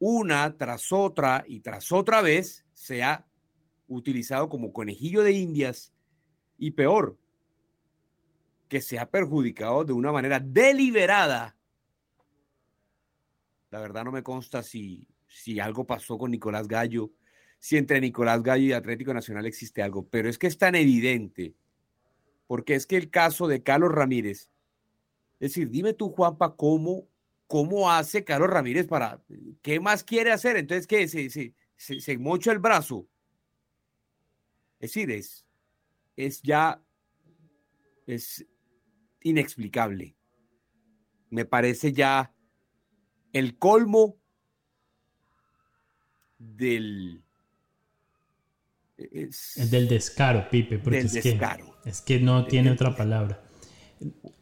una 0.00 0.56
tras 0.56 0.90
otra 0.90 1.44
y 1.46 1.60
tras 1.60 1.92
otra 1.92 2.20
vez 2.22 2.66
sea 2.72 3.28
utilizado 3.86 4.48
como 4.48 4.72
conejillo 4.72 5.22
de 5.22 5.32
indias 5.32 5.92
y 6.58 6.72
peor, 6.72 7.16
que 8.68 8.80
sea 8.80 9.08
perjudicado 9.08 9.84
de 9.84 9.92
una 9.92 10.10
manera 10.10 10.40
deliberada. 10.40 11.56
La 13.70 13.78
verdad 13.78 14.02
no 14.02 14.10
me 14.10 14.24
consta 14.24 14.64
si, 14.64 15.06
si 15.28 15.60
algo 15.60 15.86
pasó 15.86 16.18
con 16.18 16.32
Nicolás 16.32 16.66
Gallo 16.66 17.12
si 17.60 17.76
entre 17.76 18.00
Nicolás 18.00 18.42
Gallo 18.42 18.64
y 18.64 18.72
Atlético 18.72 19.14
Nacional 19.14 19.46
existe 19.46 19.82
algo, 19.82 20.08
pero 20.08 20.28
es 20.28 20.38
que 20.38 20.46
es 20.46 20.56
tan 20.56 20.74
evidente, 20.74 21.54
porque 22.46 22.74
es 22.74 22.86
que 22.86 22.96
el 22.96 23.10
caso 23.10 23.46
de 23.46 23.62
Carlos 23.62 23.92
Ramírez, 23.92 24.50
es 25.38 25.50
decir, 25.50 25.68
dime 25.70 25.92
tú, 25.92 26.08
Juanpa, 26.08 26.56
cómo, 26.56 27.06
cómo 27.50 27.90
hace 27.90 28.22
Carlos 28.22 28.48
Ramírez 28.48 28.86
para, 28.86 29.20
¿qué 29.60 29.80
más 29.80 30.04
quiere 30.04 30.30
hacer? 30.30 30.56
Entonces, 30.56 30.86
¿qué? 30.86 31.08
Se, 31.08 31.28
se, 31.28 31.52
se, 31.76 32.16
mocha 32.16 32.52
el 32.52 32.60
brazo. 32.60 33.08
Es 34.78 34.92
decir, 34.92 35.10
es, 35.10 35.44
es 36.14 36.40
ya, 36.42 36.80
es 38.06 38.46
inexplicable. 39.22 40.14
Me 41.28 41.44
parece 41.44 41.92
ya 41.92 42.32
el 43.32 43.58
colmo 43.58 44.16
del... 46.38 47.24
Es, 48.96 49.56
el 49.56 49.70
del 49.70 49.88
descaro, 49.88 50.48
Pipe, 50.48 50.78
porque 50.78 50.98
del 50.98 51.06
es, 51.06 51.14
descaro. 51.14 51.76
Que, 51.82 51.90
es 51.90 52.00
que 52.00 52.20
no 52.20 52.46
tiene 52.46 52.70
otra 52.70 52.94
palabra. 52.94 53.49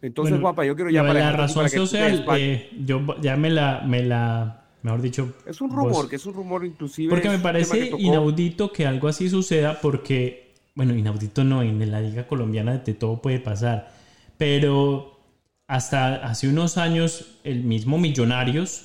Entonces, 0.00 0.32
Bueno, 0.32 0.40
guapa, 0.42 0.64
yo 0.64 0.76
quiero 0.76 0.90
ya 0.90 1.02
para 1.02 1.18
la 1.20 1.32
razón 1.32 1.68
social, 1.68 2.24
eh, 2.36 2.70
yo 2.84 3.04
ya 3.20 3.36
me 3.36 3.50
la, 3.50 3.82
me 3.84 4.02
la, 4.04 4.64
mejor 4.82 5.02
dicho, 5.02 5.34
es 5.46 5.60
un 5.60 5.70
vos- 5.70 5.76
rumor, 5.78 6.08
que 6.08 6.16
es 6.16 6.26
un 6.26 6.34
rumor 6.34 6.64
inclusive. 6.64 7.10
porque 7.10 7.28
me 7.28 7.38
parece 7.40 7.90
que 7.90 7.96
inaudito 7.98 8.72
que 8.72 8.86
algo 8.86 9.08
así 9.08 9.28
suceda, 9.28 9.80
porque, 9.80 10.54
bueno, 10.76 10.94
inaudito 10.94 11.42
no, 11.42 11.62
en 11.62 11.90
la 11.90 12.00
liga 12.00 12.28
colombiana 12.28 12.78
de 12.78 12.94
todo 12.94 13.20
puede 13.20 13.40
pasar, 13.40 13.92
pero 14.36 15.18
hasta 15.66 16.14
hace 16.16 16.48
unos 16.48 16.78
años 16.78 17.38
el 17.42 17.64
mismo 17.64 17.98
Millonarios 17.98 18.84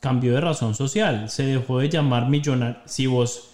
cambió 0.00 0.34
de 0.34 0.40
razón 0.40 0.74
social, 0.76 1.28
se 1.28 1.44
dejó 1.46 1.80
de 1.80 1.88
llamar 1.88 2.28
Millonarios. 2.28 2.82
Si 2.86 3.06
vos 3.06 3.50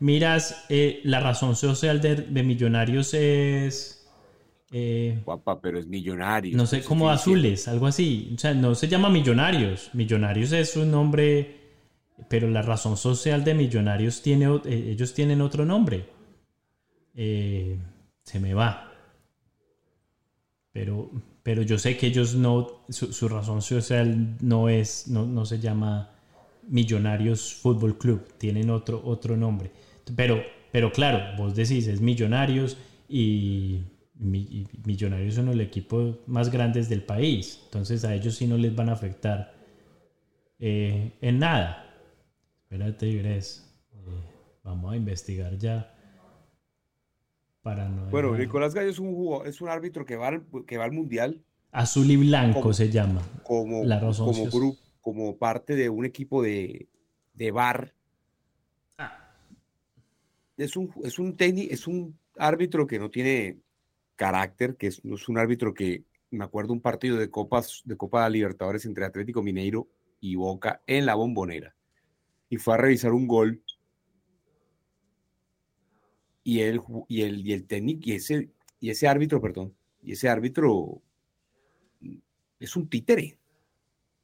miras, 0.00 0.64
eh, 0.70 1.00
la 1.04 1.20
razón 1.20 1.56
social 1.56 2.00
de, 2.00 2.14
de 2.16 2.42
Millonarios 2.42 3.12
es... 3.12 3.97
eh, 4.70 5.20
Guapa, 5.24 5.60
pero 5.60 5.78
es 5.78 5.86
millonario. 5.86 6.56
no 6.56 6.66
sé, 6.66 6.82
como 6.82 7.08
azules, 7.10 7.68
algo 7.68 7.86
así. 7.86 8.32
O 8.34 8.38
sea, 8.38 8.54
no 8.54 8.74
se 8.74 8.88
llama 8.88 9.08
Millonarios. 9.08 9.90
Millonarios 9.94 10.52
es 10.52 10.76
un 10.76 10.90
nombre, 10.90 11.56
pero 12.28 12.48
la 12.48 12.62
razón 12.62 12.96
social 12.96 13.44
de 13.44 13.54
Millonarios 13.54 14.20
tiene, 14.22 14.46
eh, 14.66 14.90
ellos 14.92 15.14
tienen 15.14 15.40
otro 15.40 15.64
nombre. 15.64 16.06
Eh, 17.14 17.78
se 18.22 18.38
me 18.40 18.54
va. 18.54 18.84
Pero, 20.72 21.10
pero 21.42 21.62
yo 21.62 21.78
sé 21.78 21.96
que 21.96 22.06
ellos 22.08 22.34
no, 22.34 22.84
su, 22.88 23.12
su 23.12 23.28
razón 23.28 23.62
social 23.62 24.36
no 24.40 24.68
es, 24.68 25.08
no, 25.08 25.26
no 25.26 25.44
se 25.44 25.58
llama 25.58 26.10
Millonarios 26.68 27.54
Fútbol 27.54 27.96
Club, 27.98 28.34
tienen 28.38 28.70
otro, 28.70 29.00
otro 29.04 29.36
nombre. 29.36 29.70
Pero, 30.14 30.42
pero 30.70 30.92
claro, 30.92 31.36
vos 31.36 31.56
decís, 31.56 31.86
es 31.86 32.00
Millonarios 32.00 32.76
y, 33.08 33.80
Mi- 33.80 33.80
y 33.80 33.97
Millonarios 34.18 35.34
son 35.34 35.46
los 35.46 35.58
equipos 35.60 36.16
más 36.26 36.50
grandes 36.50 36.88
del 36.88 37.02
país. 37.04 37.60
Entonces 37.66 38.04
a 38.04 38.14
ellos 38.14 38.34
sí 38.36 38.46
no 38.46 38.56
les 38.56 38.74
van 38.74 38.88
a 38.88 38.92
afectar 38.92 39.54
eh, 40.58 41.12
en 41.20 41.38
nada. 41.38 41.84
Espérate, 42.64 43.06
Ibres. 43.06 43.64
Eh, 43.92 43.98
vamos 44.64 44.92
a 44.92 44.96
investigar 44.96 45.56
ya. 45.56 45.94
Para 47.62 47.88
no 47.88 48.06
Bueno, 48.10 48.32
dejar- 48.32 48.46
Nicolás 48.46 48.74
Gallo 48.74 48.88
es 48.90 48.98
un, 48.98 49.14
jugo- 49.14 49.44
es 49.44 49.60
un 49.60 49.68
árbitro 49.68 50.04
que 50.04 50.16
va 50.16 50.28
al, 50.28 50.42
que 50.66 50.78
va 50.78 50.84
al 50.84 50.92
mundial 50.92 51.42
Azul 51.70 52.10
y 52.10 52.16
blanco 52.16 52.60
como- 52.60 52.72
se 52.72 52.90
llama. 52.90 53.22
como, 53.44 53.84
La 53.84 54.00
grupo, 54.00 54.78
como 55.00 55.36
parte 55.36 55.76
de 55.76 55.88
un 55.90 56.04
equipo 56.04 56.42
de, 56.42 56.88
de 57.34 57.50
bar. 57.50 57.92
Ah. 58.96 59.32
Es 60.56 60.76
un, 60.76 60.90
es 61.04 61.18
un 61.18 61.36
técnico, 61.36 61.72
es 61.72 61.86
un 61.86 62.18
árbitro 62.36 62.86
que 62.86 62.98
no 62.98 63.10
tiene 63.10 63.58
carácter, 64.18 64.76
que 64.76 64.88
es, 64.88 65.00
es 65.02 65.28
un 65.28 65.38
árbitro 65.38 65.72
que 65.72 66.04
me 66.30 66.44
acuerdo 66.44 66.72
un 66.74 66.80
partido 66.82 67.16
de 67.16 67.30
copas 67.30 67.82
de 67.84 67.96
Copa 67.96 68.28
Libertadores 68.28 68.84
entre 68.84 69.04
Atlético 69.06 69.42
Mineiro 69.42 69.88
y 70.20 70.34
Boca 70.34 70.82
en 70.86 71.06
la 71.06 71.14
Bombonera. 71.14 71.74
Y 72.50 72.56
fue 72.56 72.74
a 72.74 72.78
revisar 72.78 73.12
un 73.12 73.26
gol. 73.28 73.62
Y 76.44 76.60
él 76.60 76.80
ju- 76.80 77.04
y 77.08 77.22
el, 77.22 77.46
y 77.46 77.52
el 77.52 77.66
técnico, 77.66 78.00
y 78.04 78.12
ese, 78.12 78.50
y 78.80 78.90
ese 78.90 79.06
árbitro, 79.06 79.40
perdón, 79.40 79.74
y 80.02 80.12
ese 80.12 80.28
árbitro 80.28 81.00
es 82.58 82.76
un 82.76 82.88
títere. 82.88 83.38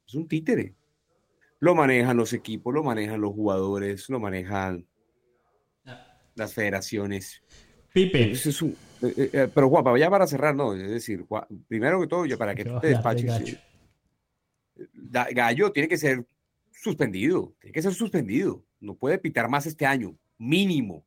Es 0.07 0.13
un 0.15 0.27
títere. 0.27 0.75
Lo 1.59 1.73
manejan 1.73 2.17
los 2.17 2.33
equipos, 2.33 2.73
lo 2.73 2.83
manejan 2.83 3.21
los 3.21 3.33
jugadores, 3.33 4.09
lo 4.09 4.19
manejan 4.19 4.85
las 6.35 6.53
federaciones. 6.53 7.41
Pipe, 7.93 8.23
Entonces 8.23 8.47
es 8.47 8.61
un- 8.61 8.75
eh, 9.07 9.13
eh, 9.17 9.29
eh, 9.33 9.51
pero 9.53 9.69
Juanpa, 9.69 9.97
ya 9.97 10.09
para 10.09 10.27
cerrar, 10.27 10.55
no, 10.55 10.73
es 10.73 10.89
decir, 10.89 11.25
primero 11.67 11.99
que 12.01 12.07
todo, 12.07 12.25
yo 12.25 12.37
para 12.37 12.53
que 12.55 12.65
tú 12.65 12.79
te 12.79 12.87
despaches, 12.87 13.25
Gallo. 13.25 13.57
Gallo 15.31 15.71
tiene 15.71 15.87
que 15.87 15.97
ser 15.97 16.25
suspendido, 16.71 17.55
tiene 17.59 17.73
que 17.73 17.81
ser 17.81 17.93
suspendido, 17.93 18.63
no 18.79 18.95
puede 18.95 19.17
pitar 19.17 19.49
más 19.49 19.65
este 19.65 19.85
año, 19.85 20.17
mínimo. 20.37 21.05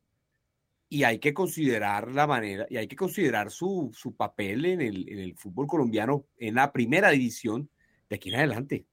Y 0.91 1.03
hay 1.03 1.19
que 1.19 1.35
considerar 1.35 2.09
la 2.11 2.25
manera, 2.25 2.65
y 2.67 2.77
hay 2.77 2.87
que 2.87 2.95
considerar 2.95 3.51
su, 3.51 3.91
su 3.93 4.15
papel 4.15 4.65
en 4.65 4.81
el, 4.81 5.07
en 5.07 5.19
el 5.19 5.35
fútbol 5.35 5.67
colombiano 5.67 6.25
en 6.37 6.55
la 6.55 6.71
primera 6.71 7.11
división 7.11 7.69
de 8.09 8.15
aquí 8.15 8.29
en 8.29 8.35
adelante. 8.37 8.85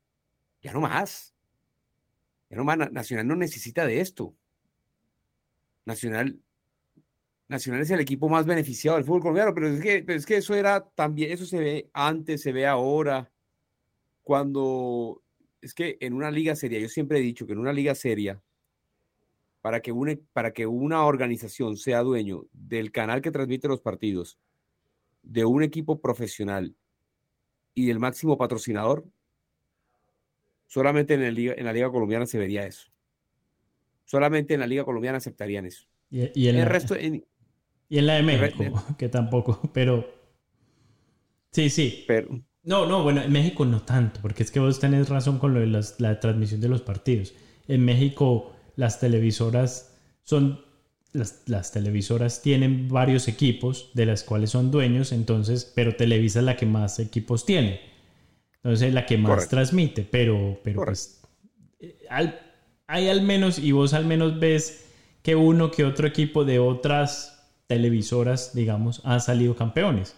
Ya 0.61 0.74
no 0.74 0.82
más. 0.82 1.34
Ya 2.50 2.57
no 2.59 2.64
más. 2.64 2.76
Na- 2.76 2.90
Nacional 2.90 3.26
no 3.26 3.34
necesita 3.34 3.86
de 3.86 4.00
esto. 4.00 4.34
Nacional, 5.86 6.38
Nacional 7.49 7.82
es 7.82 7.90
el 7.90 8.01
equipo 8.01 8.28
más 8.28 8.44
beneficiado 8.44 8.97
del 8.97 9.07
fútbol 9.07 9.20
colombiano, 9.20 9.55
pero 9.55 9.68
es 9.68 9.80
que, 9.80 10.03
pero 10.03 10.18
es 10.18 10.26
que 10.26 10.36
eso 10.38 10.55
era 10.55 10.80
también, 10.94 11.30
eso 11.30 11.47
se 11.47 11.59
ve 11.61 11.88
antes, 11.92 12.42
se 12.42 12.53
ve 12.53 12.66
ahora. 12.66 13.30
Cuando 14.22 15.22
es 15.61 15.72
que 15.74 15.97
en 16.01 16.12
una 16.12 16.30
liga 16.30 16.57
seria, 16.57 16.80
yo 16.80 16.88
siempre 16.88 17.18
he 17.18 17.22
dicho 17.22 17.47
que 17.47 17.53
en 17.53 17.59
una 17.61 17.72
liga 17.72 17.94
seria, 17.94 18.42
para 19.61 19.80
que 19.80 19.92
una, 19.92 20.16
para 20.32 20.53
que 20.53 20.66
una 20.66 21.05
organización 21.05 21.76
sea 21.76 22.01
dueño 22.01 22.47
del 22.53 22.90
canal 22.90 23.20
que 23.22 23.30
transmite 23.30 23.68
los 23.68 23.80
partidos, 23.80 24.38
de 25.22 25.44
un 25.44 25.62
equipo 25.62 26.01
profesional 26.01 26.74
y 27.74 27.86
del 27.86 27.99
máximo 28.01 28.36
patrocinador, 28.36 29.05
solamente 30.66 31.14
en, 31.14 31.22
el 31.22 31.34
liga- 31.34 31.55
en 31.57 31.64
la 31.64 31.72
liga 31.72 31.90
colombiana 31.90 32.26
se 32.26 32.38
vería 32.38 32.66
eso. 32.66 32.90
Solamente 34.05 34.55
en 34.55 34.61
la 34.61 34.66
liga 34.66 34.84
colombiana 34.84 35.18
aceptarían 35.18 35.66
eso. 35.66 35.86
y, 36.34 36.49
El 36.49 36.66
resto, 36.66 36.94
en- 36.97 37.24
y 37.89 37.99
en 37.99 38.07
la 38.07 38.14
de 38.14 38.22
México, 38.22 38.64
que 38.99 39.09
tampoco, 39.09 39.61
pero... 39.74 40.07
Sí, 41.53 41.70
sí. 41.70 42.05
pero, 42.07 42.28
No, 42.62 42.87
no, 42.87 43.03
bueno, 43.05 43.22
en 43.22 43.32
México 43.32 43.64
no 43.64 43.82
tanto, 43.82 44.20
porque 44.20 44.43
es 44.43 44.51
que 44.51 44.61
vos 44.61 44.80
tenés 44.80 45.09
razón 45.09 45.39
con 45.39 45.55
lo 45.55 45.61
de 45.61 45.66
las- 45.68 46.01
la 46.01 46.18
transmisión 46.20 46.61
de 46.61 46.68
los 46.68 46.82
partidos. 46.82 47.34
En 47.68 47.84
México 47.84 48.53
las 48.76 48.99
televisoras 49.01 49.95
son, 50.24 50.61
las, 51.12 51.43
las 51.47 51.72
televisoras 51.72 52.43
tienen 52.43 52.89
varios 52.89 53.28
equipos 53.28 53.91
de 53.95 54.07
las 54.07 54.24
cuales 54.24 54.51
son 54.51 54.70
dueños, 54.72 55.12
entonces, 55.12 55.70
pero 55.74 55.95
Televisa 55.97 56.41
es 56.41 56.45
la 56.45 56.57
que 56.57 56.66
más 56.66 56.99
equipos 56.99 57.47
tiene. 57.47 57.80
Entonces 58.57 58.89
es 58.89 58.95
la 58.95 59.07
que 59.07 59.18
más 59.18 59.30
Correcto. 59.30 59.51
transmite, 59.51 60.03
pero, 60.11 60.61
pero 60.64 60.84
pues 60.84 61.20
eh, 61.80 61.99
al- 62.11 62.41
hay 62.87 63.09
al 63.09 63.22
menos, 63.22 63.59
y 63.59 63.72
vos 63.72 63.95
al 63.95 64.07
menos 64.07 64.39
ves 64.41 64.87
que 65.22 65.37
uno 65.37 65.70
que 65.70 65.84
otro 65.84 66.07
equipo 66.07 66.45
de 66.45 66.59
otras 66.59 67.36
televisoras, 67.66 68.54
digamos, 68.54 69.00
han 69.04 69.20
salido 69.20 69.56
campeones. 69.56 70.16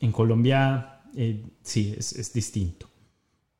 En 0.00 0.12
Colombia 0.12 1.00
eh, 1.16 1.44
sí, 1.62 1.94
es, 1.96 2.32
distinto. 2.32 2.88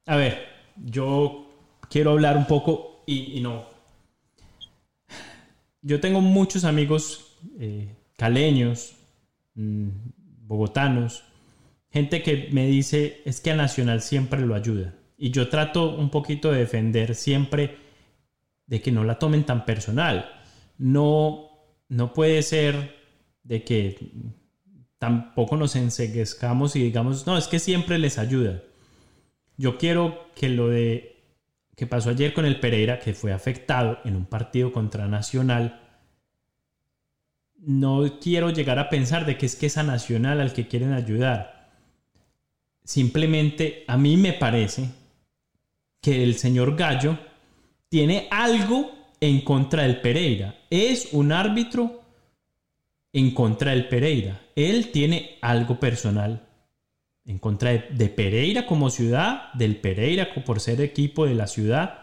A 0.07 0.17
ver, 0.17 0.39
yo 0.77 1.47
quiero 1.89 2.13
hablar 2.13 2.37
un 2.37 2.47
poco 2.47 3.05
y, 3.07 3.39
y 3.39 3.41
no. 3.41 3.65
Yo 5.83 6.01
tengo 6.01 6.21
muchos 6.21 6.65
amigos 6.65 7.39
eh, 7.59 7.97
caleños, 8.17 8.95
mm, 9.55 9.89
bogotanos, 10.47 11.25
gente 11.91 12.23
que 12.23 12.49
me 12.53 12.67
dice 12.67 13.21
es 13.25 13.41
que 13.41 13.51
a 13.51 13.57
Nacional 13.57 14.01
siempre 14.01 14.41
lo 14.41 14.55
ayuda. 14.55 14.95
Y 15.19 15.31
yo 15.31 15.49
trato 15.49 15.95
un 15.95 16.11
poquito 16.11 16.51
de 16.51 16.61
defender 16.61 17.15
siempre 17.15 17.77
de 18.67 18.81
que 18.81 18.93
no 18.93 19.05
la 19.05 19.19
tomen 19.19 19.45
tan 19.45 19.65
personal. 19.65 20.31
No, 20.79 21.51
no 21.89 22.13
puede 22.13 22.43
ser 22.43 23.02
de 23.45 23.65
que 23.65 24.13
tampoco 24.99 25.57
nos 25.57 25.75
enseguezcamos 25.77 26.77
y 26.77 26.83
digamos, 26.83 27.27
no, 27.27 27.37
es 27.37 27.49
que 27.49 27.59
siempre 27.59 27.99
les 27.99 28.19
ayuda. 28.19 28.63
Yo 29.57 29.79
quiero 29.79 30.29
que 30.35 30.49
lo 30.49 30.69
de 30.69 31.13
que 31.77 31.87
pasó 31.87 32.11
ayer 32.11 32.35
con 32.35 32.45
el 32.45 32.61
Pereira, 32.61 33.01
que 33.01 33.15
fue 33.15 33.33
afectado 33.33 33.99
en 34.05 34.15
un 34.15 34.27
partido 34.27 34.73
contra 34.73 35.09
Nacional, 35.09 35.81
no 37.57 38.19
quiero 38.21 38.51
llegar 38.51 38.79
a 38.79 38.91
pensar 38.91 39.25
de 39.25 39.39
que 39.39 39.47
es 39.47 39.57
que 39.57 39.67
es 39.67 39.79
a 39.79 39.83
Nacional 39.83 40.41
al 40.41 40.53
que 40.53 40.69
quieren 40.69 40.93
ayudar. 40.93 41.71
Simplemente 42.85 43.85
a 43.87 43.97
mí 43.97 44.17
me 44.17 44.33
parece 44.33 44.91
que 46.01 46.23
el 46.23 46.37
señor 46.37 46.77
Gallo 46.77 47.19
tiene 47.89 48.29
algo 48.31 48.91
en 49.21 49.41
contra 49.43 49.85
del 49.85 50.01
Pereira. 50.01 50.57
Es 50.69 51.09
un 51.13 51.33
árbitro 51.33 52.02
en 53.13 53.33
contra 53.33 53.73
del 53.73 53.89
Pereira. 53.89 54.41
Él 54.57 54.91
tiene 54.91 55.39
algo 55.43 55.79
personal 55.79 56.49
en 57.25 57.39
contra 57.39 57.71
de, 57.73 58.09
Pereira 58.09 58.67
como 58.67 58.91
ciudad, 58.91 59.53
del 59.55 59.77
Pereira 59.77 60.29
por 60.45 60.61
ser 60.61 60.81
equipo 60.81 61.27
de 61.27 61.35
la 61.35 61.47
ciudad. 61.47 62.01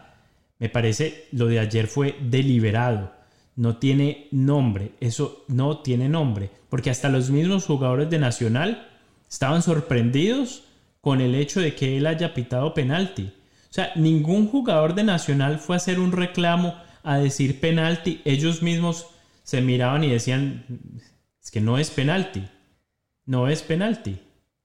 Me 0.58 0.68
parece 0.68 1.26
lo 1.32 1.46
de 1.46 1.58
ayer 1.60 1.86
fue 1.86 2.16
deliberado. 2.20 3.12
no 3.56 3.76
tiene 3.76 4.28
nombre, 4.30 4.92
eso 5.00 5.44
no 5.48 5.78
tiene 5.80 6.08
nombre, 6.08 6.50
porque 6.70 6.88
hasta 6.88 7.10
los 7.10 7.30
mismos 7.30 7.66
jugadores 7.66 8.08
de 8.08 8.18
Nacional 8.18 8.88
estaban 9.28 9.62
sorprendidos 9.62 10.62
con 11.02 11.20
el 11.20 11.34
hecho 11.34 11.60
de 11.60 11.74
que 11.74 11.98
él 11.98 12.06
haya 12.06 12.32
pitado 12.32 12.72
penalti. 12.72 13.32
O 13.68 13.72
sea, 13.72 13.92
ningún 13.96 14.48
jugador 14.48 14.94
de 14.94 15.04
Nacional 15.04 15.58
fue 15.58 15.76
a 15.76 15.78
hacer 15.78 16.00
un 16.00 16.12
reclamo 16.12 16.74
a 17.02 17.18
decir 17.18 17.60
penalti, 17.60 18.22
ellos 18.24 18.62
mismos 18.62 19.08
se 19.50 19.60
miraban 19.60 20.04
y 20.04 20.10
decían, 20.10 20.64
es 21.42 21.50
que 21.50 21.60
no 21.60 21.76
es 21.76 21.90
penalti, 21.90 22.44
no 23.26 23.48
es 23.48 23.62
penalti. 23.62 24.20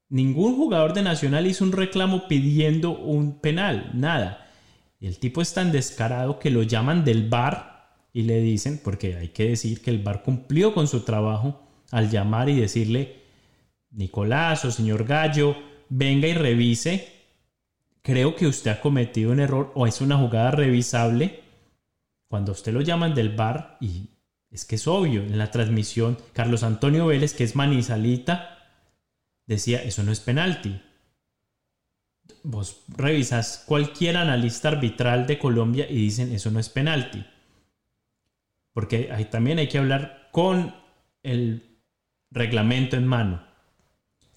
Ningún 0.08 0.54
jugador 0.54 0.92
de 0.92 1.02
Nacional 1.02 1.48
hizo 1.48 1.64
un 1.64 1.72
reclamo 1.72 2.28
pidiendo 2.28 2.96
un 2.96 3.40
penal, 3.40 3.90
nada. 3.94 4.46
Y 5.00 5.08
el 5.08 5.18
tipo 5.18 5.42
es 5.42 5.52
tan 5.52 5.72
descarado 5.72 6.38
que 6.38 6.52
lo 6.52 6.62
llaman 6.62 7.04
del 7.04 7.28
bar 7.28 7.96
y 8.12 8.22
le 8.22 8.40
dicen, 8.40 8.80
porque 8.84 9.16
hay 9.16 9.30
que 9.30 9.48
decir 9.48 9.82
que 9.82 9.90
el 9.90 10.04
bar 10.04 10.22
cumplió 10.22 10.72
con 10.72 10.86
su 10.86 11.00
trabajo 11.00 11.68
al 11.90 12.08
llamar 12.08 12.48
y 12.48 12.54
decirle, 12.54 13.22
Nicolás 13.90 14.64
o 14.64 14.70
señor 14.70 15.04
Gallo, 15.04 15.56
venga 15.88 16.28
y 16.28 16.34
revise. 16.34 17.08
Creo 18.02 18.36
que 18.36 18.46
usted 18.46 18.70
ha 18.70 18.80
cometido 18.80 19.32
un 19.32 19.40
error 19.40 19.72
o 19.74 19.88
es 19.88 20.00
una 20.00 20.16
jugada 20.16 20.52
revisable. 20.52 21.40
Cuando 22.28 22.52
usted 22.52 22.72
lo 22.72 22.82
llaman 22.82 23.16
del 23.16 23.34
bar 23.34 23.78
y 23.80 24.10
es 24.50 24.64
que 24.64 24.76
es 24.76 24.86
obvio, 24.86 25.22
en 25.22 25.38
la 25.38 25.50
transmisión, 25.50 26.18
Carlos 26.32 26.62
Antonio 26.62 27.06
Vélez, 27.06 27.34
que 27.34 27.44
es 27.44 27.56
manizalita, 27.56 28.56
decía, 29.46 29.82
eso 29.82 30.02
no 30.02 30.12
es 30.12 30.20
penalti. 30.20 30.80
Vos 32.42 32.84
revisas 32.88 33.64
cualquier 33.66 34.16
analista 34.16 34.68
arbitral 34.68 35.26
de 35.26 35.38
Colombia 35.38 35.86
y 35.88 35.94
dicen, 35.94 36.32
eso 36.32 36.50
no 36.50 36.60
es 36.60 36.68
penalti. 36.68 37.24
Porque 38.72 39.10
ahí 39.12 39.24
también 39.26 39.58
hay 39.58 39.68
que 39.68 39.78
hablar 39.78 40.28
con 40.32 40.74
el 41.22 41.80
reglamento 42.30 42.96
en 42.96 43.06
mano. 43.06 43.42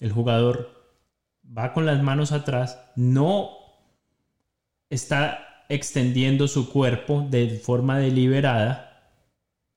El 0.00 0.12
jugador 0.12 0.80
va 1.46 1.72
con 1.72 1.86
las 1.86 2.02
manos 2.02 2.32
atrás, 2.32 2.80
no 2.96 3.50
está 4.88 5.64
extendiendo 5.68 6.48
su 6.48 6.70
cuerpo 6.70 7.26
de 7.28 7.58
forma 7.58 7.98
deliberada. 7.98 8.89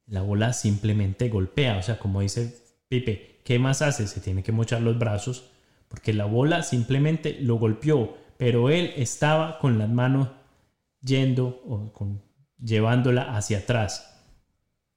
La 0.07 0.21
bola 0.21 0.53
simplemente 0.53 1.29
golpea, 1.29 1.77
o 1.77 1.81
sea, 1.81 1.97
como 1.97 2.21
dice 2.21 2.57
Pipe, 2.87 3.41
¿qué 3.43 3.59
más 3.59 3.81
hace? 3.81 4.07
Se 4.07 4.19
tiene 4.19 4.43
que 4.43 4.51
mochar 4.51 4.81
los 4.81 4.99
brazos 4.99 5.49
porque 5.87 6.11
la 6.11 6.25
bola 6.25 6.63
simplemente 6.63 7.37
lo 7.39 7.57
golpeó, 7.57 8.17
pero 8.37 8.71
él 8.71 8.93
estaba 8.97 9.59
con 9.59 9.77
las 9.77 9.89
manos 9.89 10.29
yendo 11.01 11.61
o 11.67 11.91
llevándola 12.57 13.35
hacia 13.35 13.59
atrás. 13.59 14.19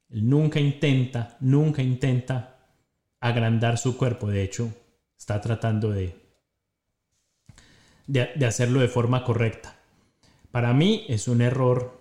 Él 0.08 0.28
nunca 0.28 0.58
intenta, 0.58 1.36
nunca 1.40 1.82
intenta 1.82 2.56
agrandar 3.20 3.76
su 3.76 3.98
cuerpo, 3.98 4.28
de 4.28 4.42
hecho, 4.42 4.72
está 5.18 5.40
tratando 5.40 5.90
de, 5.90 6.16
de 8.06 8.46
hacerlo 8.46 8.80
de 8.80 8.88
forma 8.88 9.22
correcta. 9.22 9.76
Para 10.50 10.72
mí 10.72 11.04
es 11.08 11.28
un 11.28 11.42
error 11.42 12.00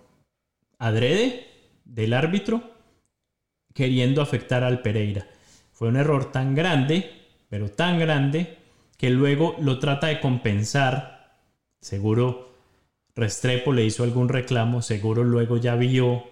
adrede 0.78 1.46
del 1.84 2.14
árbitro 2.14 2.75
queriendo 3.76 4.22
afectar 4.22 4.64
al 4.64 4.80
Pereira. 4.80 5.26
Fue 5.72 5.88
un 5.88 5.96
error 5.96 6.32
tan 6.32 6.54
grande, 6.54 7.10
pero 7.50 7.70
tan 7.70 7.98
grande, 7.98 8.56
que 8.96 9.10
luego 9.10 9.54
lo 9.60 9.78
trata 9.78 10.06
de 10.06 10.18
compensar. 10.18 11.36
Seguro 11.80 12.54
Restrepo 13.14 13.72
le 13.72 13.84
hizo 13.84 14.02
algún 14.02 14.30
reclamo, 14.30 14.80
seguro 14.80 15.22
luego 15.22 15.58
ya 15.58 15.76
vio 15.76 16.24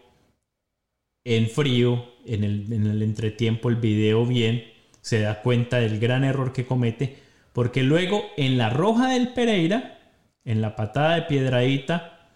en 1.24 1.49
frío, 1.49 2.07
en 2.24 2.45
el, 2.45 2.72
en 2.72 2.86
el 2.86 3.03
entretiempo, 3.03 3.68
el 3.68 3.76
video 3.76 4.24
bien, 4.24 4.64
se 5.03 5.20
da 5.20 5.42
cuenta 5.42 5.78
del 5.78 6.01
gran 6.01 6.24
error 6.24 6.53
que 6.53 6.66
comete, 6.66 7.18
porque 7.53 7.82
luego 7.82 8.24
en 8.38 8.57
la 8.57 8.70
roja 8.70 9.11
del 9.11 9.34
Pereira, 9.34 9.99
en 10.45 10.62
la 10.62 10.76
patada 10.76 11.16
de 11.16 11.22
piedradita 11.22 12.30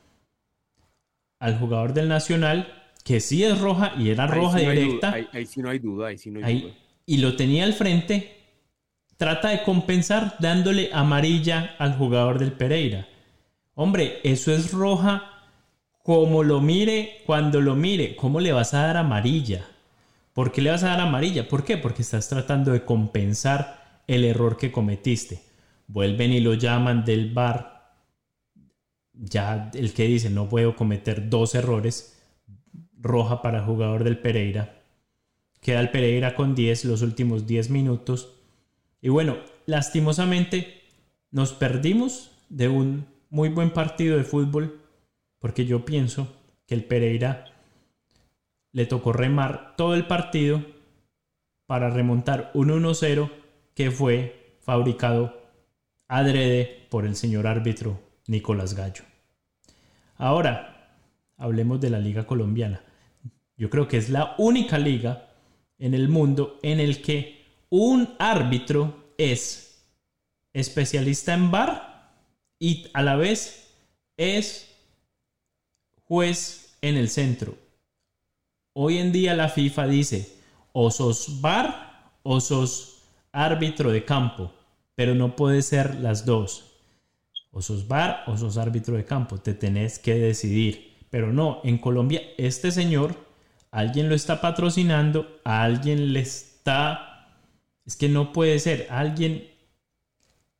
al 1.40 1.59
jugador 1.59 1.94
del 1.94 2.09
Nacional, 2.09 2.77
que 3.09 3.20
sí 3.20 3.42
es 3.42 3.59
roja 3.59 3.94
y 3.98 4.11
era 4.11 4.26
roja 4.26 4.59
directa. 4.59 5.14
ahí, 5.32 5.46
sí 5.46 5.62
no 5.62 5.70
hay 5.70 5.78
duda, 5.78 6.09
ahí 6.09 6.18
sí 6.18 6.30
no 6.30 6.46
hay 6.46 6.61
duda 6.61 6.74
y 7.09 7.16
lo 7.16 7.36
tenía 7.36 7.64
al 7.64 7.72
frente, 7.72 8.36
trata 9.16 9.48
de 9.48 9.62
compensar 9.62 10.36
dándole 10.40 10.90
amarilla 10.92 11.74
al 11.78 11.96
jugador 11.96 12.38
del 12.38 12.52
Pereira. 12.52 13.09
Hombre, 13.74 14.20
eso 14.24 14.52
es 14.52 14.72
roja 14.72 15.22
como 16.02 16.44
lo 16.44 16.61
mire, 16.61 17.22
cuando 17.24 17.62
lo 17.62 17.76
mire, 17.76 18.14
¿cómo 18.14 18.40
le 18.40 18.52
vas 18.52 18.74
a 18.74 18.82
dar 18.82 18.98
amarilla? 18.98 19.64
¿Por 20.34 20.52
qué 20.52 20.61
le 20.61 20.70
vas 20.70 20.82
a 20.82 20.88
dar 20.88 21.00
amarilla? 21.00 21.48
¿Por 21.48 21.64
qué? 21.64 21.78
Porque 21.78 22.02
estás 22.02 22.28
tratando 22.28 22.72
de 22.72 22.84
compensar 22.84 24.02
el 24.06 24.26
error 24.26 24.59
que 24.59 24.70
cometiste. 24.70 25.40
Vuelven 25.86 26.34
y 26.34 26.40
lo 26.40 26.52
llaman 26.52 27.06
del 27.06 27.32
bar. 27.32 27.94
Ya 29.14 29.70
el 29.72 29.94
que 29.94 30.04
dice 30.04 30.28
no 30.28 30.46
puedo 30.46 30.76
cometer 30.76 31.30
dos 31.30 31.54
errores. 31.54 32.17
Roja 33.01 33.42
para 33.42 33.59
el 33.59 33.64
jugador 33.64 34.05
del 34.05 34.18
Pereira. 34.18 34.82
Queda 35.61 35.80
el 35.80 35.90
Pereira 35.90 36.34
con 36.34 36.55
10 36.55 36.84
los 36.86 37.03
últimos 37.03 37.46
10 37.46 37.70
minutos. 37.70 38.36
Y 39.01 39.09
bueno, 39.09 39.36
lastimosamente 39.66 40.82
nos 41.30 41.53
perdimos 41.53 42.32
de 42.49 42.68
un 42.68 43.07
muy 43.30 43.49
buen 43.49 43.72
partido 43.72 44.16
de 44.16 44.24
fútbol 44.24 44.80
porque 45.38 45.66
yo 45.66 45.84
pienso 45.84 46.28
que 46.66 46.74
el 46.74 46.84
Pereira 46.84 47.46
le 48.72 48.86
tocó 48.86 49.12
remar 49.12 49.74
todo 49.76 49.94
el 49.94 50.07
partido 50.07 50.64
para 51.66 51.90
remontar 51.90 52.51
un 52.55 52.68
1-0 52.68 53.30
que 53.74 53.90
fue 53.90 54.57
fabricado 54.61 55.38
adrede 56.09 56.86
por 56.90 57.05
el 57.05 57.14
señor 57.14 57.46
árbitro 57.46 58.01
Nicolás 58.26 58.74
Gallo. 58.74 59.05
Ahora, 60.16 60.96
hablemos 61.36 61.80
de 61.80 61.90
la 61.90 61.99
liga 61.99 62.26
colombiana. 62.26 62.82
Yo 63.59 63.68
creo 63.70 63.88
que 63.88 63.96
es 63.96 64.09
la 64.09 64.36
única 64.38 64.78
liga 64.78 65.34
en 65.78 65.92
el 65.92 66.09
mundo 66.09 66.61
en 66.62 66.78
el 66.78 67.02
que 67.02 67.44
un 67.68 68.14
árbitro 68.20 69.12
es 69.18 69.84
especialista 70.52 71.34
en 71.34 71.50
bar 71.50 72.14
y 72.61 72.86
a 72.94 73.02
la 73.02 73.16
vez 73.16 73.74
es 74.16 74.72
juez 76.04 76.76
en 76.80 76.96
el 76.96 77.09
centro. 77.11 77.56
Hoy 78.74 78.98
en 78.98 79.11
día 79.11 79.34
la 79.34 79.48
FIFA 79.48 79.88
dice 79.88 80.36
o 80.72 80.92
sos 80.92 81.40
bar 81.40 82.12
o 82.22 82.40
sos 82.40 83.02
árbitro 83.32 83.90
de 83.90 84.04
campo, 84.04 84.52
pero 84.94 85.16
no 85.16 85.34
puede 85.34 85.62
ser 85.62 85.96
las 85.96 86.24
dos. 86.24 86.64
O 87.50 87.61
sos 87.61 87.88
bar 87.88 88.22
o 88.28 88.36
sos 88.36 88.56
árbitro 88.56 88.96
de 88.96 89.04
campo, 89.04 89.38
te 89.38 89.54
tenés 89.54 89.98
que 89.98 90.14
decidir. 90.14 90.96
Pero 91.11 91.32
no, 91.32 91.61
en 91.64 91.78
Colombia 91.78 92.22
este 92.36 92.70
señor 92.70 93.27
alguien 93.78 94.08
lo 94.08 94.16
está 94.16 94.40
patrocinando, 94.40 95.40
alguien 95.44 96.12
le 96.12 96.20
está... 96.20 97.28
Es 97.86 97.94
que 97.94 98.08
no 98.08 98.32
puede 98.32 98.58
ser, 98.58 98.88
alguien, 98.90 99.48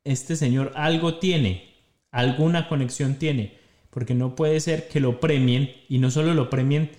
este 0.05 0.37
señor 0.37 0.71
algo 0.75 1.19
tiene, 1.19 1.75
alguna 2.11 2.69
conexión 2.69 3.15
tiene, 3.15 3.57
porque 3.89 4.15
no 4.15 4.35
puede 4.35 4.61
ser 4.61 4.87
que 4.87 5.01
lo 5.01 5.19
premien 5.19 5.69
y 5.89 5.97
no 5.97 6.11
solo 6.11 6.33
lo 6.33 6.49
premien 6.49 6.91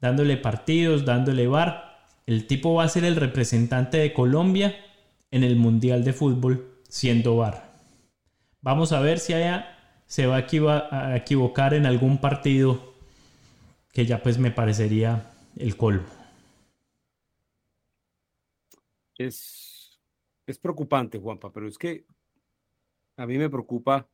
dándole 0.00 0.36
partidos, 0.36 1.04
dándole 1.04 1.48
bar, 1.48 2.06
el 2.26 2.46
tipo 2.46 2.74
va 2.74 2.84
a 2.84 2.88
ser 2.88 3.04
el 3.04 3.16
representante 3.16 3.98
de 3.98 4.12
Colombia 4.12 4.76
en 5.32 5.42
el 5.42 5.56
Mundial 5.56 6.04
de 6.04 6.12
Fútbol 6.12 6.82
siendo 6.88 7.36
bar. 7.36 7.72
Vamos 8.62 8.92
a 8.92 9.00
ver 9.00 9.18
si 9.18 9.34
allá 9.34 9.76
se 10.06 10.26
va 10.26 10.36
a 10.36 11.16
equivocar 11.16 11.74
en 11.74 11.84
algún 11.84 12.18
partido 12.18 12.94
que 13.92 14.06
ya 14.06 14.22
pues 14.22 14.38
me 14.38 14.52
parecería 14.52 15.33
el 15.56 15.76
colmo. 15.76 16.04
Es, 19.16 20.00
es 20.46 20.58
preocupante, 20.58 21.18
Juanpa, 21.18 21.52
pero 21.52 21.68
es 21.68 21.78
que 21.78 22.04
a 23.16 23.26
mí 23.26 23.38
me 23.38 23.48
preocupa 23.48 24.08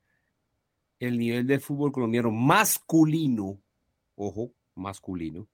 el 0.98 1.18
nivel 1.18 1.46
del 1.46 1.60
fútbol 1.60 1.92
colombiano 1.92 2.30
masculino, 2.30 3.58
ojo, 4.14 4.52
masculino. 4.74 5.48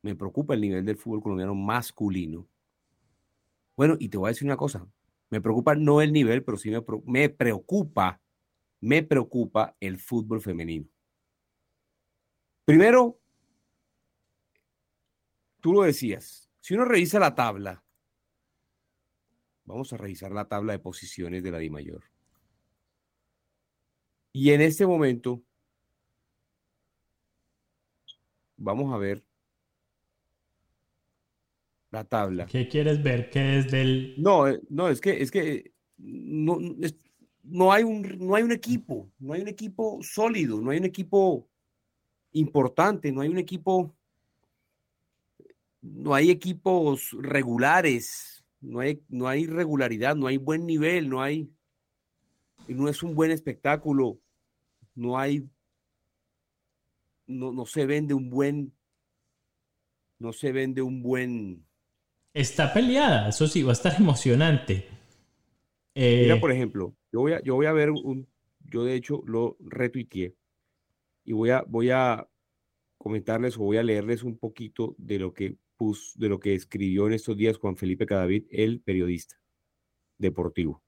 Me 0.00 0.14
preocupa 0.14 0.54
el 0.54 0.62
nivel 0.62 0.84
del 0.84 0.96
fútbol 0.96 1.22
colombiano 1.22 1.54
masculino. 1.54 2.48
Bueno, 3.76 3.96
y 3.98 4.08
te 4.08 4.16
voy 4.16 4.28
a 4.28 4.30
decir 4.30 4.46
una 4.46 4.56
cosa, 4.56 4.88
me 5.28 5.42
preocupa 5.42 5.74
no 5.74 6.00
el 6.00 6.12
nivel, 6.12 6.42
pero 6.42 6.56
sí 6.56 6.70
me, 6.70 6.82
me 7.04 7.28
preocupa, 7.28 8.22
me 8.80 9.02
preocupa 9.02 9.76
el 9.80 9.98
fútbol 9.98 10.40
femenino. 10.40 10.86
Primero, 12.64 13.20
tú 15.66 15.72
lo 15.72 15.82
decías, 15.82 16.48
si 16.60 16.74
uno 16.74 16.84
revisa 16.84 17.18
la 17.18 17.34
tabla, 17.34 17.82
vamos 19.64 19.92
a 19.92 19.96
revisar 19.96 20.30
la 20.30 20.46
tabla 20.46 20.74
de 20.74 20.78
posiciones 20.78 21.42
de 21.42 21.50
la 21.50 21.58
Di 21.58 21.70
Mayor. 21.70 22.04
Y 24.32 24.52
en 24.52 24.60
este 24.60 24.86
momento, 24.86 25.42
vamos 28.56 28.94
a 28.94 28.96
ver 28.98 29.24
la 31.90 32.04
tabla. 32.04 32.46
¿Qué 32.46 32.68
quieres 32.68 33.02
ver? 33.02 33.28
¿Qué 33.28 33.58
es 33.58 33.68
del...? 33.68 34.14
No, 34.18 34.46
eh, 34.46 34.60
no, 34.68 34.88
es 34.88 35.00
que, 35.00 35.20
es 35.20 35.32
que 35.32 35.72
no, 35.96 36.60
es- 36.80 36.94
no, 37.42 37.72
hay 37.72 37.82
un, 37.82 38.02
no 38.20 38.36
hay 38.36 38.44
un 38.44 38.52
equipo, 38.52 39.10
no 39.18 39.32
hay 39.32 39.42
un 39.42 39.48
equipo 39.48 39.98
sólido, 40.00 40.60
no 40.60 40.70
hay 40.70 40.78
un 40.78 40.84
equipo 40.84 41.48
importante, 42.30 43.10
no 43.10 43.22
hay 43.22 43.30
un 43.30 43.38
equipo, 43.38 43.95
no 45.94 46.14
hay 46.14 46.30
equipos 46.30 47.16
regulares, 47.20 48.44
no 48.60 48.80
hay, 48.80 49.02
no 49.08 49.28
hay 49.28 49.46
regularidad, 49.46 50.16
no 50.16 50.26
hay 50.26 50.36
buen 50.36 50.66
nivel, 50.66 51.08
no 51.08 51.22
hay, 51.22 51.50
no 52.68 52.88
es 52.88 53.02
un 53.02 53.14
buen 53.14 53.30
espectáculo, 53.30 54.18
no 54.94 55.18
hay, 55.18 55.48
no, 57.26 57.52
no 57.52 57.66
se 57.66 57.86
vende 57.86 58.14
un 58.14 58.30
buen, 58.30 58.72
no 60.18 60.32
se 60.32 60.52
vende 60.52 60.82
un 60.82 61.02
buen, 61.02 61.66
Está 62.36 62.70
peleada, 62.70 63.30
eso 63.30 63.46
sí, 63.46 63.62
va 63.62 63.70
a 63.70 63.72
estar 63.72 63.94
emocionante. 63.98 64.86
Eh, 65.94 66.20
Mira, 66.24 66.38
por 66.38 66.52
ejemplo, 66.52 66.94
yo 67.10 67.20
voy 67.20 67.32
a, 67.32 67.42
yo 67.42 67.54
voy 67.54 67.64
a 67.64 67.72
ver 67.72 67.90
un, 67.90 68.28
yo 68.60 68.84
de 68.84 68.94
hecho 68.94 69.22
lo 69.24 69.56
retuiteé 69.60 70.34
y 71.24 71.32
voy 71.32 71.48
a, 71.48 71.64
voy 71.66 71.90
a 71.90 72.28
comentarles 72.98 73.56
o 73.56 73.60
voy 73.60 73.78
a 73.78 73.82
leerles 73.82 74.22
un 74.22 74.36
poquito 74.36 74.94
de 74.98 75.18
lo 75.18 75.32
que 75.32 75.56
pus, 75.76 76.14
de 76.16 76.28
lo 76.28 76.40
que 76.40 76.54
escribió 76.54 77.06
en 77.06 77.12
estos 77.14 77.36
días 77.36 77.58
Juan 77.58 77.76
Felipe 77.76 78.06
Cadavid, 78.06 78.46
el 78.50 78.80
periodista 78.80 79.40
deportivo. 80.18 80.82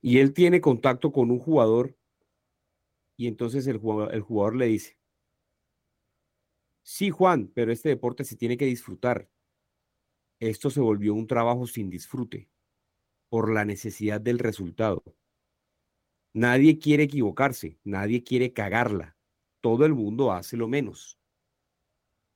Y 0.00 0.18
él 0.18 0.32
tiene 0.34 0.60
contacto 0.60 1.12
con 1.12 1.30
un 1.30 1.38
jugador 1.38 1.96
y 3.16 3.26
entonces 3.26 3.66
el 3.66 3.78
jugador, 3.78 4.14
el 4.14 4.20
jugador 4.22 4.56
le 4.56 4.66
dice, 4.66 4.98
sí 6.82 7.10
Juan, 7.10 7.50
pero 7.54 7.72
este 7.72 7.88
deporte 7.88 8.24
se 8.24 8.36
tiene 8.36 8.56
que 8.56 8.66
disfrutar. 8.66 9.28
Esto 10.40 10.70
se 10.70 10.80
volvió 10.80 11.14
un 11.14 11.26
trabajo 11.26 11.66
sin 11.66 11.90
disfrute 11.90 12.50
por 13.28 13.52
la 13.52 13.64
necesidad 13.64 14.20
del 14.20 14.38
resultado. 14.38 15.02
Nadie 16.34 16.78
quiere 16.78 17.04
equivocarse, 17.04 17.78
nadie 17.84 18.24
quiere 18.24 18.52
cagarla. 18.52 19.16
Todo 19.60 19.86
el 19.86 19.94
mundo 19.94 20.32
hace 20.32 20.56
lo 20.56 20.68
menos. 20.68 21.18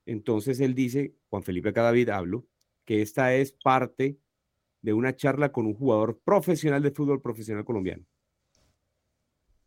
Entonces 0.06 0.60
él 0.60 0.74
dice, 0.74 1.17
Juan 1.30 1.42
Felipe 1.42 1.72
Cadavid 1.72 2.08
hablo, 2.10 2.46
que 2.84 3.02
esta 3.02 3.34
es 3.34 3.52
parte 3.52 4.18
de 4.82 4.92
una 4.92 5.14
charla 5.14 5.52
con 5.52 5.66
un 5.66 5.74
jugador 5.74 6.18
profesional 6.24 6.82
de 6.82 6.90
fútbol 6.90 7.20
profesional 7.20 7.64
colombiano. 7.64 8.04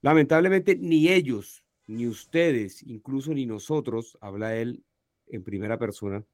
Lamentablemente 0.02 0.76
ni 0.76 1.10
ellos, 1.10 1.64
ni 1.88 2.08
ustedes, 2.08 2.82
incluso 2.84 3.34
ni 3.34 3.46
nosotros, 3.46 4.18
habla 4.22 4.56
él 4.56 4.84
en 5.28 5.44
primera 5.44 5.78
persona 5.78 6.26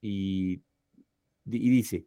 y, 0.00 0.62
y 1.44 1.70
dice, 1.70 2.06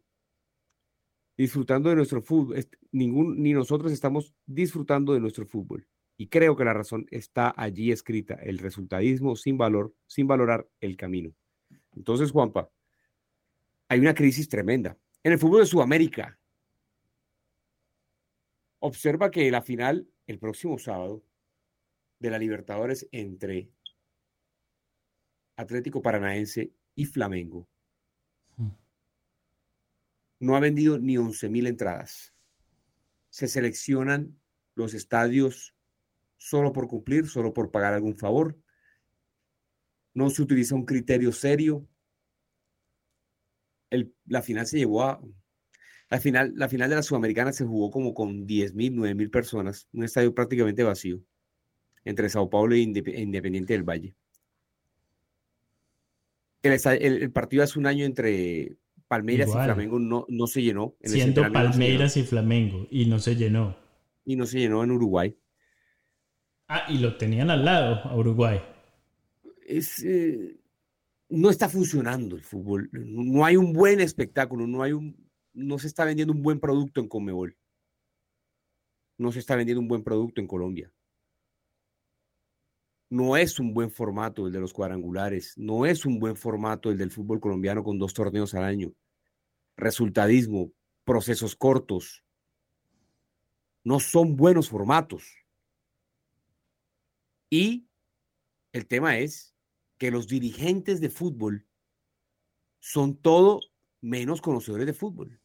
disfrutando 1.38 1.89
de 1.89 1.95
nuestro 1.95 2.22
fútbol. 2.22 2.67
Ningún, 2.91 3.41
ni 3.41 3.53
nosotros 3.53 3.91
estamos 3.91 4.34
disfrutando 4.45 5.13
de 5.13 5.19
nuestro 5.19 5.45
fútbol. 5.45 5.88
Y 6.17 6.28
creo 6.28 6.55
que 6.55 6.65
la 6.65 6.74
razón 6.74 7.07
está 7.09 7.53
allí 7.55 7.91
escrita, 7.91 8.36
el 8.36 8.59
resultadismo 8.59 9.36
sin 9.36 9.57
valor, 9.57 9.95
sin 10.05 10.28
valorar 10.28 10.67
el 10.80 10.97
camino. 10.97 11.34
Entonces, 11.95 12.31
Juanpa, 12.31 12.69
hay 13.87 13.99
una 13.99 14.13
crisis 14.13 14.47
tremenda. 14.47 14.97
En 15.23 15.33
el 15.33 15.39
fútbol 15.39 15.61
de 15.61 15.65
Sudamérica, 15.65 16.39
observa 18.79 19.29
que 19.31 19.51
la 19.51 19.61
final, 19.61 20.07
el 20.27 20.39
próximo 20.39 20.77
sábado, 20.77 21.23
de 22.19 22.29
la 22.29 22.39
Libertadores 22.39 23.07
entre 23.11 23.69
Atlético 25.55 26.01
Paranaense 26.01 26.71
y 26.95 27.05
Flamengo, 27.05 27.67
no 30.39 30.55
ha 30.55 30.59
vendido 30.59 30.97
ni 30.97 31.17
11 31.17 31.49
mil 31.49 31.67
entradas. 31.67 32.33
Se 33.29 33.47
seleccionan 33.47 34.39
los 34.75 34.93
estadios 34.93 35.75
solo 36.37 36.73
por 36.73 36.87
cumplir, 36.87 37.27
solo 37.27 37.53
por 37.53 37.71
pagar 37.71 37.93
algún 37.93 38.17
favor. 38.17 38.57
No 40.14 40.30
se 40.30 40.41
utiliza 40.41 40.76
un 40.76 40.86
criterio 40.86 41.32
serio. 41.32 41.88
El- 43.89 44.14
la 44.26 44.41
final 44.41 44.66
se 44.66 44.78
llevó 44.78 45.03
a... 45.03 45.22
La 46.09 46.20
final, 46.20 46.51
la 46.55 46.68
final 46.68 46.89
de 46.89 46.97
la 46.97 47.03
Sudamericana 47.03 47.53
se 47.53 47.66
jugó 47.66 47.89
como 47.89 48.14
con 48.14 48.45
10 48.45 48.74
mil, 48.74 48.93
9 48.95 49.16
mil 49.16 49.30
personas, 49.30 49.88
un 49.93 50.03
estadio 50.03 50.36
prácticamente 50.36 50.84
vacío, 50.84 51.22
entre 52.03 52.28
Sao 52.28 52.49
Paulo 52.49 52.76
e 52.76 52.80
e 52.80 52.82
Independiente 52.82 53.72
del 53.74 53.84
Valle. 53.84 54.14
El, 56.64 56.74
el- 56.74 57.24
el 57.24 57.32
partido 57.32 57.64
hace 57.64 57.80
un 57.80 57.86
año 57.88 58.03
entre 58.05 58.76
Palmeiras 59.07 59.47
Igual. 59.47 59.62
y 59.64 59.66
Flamengo 59.66 59.99
no, 59.99 60.26
no 60.30 60.47
se 60.47 60.62
llenó. 60.62 60.95
en 60.99 61.12
siendo 61.12 61.41
no 61.43 61.47
llenó, 61.47 61.53
Palmeiras 61.70 62.18
y 62.18 62.24
Flamengo, 62.24 62.88
y 62.91 63.05
no 63.05 63.20
se 63.20 63.36
llenó. 63.36 63.78
y 64.26 64.36
no 64.36 64.45
se 64.45 64.59
llenó 64.59 64.84
en 64.84 64.91
Uruguay. 64.91 65.38
Ah, 66.68 66.86
y 66.89 66.97
lo 66.99 67.18
tenían 67.18 67.49
al 67.49 67.66
lado, 67.66 67.95
a 68.03 68.16
Uruguay. 68.16 68.62
Eh, 70.03 70.59
no 71.30 71.49
está 71.49 71.69
funcionando 71.69 72.36
el 72.36 72.43
fútbol. 72.43 72.89
No 72.91 73.45
hay 73.45 73.55
un 73.55 73.74
buen 73.74 74.01
espectáculo, 74.01 74.67
no, 74.67 74.84
hay 74.84 74.91
un, 74.91 75.30
no 75.53 75.80
se 75.80 75.88
está 75.88 76.05
vendiendo 76.05 76.34
un 76.34 76.43
buen 76.43 76.59
producto 76.59 76.99
en 76.99 77.07
Conmebol. 77.07 77.57
No 79.17 79.32
se 79.32 79.39
está 79.39 79.55
vendiendo 79.55 79.82
un 79.82 79.88
buen 79.88 80.03
producto 80.03 80.41
en 80.41 80.47
Colombia. 80.47 80.91
No 83.09 83.36
es 83.36 83.59
un 83.59 83.74
buen 83.74 83.91
formato 83.91 84.47
el 84.47 84.53
de 84.53 84.59
los 84.61 84.74
cuadrangulares, 84.74 85.53
no 85.57 85.86
es 85.86 86.05
un 86.05 86.17
buen 86.17 86.38
formato 86.38 86.89
el 86.89 86.97
del 86.97 87.11
fútbol 87.11 87.41
colombiano 87.41 87.84
con 87.84 87.99
dos 87.99 88.13
torneos 88.13 88.53
al 88.53 88.63
año. 88.63 88.93
Resultadismo, 89.76 90.72
procesos 91.03 91.55
cortos. 91.55 92.24
No 93.84 93.99
son 93.99 94.36
buenos 94.36 94.69
formatos. 94.69 95.24
Y 97.49 97.86
el 98.72 98.88
tema 98.88 99.17
es 99.17 99.51
que 100.02 100.10
los 100.10 100.28
dirigentes 100.28 100.99
de 100.99 101.12
fútbol 101.12 101.64
son 102.80 103.16
todo 103.16 103.60
menos 104.02 104.41
conocedores 104.41 104.88
de 104.88 104.93
fútbol. 104.93 105.39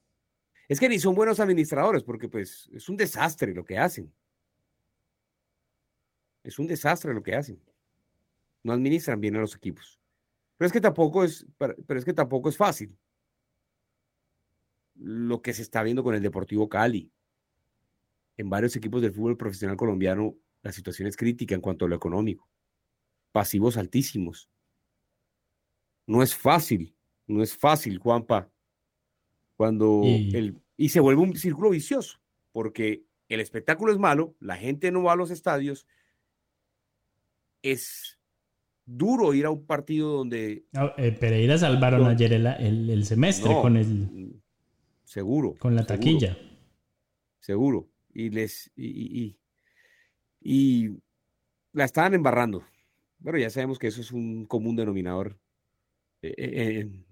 Es 0.67 0.81
que 0.81 0.89
ni 0.89 0.99
son 0.99 1.15
buenos 1.15 1.41
administradores, 1.41 2.03
porque 2.03 2.31
pues 2.31 2.67
es 2.73 2.89
un 2.89 2.97
desastre 2.97 3.53
lo 3.53 3.67
que 3.67 3.77
hacen. 3.77 4.11
Es 6.43 6.59
un 6.59 6.67
desastre 6.67 7.13
lo 7.13 7.23
que 7.23 7.35
hacen. 7.35 7.63
No 8.63 8.73
administran 8.73 9.21
bien 9.21 9.37
a 9.37 9.41
los 9.41 9.55
equipos. 9.55 10.01
Pero 10.57 10.67
es 10.69 10.73
que 10.73 10.81
tampoco 10.81 11.23
es, 11.23 11.45
pero 11.59 11.99
es 11.99 12.07
que 12.07 12.15
tampoco 12.15 12.49
es 12.49 12.57
fácil. 12.57 12.97
Lo 14.95 15.43
que 15.43 15.53
se 15.53 15.61
está 15.61 15.83
viendo 15.83 16.03
con 16.03 16.15
el 16.15 16.23
Deportivo 16.23 16.67
Cali. 16.67 17.13
En 18.39 18.49
varios 18.49 18.75
equipos 18.75 19.03
del 19.03 19.13
fútbol 19.13 19.37
profesional 19.37 19.77
colombiano, 19.77 20.35
la 20.63 20.73
situación 20.73 21.09
es 21.09 21.17
crítica 21.19 21.55
en 21.55 21.61
cuanto 21.61 21.85
a 21.85 21.89
lo 21.89 21.97
económico 21.97 22.49
pasivos 23.37 23.76
altísimos. 23.76 24.49
No 26.07 26.22
es 26.22 26.34
fácil, 26.34 26.95
no 27.26 27.43
es 27.43 27.55
fácil, 27.55 27.99
Juanpa, 27.99 28.51
cuando 29.59 30.01
Y- 30.05 30.34
el 30.34 30.57
y 30.78 30.89
se 30.89 31.01
vuelve 31.01 31.20
un 31.20 31.37
círculo 31.37 31.68
vicioso, 31.68 32.18
porque 32.53 33.05
el 33.28 33.41
espectáculo 33.41 33.93
es 33.93 33.99
malo, 33.99 34.34
la 34.41 34.57
gente 34.57 34.91
no 34.91 35.03
va 35.03 35.12
a 35.12 35.16
los 35.16 35.30
estadios, 35.30 35.87
es 37.62 38.18
duro 38.87 39.34
ir 39.34 39.45
a 39.45 39.51
un 39.51 39.66
partido 39.66 40.12
donde 40.12 40.64
eh, 40.97 41.12
Pereira 41.20 41.59
salvaron 41.59 42.05
No. 42.05 42.09
ayer 42.09 42.32
el, 42.32 42.47
el- 42.47 42.89
el 42.89 43.05
semestre 43.05 43.51
no, 43.53 43.61
con, 43.61 43.76
el, 43.76 44.32
seguro, 45.05 45.57
con 45.59 45.74
la 45.74 45.82
seguro, 45.82 45.99
taquilla. 45.99 46.39
seguro, 47.41 47.89
y 48.14 48.30
les 48.30 48.70
y, 48.76 48.87
y- 48.87 49.20
y- 49.20 49.39
y 50.89 50.97
la 51.74 51.84
estaban 51.84 52.14
embarrando. 52.14 52.64
Bueno, 53.27 53.41
ya 53.41 53.51
sabemos 53.51 53.81
que 53.81 53.89
eso 53.89 54.01
es 54.01 54.12
un 54.12 54.47
común 54.47 54.77
denominador 54.77 55.37
eh, 56.22 56.33
eh, 56.39 56.81
en, 56.81 57.07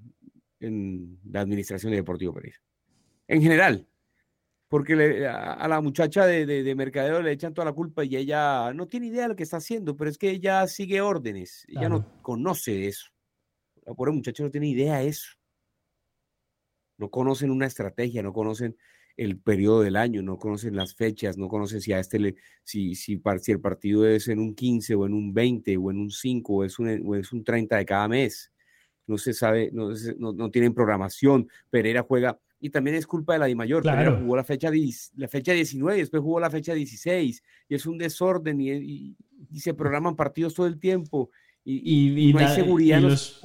en 0.60 1.18
la 1.28 1.40
administración 1.40 1.90
de 1.90 1.96
Deportivo 1.96 2.32
Pereira. 2.32 2.58
En 3.26 3.42
general, 3.42 3.88
porque 4.68 4.94
le- 4.94 5.26
a, 5.26 5.54
a 5.54 5.66
la 5.66 5.80
muchacha 5.80 6.24
de, 6.24 6.46
de, 6.46 6.62
de 6.62 6.74
mercadeo 6.76 7.20
le 7.20 7.32
echan 7.32 7.52
toda 7.52 7.64
la 7.64 7.72
culpa 7.72 8.04
y 8.04 8.14
ella 8.14 8.72
no 8.72 8.86
tiene 8.86 9.08
idea 9.08 9.22
de 9.22 9.30
lo 9.30 9.34
que 9.36 9.42
está 9.42 9.56
haciendo, 9.56 9.96
pero 9.96 10.08
es 10.08 10.16
que 10.16 10.30
ella 10.30 10.64
sigue 10.68 11.00
órdenes, 11.00 11.64
ella 11.66 11.88
no 11.88 12.22
conoce 12.22 12.86
eso. 12.86 13.08
La 13.84 13.94
pobre 13.94 14.12
muchacha 14.12 14.44
no 14.44 14.52
tiene 14.52 14.68
idea 14.68 14.98
de 14.98 15.08
eso. 15.08 15.32
No 16.96 17.10
conocen 17.10 17.50
una 17.50 17.66
estrategia, 17.66 18.22
no 18.22 18.32
conocen 18.32 18.76
el 19.16 19.38
periodo 19.38 19.82
del 19.82 19.96
año, 19.96 20.22
no 20.22 20.38
conocen 20.38 20.74
las 20.76 20.94
fechas, 20.94 21.38
no 21.38 21.48
conocen 21.48 21.80
si 21.80 21.92
a 21.92 22.00
este 22.00 22.18
le, 22.18 22.34
si, 22.64 22.94
si, 22.94 23.20
si 23.40 23.52
el 23.52 23.60
partido 23.60 24.06
es 24.06 24.28
en 24.28 24.38
un 24.40 24.54
15 24.54 24.94
o 24.94 25.06
en 25.06 25.14
un 25.14 25.32
20 25.32 25.76
o 25.76 25.90
en 25.90 25.98
un 25.98 26.10
5 26.10 26.52
o 26.54 26.64
es 26.64 26.78
un, 26.78 27.02
o 27.06 27.14
es 27.14 27.32
un 27.32 27.44
30 27.44 27.76
de 27.76 27.84
cada 27.86 28.08
mes. 28.08 28.50
No 29.06 29.18
se 29.18 29.32
sabe, 29.34 29.70
no, 29.72 29.94
se- 29.94 30.16
no, 30.16 30.32
no 30.32 30.50
tienen 30.50 30.74
programación. 30.74 31.48
Pereira 31.70 32.02
juega, 32.02 32.40
y 32.58 32.70
también 32.70 32.96
es 32.96 33.06
culpa 33.06 33.34
de 33.34 33.38
la 33.38 33.46
Di 33.46 33.54
Mayor. 33.54 33.82
Pereira 33.82 34.04
Claro. 34.10 34.20
jugó 34.22 34.36
la 34.36 34.44
fecha, 34.44 34.70
10 34.70 35.12
la 35.16 35.28
fecha 35.28 35.52
19 35.52 35.98
y 35.98 36.00
después 36.00 36.22
jugó 36.22 36.40
la 36.40 36.50
fecha 36.50 36.72
16 36.74 37.42
y 37.68 37.74
es 37.74 37.86
un 37.86 37.98
desorden 37.98 38.60
y, 38.60 38.70
y- 38.72 39.16
y 39.50 39.60
se 39.60 39.74
programan 39.74 40.16
partidos 40.16 40.54
todo 40.54 40.66
el 40.66 40.78
tiempo 40.80 41.30
y, 41.64 42.28
Y, 42.28 42.32
no 42.32 42.38
hay 42.40 42.44
da- 42.46 42.54
seguridad 42.54 43.00
los 43.00 43.12
los-. 43.12 43.40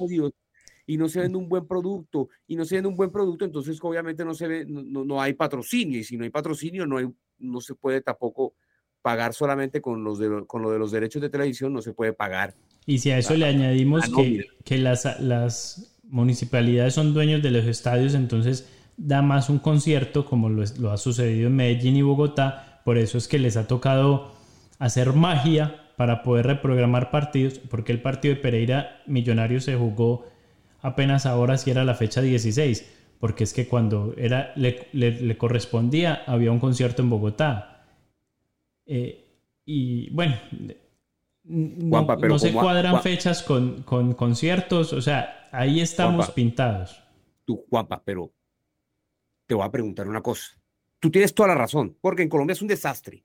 Y 0.90 0.96
no 0.96 1.08
se 1.08 1.20
vende 1.20 1.38
un 1.38 1.48
buen 1.48 1.68
producto 1.68 2.30
y 2.48 2.56
no 2.56 2.64
se 2.64 2.74
vende 2.74 2.88
un 2.88 2.96
buen 2.96 3.12
producto, 3.12 3.44
entonces 3.44 3.78
obviamente 3.80 4.24
no 4.24 4.34
se 4.34 4.48
ve, 4.48 4.66
no, 4.66 5.04
no 5.04 5.22
hay 5.22 5.34
patrocinio 5.34 6.00
y 6.00 6.02
si 6.02 6.16
no 6.16 6.24
hay 6.24 6.30
patrocinio 6.30 6.84
no 6.84 6.96
hay, 6.96 7.06
no 7.38 7.60
se 7.60 7.76
puede 7.76 8.00
tampoco 8.00 8.54
pagar 9.00 9.32
solamente 9.32 9.80
con 9.80 10.02
los 10.02 10.18
de, 10.18 10.44
con 10.48 10.62
lo 10.62 10.72
de 10.72 10.80
los 10.80 10.90
derechos 10.90 11.22
de 11.22 11.30
televisión, 11.30 11.72
no 11.72 11.80
se 11.80 11.92
puede 11.92 12.12
pagar. 12.12 12.56
Y 12.86 12.98
si 12.98 13.12
a 13.12 13.18
eso 13.18 13.36
le 13.36 13.46
añadimos 13.46 14.12
que, 14.12 14.46
que 14.64 14.78
las, 14.78 15.20
las 15.20 15.96
municipalidades 16.02 16.94
son 16.94 17.14
dueños 17.14 17.40
de 17.40 17.52
los 17.52 17.66
estadios, 17.66 18.14
entonces 18.14 18.68
da 18.96 19.22
más 19.22 19.48
un 19.48 19.60
concierto 19.60 20.24
como 20.24 20.48
lo, 20.48 20.64
lo 20.80 20.90
ha 20.90 20.96
sucedido 20.96 21.46
en 21.46 21.54
Medellín 21.54 21.94
y 21.98 22.02
Bogotá, 22.02 22.82
por 22.84 22.98
eso 22.98 23.16
es 23.16 23.28
que 23.28 23.38
les 23.38 23.56
ha 23.56 23.68
tocado 23.68 24.32
hacer 24.80 25.12
magia 25.12 25.92
para 25.96 26.24
poder 26.24 26.46
reprogramar 26.46 27.12
partidos, 27.12 27.60
porque 27.60 27.92
el 27.92 28.02
partido 28.02 28.34
de 28.34 28.40
Pereira 28.40 29.02
Millonarios 29.06 29.62
se 29.62 29.76
jugó 29.76 30.26
apenas 30.82 31.26
ahora 31.26 31.56
si 31.56 31.70
era 31.70 31.84
la 31.84 31.94
fecha 31.94 32.20
16, 32.20 33.16
porque 33.18 33.44
es 33.44 33.52
que 33.52 33.68
cuando 33.68 34.14
era, 34.16 34.52
le, 34.56 35.36
correspondía 35.38 36.22
había 36.26 36.52
un 36.52 36.60
concierto 36.60 37.02
en 37.02 37.10
Bogotá. 37.10 37.86
Eh, 38.86 39.26
y 39.64 40.10
bueno, 40.10 40.36
no, 41.44 42.38
se 42.38 42.52
cuadran 42.52 43.02
fechas 43.02 43.42
con, 43.42 43.82
con, 43.82 44.14
conciertos, 44.14 44.92
o 44.92 45.00
sea, 45.00 45.48
ahí 45.52 45.80
estamos 45.80 46.30
pintados. 46.30 47.02
Tú, 47.44 47.64
Juanpa, 47.68 48.02
pero 48.04 48.32
te 49.46 49.54
voy 49.54 49.64
a 49.64 49.70
preguntar 49.70 50.08
una 50.08 50.22
cosa. 50.22 50.58
Tú 50.98 51.10
tienes 51.10 51.34
toda 51.34 51.48
la 51.48 51.54
razón, 51.54 51.96
porque 52.00 52.22
en 52.22 52.28
Colombia 52.28 52.52
es 52.52 52.62
un 52.62 52.68
desastre 52.68 53.24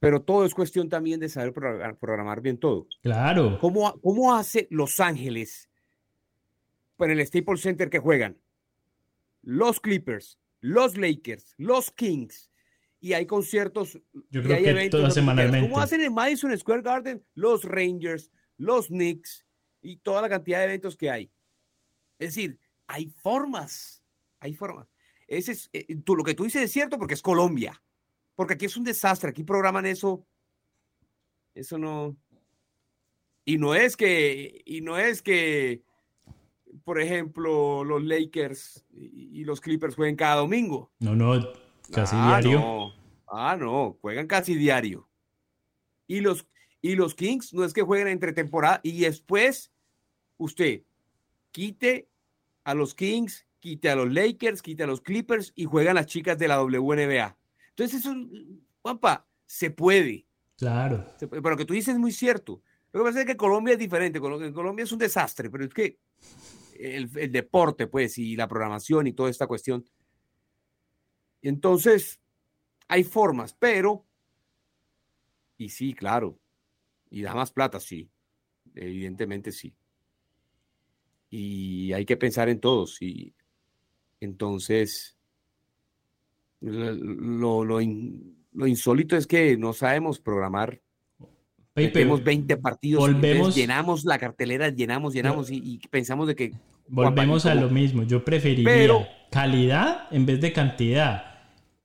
pero 0.00 0.22
todo 0.22 0.46
es 0.46 0.54
cuestión 0.54 0.88
también 0.88 1.20
de 1.20 1.28
saber 1.28 1.52
programar, 1.52 2.40
bien 2.40 2.58
todo. 2.58 2.88
Claro. 3.02 3.58
¿Cómo, 3.60 4.00
¿Cómo 4.00 4.34
hace 4.34 4.66
Los 4.70 4.98
Ángeles 4.98 5.69
en 7.06 7.12
el 7.12 7.26
Staples 7.26 7.60
Center 7.60 7.90
que 7.90 7.98
juegan? 7.98 8.36
Los 9.42 9.80
Clippers, 9.80 10.38
los 10.60 10.96
Lakers, 10.96 11.54
los 11.56 11.90
Kings, 11.90 12.50
y 13.00 13.14
hay 13.14 13.26
conciertos. 13.26 13.98
Yo 14.30 14.42
creo 14.42 14.62
que 14.62 14.90
todas 14.90 15.14
semanalmente. 15.14 15.68
¿Cómo 15.68 15.80
hacen 15.80 16.02
en 16.02 16.12
Madison 16.12 16.56
Square 16.56 16.82
Garden 16.82 17.24
los 17.34 17.64
Rangers, 17.64 18.30
los 18.58 18.88
Knicks 18.88 19.46
y 19.80 19.96
toda 19.96 20.22
la 20.22 20.28
cantidad 20.28 20.58
de 20.58 20.64
eventos 20.64 20.96
que 20.96 21.10
hay? 21.10 21.30
Es 22.18 22.34
decir, 22.34 22.58
hay 22.86 23.06
formas, 23.06 24.02
hay 24.40 24.52
formas. 24.52 24.88
Ese 25.26 25.52
es, 25.52 25.70
eh, 25.72 25.96
tú, 26.04 26.16
lo 26.16 26.24
que 26.24 26.34
tú 26.34 26.44
dices 26.44 26.62
es 26.62 26.72
cierto 26.72 26.98
porque 26.98 27.14
es 27.14 27.22
Colombia 27.22 27.80
porque 28.40 28.54
aquí 28.54 28.64
es 28.64 28.78
un 28.78 28.84
desastre, 28.84 29.28
aquí 29.28 29.44
programan 29.44 29.84
eso, 29.84 30.26
eso 31.54 31.76
no, 31.76 32.16
y 33.44 33.58
no 33.58 33.74
es 33.74 33.98
que, 33.98 34.62
y 34.64 34.80
no 34.80 34.96
es 34.96 35.20
que, 35.20 35.82
por 36.84 37.00
ejemplo, 37.00 37.84
los 37.84 38.02
Lakers 38.02 38.84
y, 38.92 39.44
los 39.44 39.60
Clippers 39.60 39.94
jueguen 39.94 40.16
cada 40.16 40.36
domingo. 40.36 40.90
No, 40.98 41.14
no, 41.14 41.40
casi 41.92 42.16
ah, 42.18 42.40
diario. 42.40 42.60
No. 42.60 42.92
Ah, 43.28 43.56
no, 43.58 43.96
juegan 44.00 44.26
casi 44.26 44.54
diario. 44.54 45.08
Y 46.06 46.20
los, 46.20 46.46
y 46.82 46.96
los 46.96 47.14
Kings 47.14 47.54
no 47.54 47.64
es 47.64 47.72
que 47.72 47.82
jueguen 47.82 48.08
entre 48.08 48.32
temporada 48.32 48.80
y 48.82 49.00
después 49.00 49.72
usted 50.36 50.82
quite 51.52 52.08
a 52.64 52.74
los 52.74 52.94
Kings, 52.94 53.46
quite 53.60 53.90
a 53.90 53.96
los 53.96 54.12
Lakers, 54.12 54.62
quite 54.62 54.82
a 54.82 54.86
los 54.86 55.00
Clippers 55.00 55.52
y 55.54 55.64
juegan 55.64 55.94
las 55.94 56.06
chicas 56.06 56.38
de 56.38 56.48
la 56.48 56.62
WNBA. 56.62 57.36
Entonces, 57.70 58.00
eso, 58.00 58.14
Juanpa, 58.82 59.26
se 59.46 59.70
puede. 59.70 60.26
Claro. 60.58 61.06
pero 61.18 61.50
lo 61.50 61.56
que 61.56 61.64
tú 61.64 61.72
dices 61.72 61.94
es 61.94 62.00
muy 62.00 62.12
cierto. 62.12 62.62
Lo 62.92 63.00
que 63.00 63.04
pasa 63.08 63.20
es 63.20 63.26
que 63.26 63.36
Colombia 63.36 63.72
es 63.72 63.78
diferente. 63.78 64.20
Colombia 64.20 64.82
es 64.82 64.92
un 64.92 64.98
desastre, 64.98 65.48
pero 65.48 65.64
es 65.64 65.72
que 65.72 65.98
el, 66.80 67.32
deporte, 67.32 67.86
pues, 67.86 68.18
y 68.18 68.36
la 68.36 68.48
programación 68.48 69.06
y 69.06 69.12
toda 69.12 69.30
esta 69.30 69.46
cuestión. 69.46 69.84
Entonces, 71.42 72.20
hay 72.88 73.04
formas, 73.04 73.54
pero. 73.54 74.06
Y 75.56 75.68
sí, 75.68 75.94
claro. 75.94 76.38
Y 77.10 77.22
da 77.22 77.34
más 77.34 77.52
plata, 77.52 77.80
sí. 77.80 78.10
Evidentemente 78.74 79.52
sí. 79.52 79.74
Y 81.28 81.92
hay 81.92 82.04
que 82.04 82.16
pensar 82.16 82.48
en 82.48 82.60
todos. 82.60 83.00
Y 83.02 83.34
entonces 84.20 85.16
lo, 86.60 87.64
lo, 87.64 87.80
insólito 87.80 89.16
es 89.16 89.26
que 89.26 89.56
no 89.56 89.72
sabemos 89.72 90.20
programar. 90.20 90.80
Tenemos 91.74 92.22
20 92.22 92.56
partidos, 92.56 93.00
volvemos, 93.00 93.54
llenamos 93.54 94.04
la 94.04 94.18
cartelera, 94.18 94.70
llenamos, 94.70 95.14
llenamos 95.14 95.50
y, 95.50 95.78
pensamos 95.90 96.26
de 96.26 96.34
que... 96.34 96.52
Volvemos 96.88 97.46
a 97.46 97.54
lo 97.54 97.70
mismo, 97.70 98.02
yo 98.02 98.24
preferiría 98.24 99.08
calidad 99.30 100.08
en 100.10 100.26
vez 100.26 100.40
de 100.40 100.52
cantidad. 100.52 101.24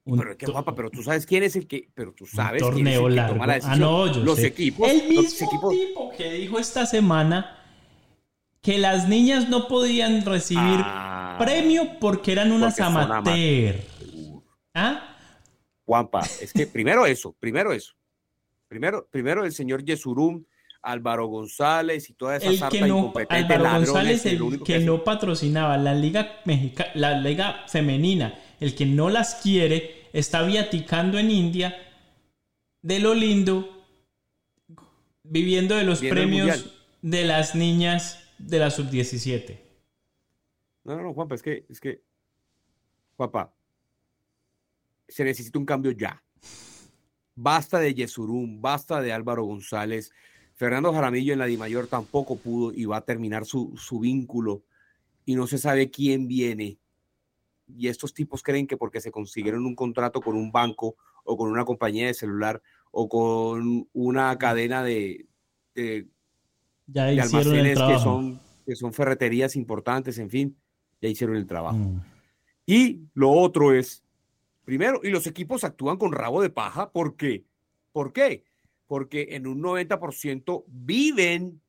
pero 0.03 0.35
qué 0.37 0.47
guapa, 0.47 0.73
pero 0.73 0.89
tú 0.89 1.03
sabes 1.03 1.25
quién 1.25 1.43
es 1.43 1.55
el 1.55 1.67
que, 1.67 1.87
pero 1.93 2.11
tú 2.13 2.25
sabes 2.25 2.61
torneo 2.61 2.75
quién 2.75 2.87
es 2.87 2.97
el 2.97 3.27
que 3.27 3.33
toma 3.33 3.47
la 3.47 3.53
ah, 3.53 3.55
decisión. 3.55 3.83
Ah, 3.83 3.85
no, 3.85 4.11
yo 4.11 4.23
los 4.23 4.39
equipos. 4.39 4.89
El 4.89 5.07
mismo 5.07 5.69
tipo 5.69 6.11
que 6.17 6.33
dijo 6.33 6.57
esta 6.57 6.87
semana 6.87 7.61
que 8.61 8.79
las 8.79 9.07
niñas 9.07 9.47
no 9.47 9.67
podían 9.67 10.25
recibir 10.25 10.79
ah. 10.83 11.35
premio 11.37 11.99
porque 11.99 12.31
eran 12.31 12.51
unas 12.51 12.79
amateur. 12.79 13.75
¿Ah? 14.73 15.15
Juanpa, 15.85 16.21
es 16.41 16.51
que 16.51 16.65
primero 16.65 17.05
eso, 17.05 17.35
primero 17.39 17.71
eso. 17.71 17.93
Primero, 18.67 19.07
primero 19.09 19.45
el 19.45 19.51
señor 19.51 19.83
Yesurum, 19.83 20.43
Álvaro 20.81 21.27
González 21.27 22.09
y 22.09 22.13
toda 22.13 22.37
esa 22.37 22.47
el 22.47 22.57
sarta 22.57 22.77
que 22.77 22.85
no, 22.85 23.13
Álvaro 23.29 23.63
González, 23.63 24.25
el, 24.25 24.61
que, 24.63 24.79
no 24.79 25.03
patrocinaba 25.03 25.77
la 25.77 25.95
liga 25.95 26.41
Mexica, 26.45 26.87
la 26.93 27.19
liga 27.19 27.65
femenina, 27.67 28.39
el 28.59 28.75
que 28.75 28.85
no 28.85 29.09
las 29.09 29.35
quiere, 29.35 30.07
está 30.13 30.43
viaticando 30.43 31.17
en 31.17 31.31
India 31.31 31.75
de 32.81 32.99
lo 32.99 33.15
lindo, 33.15 33.85
viviendo 35.23 35.75
de 35.75 35.83
los 35.83 35.99
premios 35.99 36.71
de 37.01 37.25
las 37.25 37.55
niñas 37.55 38.31
de 38.37 38.59
la 38.59 38.69
sub-17. 38.69 39.59
No, 40.83 40.95
no, 40.95 41.01
no, 41.01 41.13
Juanpa, 41.13 41.35
es 41.35 41.41
que, 41.41 41.65
es 41.67 41.79
que, 41.79 42.03
papá, 43.15 43.53
se 45.07 45.23
necesita 45.23 45.57
un 45.57 45.65
cambio 45.65 45.91
ya. 45.91 46.23
Basta 47.35 47.79
de 47.79 47.93
Yesurum, 47.93 48.61
basta 48.61 49.01
de 49.01 49.13
Álvaro 49.13 49.43
González. 49.43 50.11
Fernando 50.53 50.93
Jaramillo 50.93 51.33
en 51.33 51.39
la 51.39 51.45
Dimayor 51.45 51.87
tampoco 51.87 52.37
pudo 52.37 52.71
y 52.73 52.85
va 52.85 52.97
a 52.97 53.01
terminar 53.01 53.45
su, 53.45 53.73
su 53.77 53.99
vínculo 53.99 54.63
y 55.25 55.35
no 55.35 55.47
se 55.47 55.57
sabe 55.57 55.89
quién 55.91 56.27
viene. 56.27 56.77
Y 57.67 57.87
estos 57.87 58.13
tipos 58.13 58.41
creen 58.41 58.67
que 58.67 58.77
porque 58.77 59.01
se 59.01 59.11
consiguieron 59.11 59.65
un 59.65 59.75
contrato 59.75 60.21
con 60.21 60.35
un 60.35 60.51
banco 60.51 60.95
o 61.25 61.35
con 61.35 61.49
una 61.51 61.65
compañía 61.65 62.07
de 62.07 62.13
celular 62.13 62.61
o 62.91 63.09
con 63.09 63.89
una 63.91 64.37
cadena 64.37 64.83
de, 64.83 65.25
de, 65.73 66.07
ya 66.87 67.07
almacenes 67.07 67.79
que 67.79 67.99
son, 67.99 68.39
que 68.65 68.75
son 68.75 68.93
ferreterías 68.93 69.57
importantes, 69.57 70.17
en 70.19 70.29
fin, 70.29 70.57
ya 71.01 71.09
hicieron 71.09 71.35
el 71.35 71.47
trabajo. 71.47 71.77
Mm. 71.77 72.01
Y 72.65 73.01
lo 73.13 73.31
otro 73.31 73.73
es, 73.73 74.04
Primero, 74.65 74.99
y 75.03 75.09
los 75.09 75.27
equipos 75.27 75.63
actúan 75.63 75.97
con 75.97 76.11
rabo 76.11 76.41
de 76.41 76.49
paja. 76.49 76.91
¿Por 76.91 77.15
qué? 77.15 77.45
¿Por 77.91 78.11
qué? 78.11 78.43
Porque 78.87 79.27
en 79.31 79.45
un 79.45 79.61
90% 79.61 80.65
viven, 80.67 81.61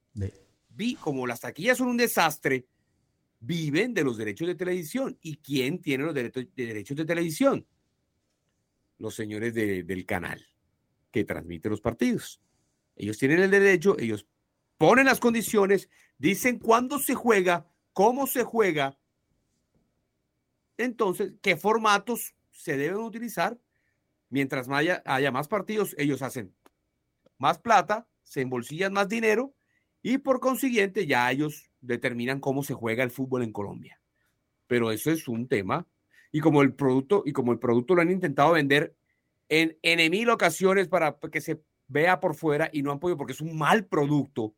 como 1.01 1.27
las 1.27 1.41
taquillas 1.41 1.79
son 1.79 1.89
un 1.89 1.99
desastre, 1.99 2.67
viven 3.39 3.93
de 3.93 4.03
los 4.03 4.17
derechos 4.17 4.49
de 4.49 4.55
televisión. 4.55 5.17
¿Y 5.21 5.37
quién 5.37 5.81
tiene 5.81 6.05
los 6.05 6.15
derechos 6.15 6.47
de, 6.55 6.67
derechos 6.67 6.97
de 6.97 7.05
televisión? 7.05 7.67
Los 8.99 9.15
señores 9.15 9.53
del 9.53 10.07
canal 10.07 10.47
que 11.11 11.25
transmiten 11.25 11.71
los 11.71 11.83
partidos. 11.83 12.41
Ellos 12.97 13.19
tienen 13.19 13.41
el 13.41 13.51
derecho, 13.51 13.99
ellos 13.99 14.27
ponen 14.79 15.05
las 15.05 15.21
condiciones, 15.21 15.91
dicen 16.17 16.59
cuándo 16.59 16.99
se 16.99 17.15
juega, 17.15 17.71
cómo 17.93 18.27
se 18.27 18.43
juega. 18.43 18.99
Entonces, 20.79 21.35
¿qué 21.43 21.57
formatos 21.57 22.35
se 22.57 22.77
deben 22.77 22.99
utilizar. 22.99 23.59
Mientras 24.29 24.69
haya, 24.69 25.03
haya 25.07 25.31
más 25.31 25.47
partidos, 25.47 25.95
ellos 25.99 26.23
hacen 26.23 26.55
más 27.39 27.59
plata, 27.59 28.09
se 28.23 28.41
embolsillan 28.41 28.93
más 28.93 29.09
dinero 29.09 29.55
y 30.03 30.19
por 30.19 30.41
consiguiente 30.41 31.07
ya 31.07 31.31
ellos 31.31 31.71
determinan 31.81 32.41
cómo 32.41 32.65
se 32.65 32.75
juega 32.75 33.05
el 33.05 33.11
fútbol 33.11 33.43
en 33.43 33.53
Colombia. 33.53 34.01
Pero 34.67 34.91
eso 34.91 35.11
es 35.13 35.29
un 35.29 35.47
tema 35.47 35.87
y 36.33 36.41
como 36.41 36.63
el 36.63 36.75
producto 36.75 37.23
y 37.25 37.33
como 37.33 37.53
el 37.53 37.59
producto 37.59 37.95
lo 37.95 38.03
han 38.03 38.11
intentado 38.11 38.53
vender 38.53 38.97
en, 39.49 39.79
en 39.83 40.11
mil 40.11 40.29
ocasiones 40.31 40.89
para 40.89 41.17
que 41.31 41.41
se 41.41 41.61
vea 41.87 42.19
por 42.19 42.35
fuera 42.35 42.69
y 42.73 42.83
no 42.83 42.91
han 42.91 42.99
podido 42.99 43.17
porque 43.17 43.33
es 43.33 43.41
un 43.41 43.57
mal 43.57 43.87
producto, 43.87 44.55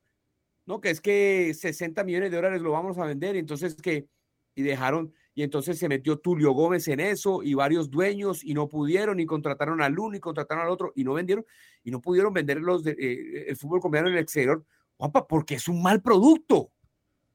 ¿no? 0.65 0.81
Que 0.81 0.91
es 0.91 1.01
que 1.03 1.53
60 1.53 2.05
millones 2.05 2.31
de 2.31 2.37
dólares 2.37 2.63
lo 2.63 2.71
vamos 2.71 2.97
a 2.97 3.05
vender 3.05 3.37
y 3.37 3.41
entonces 3.41 3.75
que 3.75 4.09
y 4.55 4.63
dejaron 4.63 5.13
y 5.39 5.45
entonces 5.45 5.79
se 5.79 5.89
metió 5.89 6.19
Tulio 6.19 6.51
Gómez 6.51 6.89
en 6.89 6.99
eso 6.99 7.45
y 7.45 7.55
varios 7.55 7.89
dueños 7.89 8.43
y 8.43 8.55
no 8.55 8.69
pudieron 8.69 9.21
y 9.21 9.25
contrataron 9.25 9.81
al 9.81 9.97
uno 9.97 10.17
y 10.17 10.19
contrataron 10.19 10.65
al 10.65 10.71
otro 10.73 10.93
y 10.97 11.05
no 11.05 11.13
vendieron 11.13 11.47
y 11.85 11.93
no 11.93 12.01
pudieron 12.01 12.33
vender 12.33 12.59
los 12.59 12.83
de, 12.83 12.97
eh, 12.99 13.45
el 13.47 13.57
fútbol 13.57 13.79
colombiano 13.79 14.09
en 14.09 14.15
el 14.15 14.21
exterior, 14.21 14.67
guapa, 14.99 15.29
porque 15.29 15.55
es 15.55 15.69
un 15.69 15.81
mal 15.81 16.03
producto. 16.03 16.73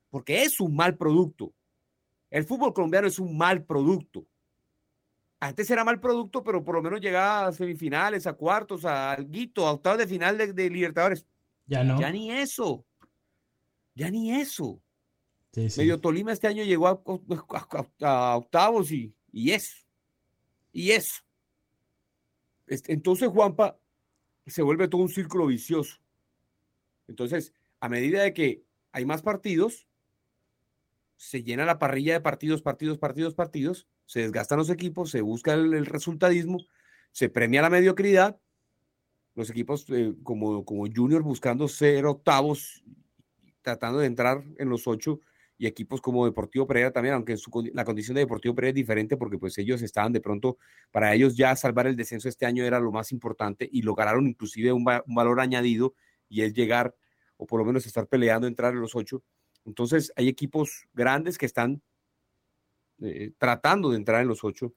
porque 0.09 0.43
es 0.43 0.59
un 0.59 0.75
mal 0.75 0.97
producto. 0.97 1.53
El 2.29 2.43
fútbol 2.43 2.73
colombiano 2.73 3.07
es 3.07 3.19
un 3.19 3.37
mal 3.37 3.63
producto. 3.63 4.25
Antes 5.39 5.71
era 5.71 5.85
mal 5.85 6.01
producto, 6.01 6.43
pero 6.43 6.61
por 6.61 6.75
lo 6.75 6.81
menos 6.81 6.99
llegaba 6.99 7.47
a 7.47 7.53
semifinales, 7.53 8.27
a 8.27 8.33
cuartos, 8.33 8.83
a 8.83 9.13
alguito, 9.13 9.65
a 9.65 9.71
octavos 9.71 9.99
de 9.99 10.07
final 10.07 10.37
de, 10.37 10.51
de 10.51 10.69
Libertadores. 10.69 11.25
Ya 11.67 11.85
no. 11.85 11.97
Ya 12.01 12.11
ni 12.11 12.33
eso. 12.33 12.85
Ya 13.95 14.11
ni 14.11 14.33
eso. 14.33 14.82
Medio 15.55 15.99
Tolima 15.99 16.31
este 16.31 16.47
año 16.47 16.63
llegó 16.63 16.87
a 16.87 18.35
octavos 18.37 18.91
y, 18.91 19.13
y 19.31 19.51
eso. 19.51 19.77
Y 20.71 20.91
eso. 20.91 21.21
Este, 22.65 22.93
Entonces, 22.93 23.29
Juanpa, 23.29 23.77
se 24.47 24.63
vuelve 24.63 24.87
todo 24.87 25.01
un 25.01 25.09
círculo 25.09 25.47
vicioso. 25.47 25.97
Entonces, 27.07 27.53
a 27.79 27.89
medida 27.89 28.23
de 28.23 28.33
que 28.33 28.63
hay 28.91 29.05
más 29.05 29.21
partidos, 29.21 29.87
se 31.17 31.43
llena 31.43 31.65
la 31.65 31.79
parrilla 31.79 32.13
de 32.13 32.21
partidos, 32.21 32.61
partidos, 32.61 32.97
partidos, 32.97 33.35
partidos, 33.35 33.87
se 34.05 34.21
desgastan 34.21 34.57
los 34.57 34.69
equipos, 34.69 35.11
se 35.11 35.21
busca 35.21 35.53
el, 35.53 35.73
el 35.73 35.85
resultadismo, 35.85 36.59
se 37.11 37.29
premia 37.29 37.61
la 37.61 37.69
mediocridad. 37.69 38.39
Los 39.35 39.49
equipos 39.49 39.85
eh, 39.89 40.13
como, 40.23 40.65
como 40.65 40.85
Junior 40.93 41.21
buscando 41.21 41.67
ser 41.67 42.05
octavos, 42.05 42.83
tratando 43.61 43.99
de 43.99 44.07
entrar 44.07 44.43
en 44.57 44.69
los 44.69 44.87
ocho, 44.87 45.19
y 45.57 45.67
equipos 45.67 46.01
como 46.01 46.25
Deportivo 46.25 46.67
Pereira 46.67 46.91
también, 46.91 47.15
aunque 47.15 47.37
su 47.37 47.51
la 47.73 47.85
condición 47.85 48.15
de 48.15 48.21
Deportivo 48.21 48.55
Pereira 48.55 48.71
es 48.71 48.75
diferente 48.75 49.17
porque 49.17 49.37
pues 49.37 49.57
ellos 49.57 49.81
estaban 49.81 50.11
de 50.13 50.21
pronto, 50.21 50.57
para 50.91 51.13
ellos 51.13 51.35
ya 51.37 51.55
salvar 51.55 51.87
el 51.87 51.95
descenso 51.95 52.27
este 52.29 52.45
año 52.45 52.63
era 52.63 52.79
lo 52.79 52.91
más 52.91 53.11
importante 53.11 53.67
y 53.71 53.81
lograron 53.83 54.27
inclusive 54.27 54.73
un, 54.73 54.85
va- 54.87 55.03
un 55.07 55.15
valor 55.15 55.39
añadido 55.39 55.93
y 56.29 56.41
es 56.41 56.53
llegar 56.53 56.95
o 57.37 57.45
por 57.45 57.59
lo 57.59 57.65
menos 57.65 57.85
estar 57.85 58.07
peleando 58.07 58.47
entrar 58.47 58.73
en 58.73 58.81
los 58.81 58.95
ocho. 58.95 59.23
Entonces 59.65 60.11
hay 60.15 60.27
equipos 60.27 60.87
grandes 60.93 61.37
que 61.37 61.45
están 61.45 61.81
eh, 63.01 63.31
tratando 63.37 63.89
de 63.91 63.97
entrar 63.97 64.21
en 64.21 64.27
los 64.27 64.43
ocho 64.43 64.73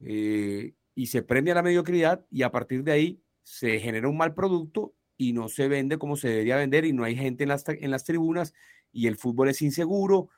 eh, 0.00 0.74
y 0.94 1.06
se 1.06 1.22
premia 1.22 1.54
la 1.54 1.62
mediocridad 1.62 2.26
y 2.30 2.42
a 2.42 2.50
partir 2.50 2.84
de 2.84 2.92
ahí 2.92 3.22
se 3.42 3.78
genera 3.80 4.08
un 4.08 4.16
mal 4.16 4.34
producto 4.34 4.94
y 5.16 5.32
no 5.32 5.48
se 5.48 5.68
vende 5.68 5.98
como 5.98 6.16
se 6.16 6.28
debería 6.28 6.56
vender 6.56 6.84
y 6.84 6.92
no 6.92 7.04
hay 7.04 7.16
gente 7.16 7.44
en 7.44 7.50
las, 7.50 7.64
en 7.68 7.90
las 7.90 8.04
tribunas 8.04 8.54
y 8.92 9.06
el 9.06 9.16
fútbol 9.16 9.48
es 9.48 9.62
inseguro 9.62 10.28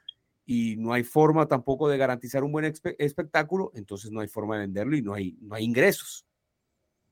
y 0.45 0.77
no 0.77 0.93
hay 0.93 1.05
forma 1.05 1.47
tampoco 1.47 1.89
de 1.89 1.99
garantizar 1.99 2.45
un 2.45 2.53
buen 2.53 2.65
espe- 2.65 2.97
espectáculo, 2.99 3.71
entonces 3.75 4.11
no 4.11 4.21
hay 4.21 4.29
forma 4.29 4.57
de 4.57 4.63
venderlo 4.63 4.97
y 4.97 5.03
no 5.03 5.15
hay, 5.15 5.37
no 5.41 5.55
hay 5.55 5.65
ingresos. 5.65 6.27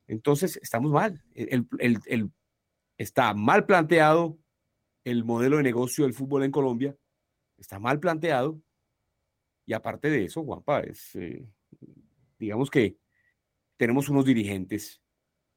Entonces 0.07 0.59
estamos 0.63 0.91
mal. 0.91 1.23
El- 1.35 1.69
el- 1.79 2.31
está 2.99 3.33
mal 3.35 3.65
planteado 3.67 4.39
el 5.05 5.25
modelo 5.25 5.57
de 5.57 5.63
negocio 5.63 6.05
del 6.05 6.15
fútbol 6.15 6.45
en 6.45 6.51
Colombia, 6.51 6.97
está 7.57 7.79
mal 7.79 8.01
planteado 8.01 8.61
y 9.65 9.73
aparte 9.73 10.11
de 10.11 10.25
eso, 10.25 10.45
Juanpa, 10.45 10.81
es, 10.81 11.15
eh, 11.15 11.47
digamos 12.39 12.71
que 12.71 12.99
tenemos 13.77 14.09
unos 14.09 14.25
dirigentes 14.25 15.01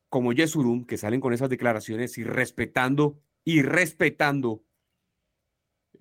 como 0.09 0.31
Yesurum 0.31 0.85
que 0.85 0.97
salen 0.97 1.19
con 1.19 1.33
esas 1.33 1.49
declaraciones 1.49 2.17
y 2.17 2.23
respetando 2.23 3.19
y 3.43 3.63
respetando 3.63 4.63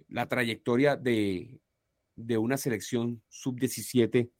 la 0.09 0.26
trayectoria 0.28 0.97
de, 0.97 1.61
de 2.16 2.38
una 2.38 2.57
selección 2.57 3.22
sub-17 3.28 4.30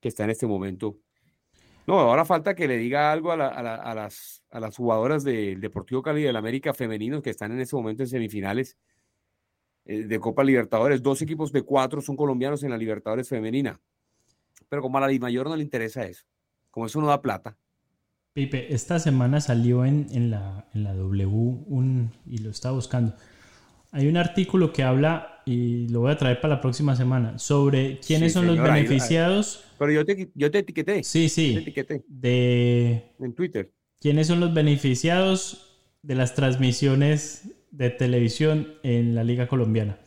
que 0.00 0.08
está 0.08 0.24
en 0.24 0.30
este 0.30 0.46
momento. 0.46 0.98
No, 1.86 2.00
ahora 2.00 2.24
falta 2.24 2.54
que 2.54 2.66
le 2.66 2.76
diga 2.78 3.12
algo 3.12 3.30
a, 3.32 3.36
la- 3.36 3.48
a 3.48 3.62
la- 3.62 3.76
a 3.76 3.94
las, 3.94 4.42
a 4.50 4.58
las 4.60 4.76
jugadoras 4.76 5.22
del 5.24 5.60
Deportivo 5.60 6.02
Cali 6.02 6.20
y 6.22 6.24
del 6.24 6.36
América 6.36 6.74
femeninos 6.74 7.22
que 7.22 7.30
están 7.30 7.52
en 7.52 7.60
este 7.60 7.76
momento 7.76 8.02
en 8.02 8.08
semifinales 8.08 8.76
eh, 9.84 10.04
de 10.04 10.18
Copa 10.18 10.42
Libertadores. 10.42 11.02
Dos 11.02 11.22
equipos 11.22 11.52
de 11.52 11.62
cuatro 11.62 12.00
son 12.00 12.16
colombianos 12.16 12.62
en 12.64 12.70
la 12.70 12.78
Libertadores 12.78 13.28
femenina. 13.28 13.80
Pero 14.68 14.82
como 14.82 14.98
a 14.98 15.08
la 15.08 15.18
Mayor 15.20 15.48
no 15.48 15.54
le 15.56 15.62
interesa 15.62 16.04
eso, 16.04 16.24
como 16.72 16.86
eso 16.86 17.00
no 17.00 17.06
da 17.06 17.22
plata, 17.22 17.56
Pipe, 18.32 18.74
esta 18.74 18.98
semana 18.98 19.40
salió 19.40 19.86
en, 19.86 20.08
en 20.10 20.30
la, 20.30 20.68
en 20.74 20.84
la 20.84 20.92
W 20.92 21.24
un, 21.26 22.10
y 22.26 22.38
lo 22.38 22.50
estaba 22.50 22.74
buscando. 22.74 23.14
Hay 23.96 24.06
un 24.08 24.16
artículo 24.16 24.72
que 24.72 24.82
habla, 24.82 25.42
y 25.46 25.88
lo 25.88 26.00
voy 26.00 26.12
a 26.12 26.16
traer 26.16 26.40
para 26.40 26.56
la 26.56 26.60
próxima 26.60 26.94
semana, 26.96 27.38
sobre 27.38 27.98
quiénes 28.00 28.32
Sí, 28.32 28.38
son 28.38 28.46
los 28.46 28.58
beneficiados. 28.58 29.64
pero 29.78 29.92
yo 29.92 30.04
te, 30.04 30.30
yo 30.34 30.50
te 30.50 30.58
etiqueté, 30.58 31.02
Sí, 31.02 31.24
te 31.24 31.28
sí. 31.28 31.54
etiqueté 31.56 32.04
De 32.08 33.12
en 33.18 33.34
Twitter. 33.34 33.72
quiénes 34.00 34.26
son 34.26 34.40
los 34.40 34.52
beneficiados 34.54 35.78
de 36.02 36.14
las 36.14 36.34
transmisiones 36.34 37.50
de 37.70 37.90
televisión 37.90 38.74
en 38.82 39.14
la 39.14 39.24
Liga 39.24 39.48
Colombiana. 39.48 39.98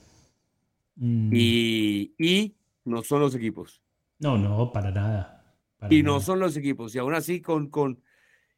Mm, 0.96 1.30
Y, 1.34 2.14
y 2.18 2.56
no 2.86 3.04
son 3.04 3.22
los 3.22 3.36
equipos. 3.36 3.82
No, 4.20 4.38
no, 4.38 4.72
para 4.72 4.92
nada. 4.92 5.56
para 5.78 5.94
Y 5.94 6.04
no 6.04 6.20
son 6.20 6.40
los 6.40 6.58
equipos. 6.58 6.94
Y 6.96 7.00
aún 7.00 7.14
así, 7.14 7.42
con, 7.42 7.70
con. 7.70 8.02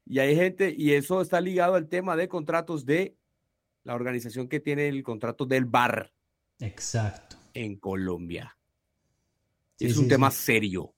Y 0.06 0.20
hay 0.20 0.36
gente, 0.36 0.74
y 0.78 0.94
eso 0.94 1.22
está 1.22 1.42
ligado 1.42 1.76
al 1.76 1.88
tema 1.88 2.16
de 2.16 2.28
contratos 2.28 2.86
de 2.86 3.16
la 3.84 3.96
organización 3.96 4.48
que 4.48 4.60
tiene 4.60 4.88
el 4.88 5.04
contrato 5.04 5.46
del 5.46 5.66
bar 5.66 6.12
Exacto. 6.60 7.38
en 7.54 7.78
Colombia. 7.78 8.58
Sí, 9.78 9.88
es 9.88 9.98
un 9.98 10.04
sí, 10.04 10.10
tema 10.10 10.32
sí. 10.32 10.38
serio. 10.44 10.94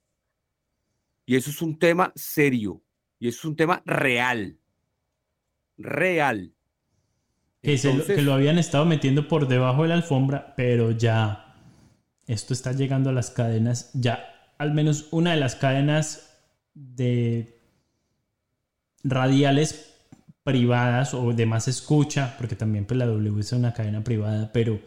Y 1.25 1.35
eso 1.35 1.49
es 1.49 1.61
un 1.61 1.79
tema 1.79 2.11
serio. 2.15 2.81
Y 3.19 3.29
eso 3.29 3.39
es 3.39 3.45
un 3.45 3.55
tema 3.55 3.81
real. 3.85 4.59
Real. 5.77 6.53
Que, 7.61 7.77
se 7.77 7.93
lo, 7.93 8.05
que 8.05 8.21
lo 8.21 8.33
habían 8.33 8.57
estado 8.57 8.85
metiendo 8.85 9.29
por 9.29 9.47
debajo 9.47 9.83
de 9.83 9.89
la 9.89 9.95
alfombra, 9.95 10.53
pero 10.57 10.91
ya 10.91 11.43
esto 12.27 12.53
está 12.53 12.73
llegando 12.73 13.09
a 13.09 13.13
las 13.13 13.31
cadenas, 13.31 13.91
ya 13.93 14.53
al 14.57 14.73
menos 14.73 15.07
una 15.11 15.31
de 15.31 15.37
las 15.37 15.55
cadenas 15.55 16.41
de 16.73 17.61
radiales 19.03 19.92
privadas 20.43 21.13
o 21.13 21.33
de 21.33 21.45
más 21.45 21.67
escucha, 21.67 22.35
porque 22.37 22.55
también 22.55 22.85
pues 22.85 22.97
la 22.97 23.05
W 23.05 23.39
es 23.39 23.51
una 23.53 23.73
cadena 23.73 24.03
privada, 24.03 24.51
pero, 24.53 24.79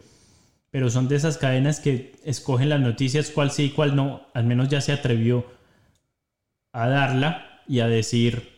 pero 0.69 0.89
son 0.89 1.07
de 1.07 1.15
esas 1.15 1.37
cadenas 1.37 1.79
que 1.79 2.15
escogen 2.23 2.69
las 2.69 2.79
noticias 2.79 3.31
cuál 3.31 3.51
sí 3.51 3.65
y 3.65 3.69
cuál 3.71 3.95
no, 3.95 4.27
al 4.33 4.45
menos 4.45 4.69
ya 4.69 4.81
se 4.81 4.91
atrevió 4.91 5.45
a 6.71 6.87
darla 6.87 7.61
y 7.67 7.79
a 7.79 7.87
decir, 7.87 8.49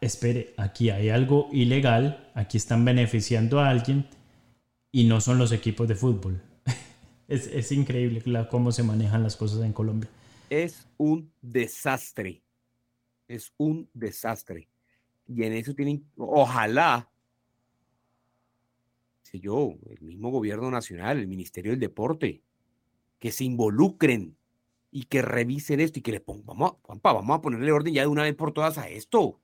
espere, 0.00 0.54
aquí 0.58 0.90
hay 0.90 1.08
algo 1.08 1.48
ilegal, 1.52 2.30
aquí 2.34 2.58
están 2.58 2.84
beneficiando 2.84 3.60
a 3.60 3.70
alguien 3.70 4.06
y 4.90 5.04
no 5.04 5.20
son 5.20 5.38
los 5.38 5.50
equipos 5.52 5.88
de 5.88 5.94
fútbol. 5.94 6.42
es, 7.28 7.46
es 7.46 7.72
increíble 7.72 8.22
cómo 8.50 8.70
se 8.70 8.82
manejan 8.82 9.22
las 9.22 9.36
cosas 9.36 9.62
en 9.64 9.72
Colombia. 9.72 10.10
es 10.50 10.86
un 10.98 11.32
desastre. 11.40 12.42
Es 13.28 13.54
un 13.56 13.88
desastre. 13.94 14.68
Y 15.26 15.44
en 15.44 15.52
eso 15.52 15.74
tienen, 15.74 16.04
ojalá, 16.16 17.08
sé 19.22 19.40
yo, 19.40 19.74
el 19.88 20.00
mismo 20.02 20.30
gobierno 20.30 20.70
nacional, 20.70 21.18
el 21.18 21.26
Ministerio 21.28 21.72
del 21.72 21.80
Deporte, 21.80 22.42
que 23.18 23.30
se 23.32 23.44
involucren 23.44 24.36
y 24.90 25.04
que 25.04 25.22
revisen 25.22 25.80
esto 25.80 25.98
y 25.98 26.02
que 26.02 26.12
le 26.12 26.20
pongan, 26.20 26.44
vamos, 26.46 26.72
a- 26.72 26.76
Juanpa, 26.82 27.12
vamos 27.12 27.38
a 27.38 27.40
ponerle 27.40 27.72
orden 27.72 27.94
ya 27.94 28.02
de 28.02 28.08
una 28.08 28.24
vez 28.24 28.34
por 28.34 28.52
todas 28.52 28.78
a 28.78 28.88
esto. 28.88 29.40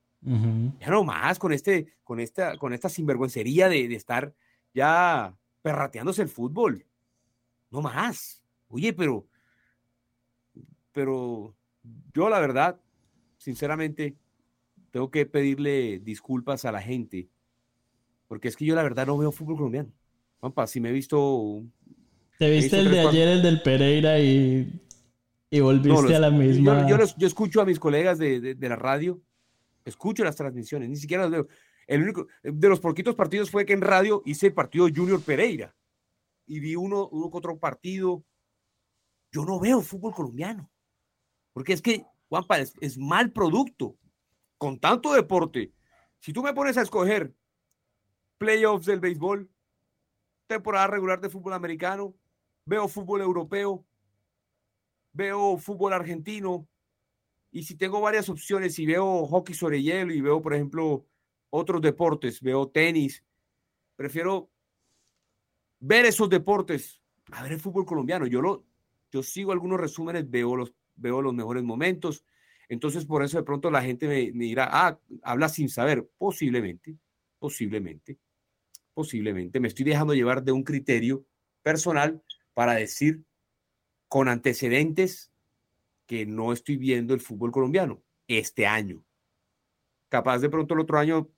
Ya 0.81 0.89
no 0.89 1.03
más 1.05 1.39
con 1.39 1.53
este, 1.53 1.93
con 2.03 2.19
esta, 2.19 2.57
con 2.57 2.73
esta 2.73 2.89
sinvergüencería 2.89 3.69
de, 3.69 3.87
de 3.87 3.95
estar 3.95 4.33
ya 4.73 5.33
perrateándose 5.61 6.21
el 6.21 6.27
fútbol. 6.29 6.85
No 7.71 7.81
más. 7.81 8.43
Oye, 8.67 8.91
pero, 8.93 9.25
pero 10.91 11.55
yo 12.13 12.29
la 12.29 12.39
verdad, 12.39 12.79
sinceramente, 13.37 14.15
tengo 14.91 15.11
que 15.11 15.25
pedirle 15.25 15.99
disculpas 15.99 16.65
a 16.65 16.71
la 16.71 16.81
gente, 16.81 17.29
porque 18.27 18.47
es 18.47 18.55
que 18.55 18.65
yo 18.65 18.75
la 18.75 18.83
verdad 18.83 19.07
no 19.07 19.17
veo 19.17 19.31
fútbol 19.31 19.55
colombiano. 19.57 19.91
Pampa, 20.39 20.67
si 20.67 20.79
me 20.79 20.89
he 20.89 20.93
visto 20.93 21.63
Te 22.37 22.49
viste 22.49 22.77
hizo 22.77 22.85
el 22.87 22.91
de 22.91 22.99
ayer, 23.01 23.27
el 23.27 23.41
del 23.41 23.61
Pereira 23.61 24.19
y, 24.19 24.81
y 25.49 25.59
volviste 25.59 25.89
No, 25.89 26.01
los- 26.01 26.13
a 26.13 26.19
la 26.19 26.31
misma. 26.31 26.81
Yo, 26.83 26.89
yo 26.89 26.97
los- 26.97 27.15
yo 27.17 27.27
escucho 27.27 27.61
a 27.61 27.65
mis 27.65 27.79
colegas 27.79 28.17
de, 28.17 28.39
de- 28.39 28.55
de 28.55 28.69
la 28.69 28.75
radio, 28.75 29.21
escucho 29.85 30.23
las 30.23 30.35
transmisiones, 30.35 30.89
ni 30.89 30.95
siquiera 30.95 31.23
los 31.23 31.31
veo. 31.31 31.47
El 31.87 32.03
único, 32.03 32.27
de 32.43 32.69
los 32.69 32.79
poquitos 32.79 33.15
partidos 33.15 33.49
fue 33.49 33.65
que 33.65 33.73
en 33.73 33.81
radio 33.81 34.21
hice 34.25 34.47
el 34.47 34.53
partido 34.53 34.87
Junior 34.93 35.21
Pereira 35.23 35.75
y 36.45 36.59
vi 36.59 36.75
uno, 36.75 37.07
uno 37.09 37.29
otro 37.33 37.57
partido. 37.57 38.23
Yo 39.31 39.43
no 39.45 39.59
veo 39.59 39.81
fútbol 39.81 40.13
colombiano, 40.13 40.69
porque 41.53 41.73
es 41.73 41.81
que, 41.81 42.05
Juanpa, 42.29 42.59
es, 42.59 42.73
es 42.79 42.97
mal 42.97 43.31
producto. 43.31 43.95
Con 44.59 44.77
tanto 44.77 45.13
deporte, 45.13 45.73
si 46.19 46.33
tú 46.33 46.43
me 46.43 46.53
pones 46.53 46.77
a 46.77 46.81
escoger 46.81 47.33
playoffs 48.37 48.85
del 48.85 48.99
béisbol, 48.99 49.49
temporada 50.47 50.87
regular 50.87 51.21
de 51.21 51.29
fútbol 51.29 51.53
americano, 51.53 52.13
veo 52.65 52.89
fútbol 52.89 53.21
europeo, 53.21 53.85
veo 55.13 55.57
fútbol 55.57 55.93
argentino 55.93 56.67
y 57.51 57.63
si 57.63 57.75
tengo 57.75 58.01
varias 58.01 58.27
opciones 58.27 58.77
y 58.79 58.85
veo 58.85 59.25
hockey 59.25 59.55
sobre 59.55 59.81
hielo 59.81 60.13
y 60.13 60.19
veo, 60.19 60.41
por 60.41 60.53
ejemplo, 60.53 61.07
otros 61.49 61.81
deportes, 61.81 62.41
veo 62.41 62.67
tenis, 62.67 63.23
prefiero 63.95 64.51
ver 65.79 66.05
esos 66.05 66.29
deportes, 66.29 67.01
a 67.31 67.43
ver 67.43 67.53
el 67.53 67.61
fútbol 67.61 67.85
colombiano. 67.85 68.27
Yo, 68.27 68.41
lo, 68.41 68.65
yo 69.09 69.23
sigo 69.23 69.53
algunos 69.53 69.79
resúmenes, 69.79 70.29
veo 70.29 70.55
los, 70.57 70.73
veo 70.97 71.21
los 71.21 71.33
mejores 71.33 71.63
momentos. 71.63 72.25
Entonces, 72.69 73.05
por 73.05 73.23
eso 73.23 73.37
de 73.37 73.43
pronto 73.43 73.71
la 73.71 73.81
gente 73.81 74.07
me, 74.07 74.45
dirá, 74.45 74.69
ah, 74.71 74.99
habla 75.23 75.49
sin 75.49 75.69
saber. 75.69 76.07
Posiblemente, 76.17 76.95
posiblemente, 77.39 78.17
posiblemente. 78.93 79.59
Me 79.59 79.67
estoy 79.67 79.85
dejando 79.85 80.13
llevar 80.13 80.43
de 80.43 80.51
un 80.51 80.63
criterio 80.63 81.25
personal 81.63 82.23
para 82.53 82.73
decir 82.73 83.23
con 84.07 84.27
antecedentes 84.27 85.31
que 86.05 86.25
no 86.25 86.53
estoy 86.53 86.77
viendo 86.77 87.13
el 87.13 87.19
fútbol 87.19 87.51
colombiano 87.51 88.01
este 88.27 88.67
año. 88.67 89.03
Capaz 90.07 90.39
de 90.39 90.49
pronto 90.49 90.75
el 90.75 90.79
otro 90.81 90.99
año 90.99 91.29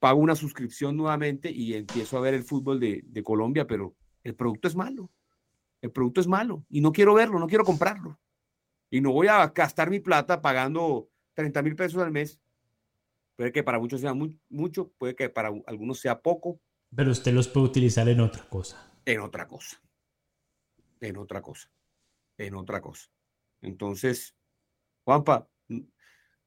pago 0.00 0.20
una 0.20 0.34
suscripción 0.34 0.96
nuevamente 0.96 1.50
y 1.50 1.74
empiezo 1.74 2.18
a 2.18 2.20
ver 2.20 2.34
el 2.34 2.42
fútbol 2.42 2.80
de 2.80 3.22
Colombia, 3.22 3.66
pero 3.66 3.94
el 4.24 4.34
producto 4.34 4.66
es 4.68 4.74
malo. 4.74 5.10
El 5.80 5.92
producto 5.92 6.20
es 6.20 6.26
malo 6.26 6.64
y 6.68 6.80
no 6.80 6.92
quiero 6.92 7.14
verlo, 7.14 7.38
no 7.38 7.46
quiero 7.46 7.64
comprarlo. 7.64 8.18
Y 8.90 9.00
no 9.00 9.12
voy 9.12 9.28
a 9.28 9.46
gastar 9.48 9.88
mi 9.88 10.00
plata 10.00 10.42
pagando 10.42 11.08
30 11.34 11.62
mil 11.62 11.76
pesos 11.76 12.02
al 12.02 12.10
mes. 12.10 12.40
Puede 13.36 13.52
que 13.52 13.62
para 13.62 13.78
muchos 13.78 14.00
sea 14.00 14.12
muy, 14.12 14.38
mucho, 14.48 14.92
puede 14.98 15.14
que 15.14 15.30
para 15.30 15.50
algunos 15.66 16.00
sea 16.00 16.20
poco. 16.20 16.60
Pero 16.94 17.12
usted 17.12 17.32
los 17.32 17.48
puede 17.48 17.66
utilizar 17.66 18.08
en 18.08 18.20
otra 18.20 18.42
cosa. 18.48 18.92
En 19.04 19.20
otra 19.20 19.46
cosa. 19.46 19.80
En 21.00 21.16
otra 21.16 21.40
cosa. 21.40 21.70
En 22.36 22.54
otra 22.54 22.80
cosa. 22.80 23.08
Entonces, 23.62 24.34
Juanpa, 25.04 25.48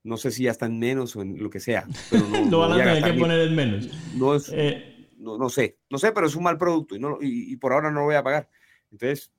no 0.03 0.17
sé 0.17 0.31
si 0.31 0.43
ya 0.43 0.51
están 0.51 0.77
menos 0.77 1.15
o 1.15 1.21
en 1.21 1.41
lo 1.41 1.49
que 1.49 1.59
sea. 1.59 1.87
Pero 2.09 2.27
no, 2.27 2.39
lo 2.43 2.45
no 2.45 2.59
van 2.59 2.71
a 2.71 2.75
voy 2.75 2.83
tener 2.83 3.13
que 3.13 3.19
poner 3.19 3.39
en 3.39 3.55
menos. 3.55 3.89
no 4.15 4.35
es, 4.35 4.51
Eh, 4.53 5.09
no, 5.17 5.37
no 5.37 5.49
sé, 5.49 5.79
no 5.89 5.97
sé, 5.97 6.11
pero 6.11 6.27
es 6.27 6.35
un 6.35 6.43
mal 6.43 6.57
producto 6.57 6.95
y, 6.95 6.99
no, 6.99 7.17
y, 7.21 7.53
y 7.53 7.55
por 7.55 7.71
ahora 7.71 7.89
no 7.89 8.01
lo 8.01 8.05
voy 8.05 8.15
a 8.15 8.23
pagar. 8.23 8.49
Entonces, 8.91 9.31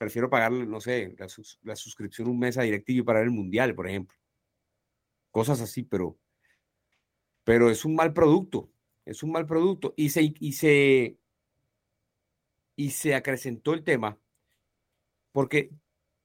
prefiero 0.00 0.30
pagarle, 0.30 0.66
no 0.66 0.80
sé, 0.80 1.14
la, 1.18 1.28
sus- 1.28 1.60
la 1.62 1.76
suscripción 1.76 2.28
un 2.28 2.40
mes 2.40 2.58
a 2.58 2.62
DirecTV 2.64 3.04
para 3.04 3.20
ver 3.20 3.28
el 3.28 3.34
Mundial, 3.34 3.74
por 3.76 3.88
ejemplo. 3.88 4.16
Cosas 5.32 5.60
así, 5.60 5.82
pero, 5.82 6.18
pero 7.44 7.70
es 7.70 7.84
un 7.84 7.94
mal 7.94 8.12
producto, 8.12 8.70
es 9.04 9.22
un 9.22 9.32
mal 9.32 9.46
producto. 9.46 9.94
Y 9.96 10.10
se, 10.10 10.32
y 10.38 10.52
se, 10.52 11.18
y 12.76 12.90
se 12.90 13.14
acrecentó 13.14 13.74
el 13.74 13.84
tema, 13.84 14.18
porque 15.32 15.70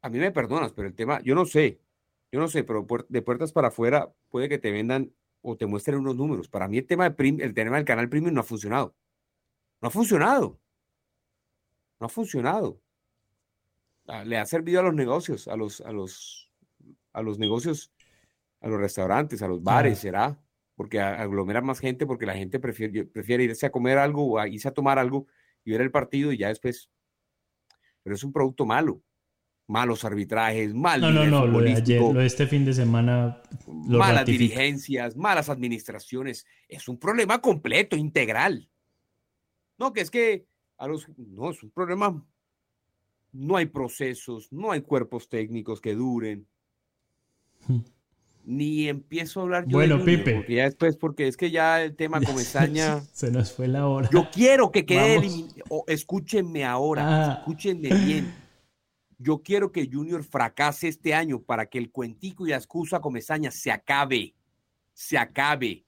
a 0.02 0.10
mí 0.10 0.20
me 0.20 0.32
perdonas, 0.32 0.74
pero 0.74 0.88
el 0.88 0.96
tema, 0.96 1.22
yo 1.24 1.36
no 1.36 1.46
sé, 1.46 1.82
yo 2.32 2.40
no 2.40 2.48
sé, 2.48 2.64
pero 2.64 2.86
de 3.10 3.22
puertas 3.22 3.52
para 3.54 3.70
afuera 3.70 4.14
puede 4.30 4.50
que 4.50 4.58
te 4.60 4.72
vendan 4.72 5.14
o 5.42 5.58
te 5.58 5.66
muestren 5.66 6.00
unos 6.00 6.16
números. 6.16 6.50
Para 6.50 6.68
mí 6.68 6.78
el 6.80 6.88
tema, 6.88 7.06
de 7.06 7.12
prim- 7.16 7.42
el 7.42 7.54
tema 7.54 7.78
del 7.78 7.86
canal 7.86 8.10
premium 8.10 8.34
no 8.34 8.42
ha 8.42 8.44
funcionado. 8.44 8.96
No 9.82 9.90
ha 9.90 9.92
funcionado. 9.92 10.60
No 12.00 12.06
ha 12.06 12.10
funcionado. 12.10 12.82
Ah, 14.08 14.24
Le 14.24 14.38
ha 14.38 14.45
servido 14.45 14.80
a 14.80 14.84
los 14.84 14.93
negocios, 14.93 15.47
a 15.47 15.56
los, 15.56 15.82
a 15.82 15.91
los, 15.91 16.51
a 17.14 17.22
los 17.22 17.39
negocios, 17.39 17.91
a 18.62 18.68
los 18.68 18.80
restaurantes, 18.80 19.41
a 19.41 19.47
los 19.47 19.64
bares, 19.64 19.99
será, 19.99 20.39
porque 20.76 20.99
aglomera 20.99 21.62
más 21.62 21.80
gente, 21.80 22.06
porque 22.06 22.26
la 22.26 22.36
gente 22.36 22.60
prefiere, 22.60 23.06
prefiere 23.06 23.43
irse 23.45 23.66
a 23.66 23.72
comer 23.72 23.97
algo 23.97 24.26
o 24.26 24.39
a 24.39 24.47
irse 24.47 24.68
a 24.68 24.74
tomar 24.74 24.99
algo 24.99 25.28
y 25.64 25.72
ver 25.72 25.82
el 25.82 25.91
partido 25.91 26.32
y 26.32 26.38
ya 26.38 26.49
después. 26.49 26.89
Pero 28.03 28.16
es 28.16 28.24
un 28.24 28.32
producto 28.32 28.66
malo. 28.66 29.01
Malos 29.68 30.06
arbitrajes, 30.06 30.76
mal 30.76 31.01
no, 31.01 31.10
no, 31.10 31.26
no. 31.26 31.47
Lo 31.47 31.60
de 31.60 31.74
ayer, 31.74 31.99
lo 31.99 32.14
de 32.14 32.28
este 32.28 32.45
fin 32.45 32.66
de 32.66 32.74
semana 32.74 33.41
lo 33.66 33.97
malas 33.97 34.20
ratifica. 34.20 34.43
dirigencias, 34.43 35.16
malas 35.16 35.49
administraciones. 35.49 36.45
Es 36.68 36.88
un 36.88 36.99
problema 36.99 37.41
completo, 37.41 37.95
integral. 37.95 38.70
No, 39.80 39.91
que 39.91 40.01
es 40.01 40.12
que 40.12 40.45
a 40.78 40.88
los 40.88 41.08
no 41.18 41.49
es 41.49 41.64
un 41.64 41.72
problema. 41.72 42.24
No 43.38 43.58
hay 43.58 43.66
procesos, 43.66 44.48
no 44.52 44.72
hay 44.72 44.82
cuerpos 44.82 45.28
técnicos 45.28 45.82
que 45.82 45.94
duren. 45.94 46.48
Hmm. 47.68 47.80
Ni 48.46 48.88
empiezo 48.88 49.40
a 49.40 49.44
hablar 49.44 49.66
yo 49.68 49.78
Bueno, 49.78 49.98
de 49.98 50.04
Pipe. 50.06 50.36
porque 50.36 50.56
ya 50.56 50.64
después, 50.66 50.96
porque 50.96 51.28
es 51.28 51.36
que 51.36 51.50
ya 51.52 51.82
el 51.84 51.96
tema 51.96 52.22
Comesaña. 52.22 53.02
Se 53.14 53.32
nos 53.32 53.52
fue 53.52 53.68
la 53.68 53.88
hora. 53.88 54.10
Yo 54.14 54.30
quiero 54.32 54.72
que 54.72 54.86
quede 54.86 55.18
Vamos. 55.18 55.26
elimin- 55.36 55.64
o 55.70 55.84
escúchenme 55.88 56.64
ahora, 56.64 57.04
Ah. 57.32 57.34
escúchenme 57.40 57.90
bien. 58.06 58.34
Yo 59.18 59.40
quiero 59.42 59.72
que 59.72 59.90
Junior 59.92 60.24
fracase 60.24 60.88
este 60.88 61.14
año 61.14 61.42
para 61.42 61.66
que 61.66 61.78
el 61.80 61.92
cuentico 61.92 62.46
y 62.46 62.52
la 62.52 62.58
excusa 62.58 63.00
Comesaña 63.02 63.50
se 63.52 63.72
acabe. 63.72 64.36
Se 64.94 65.18
acabe. 65.18 65.84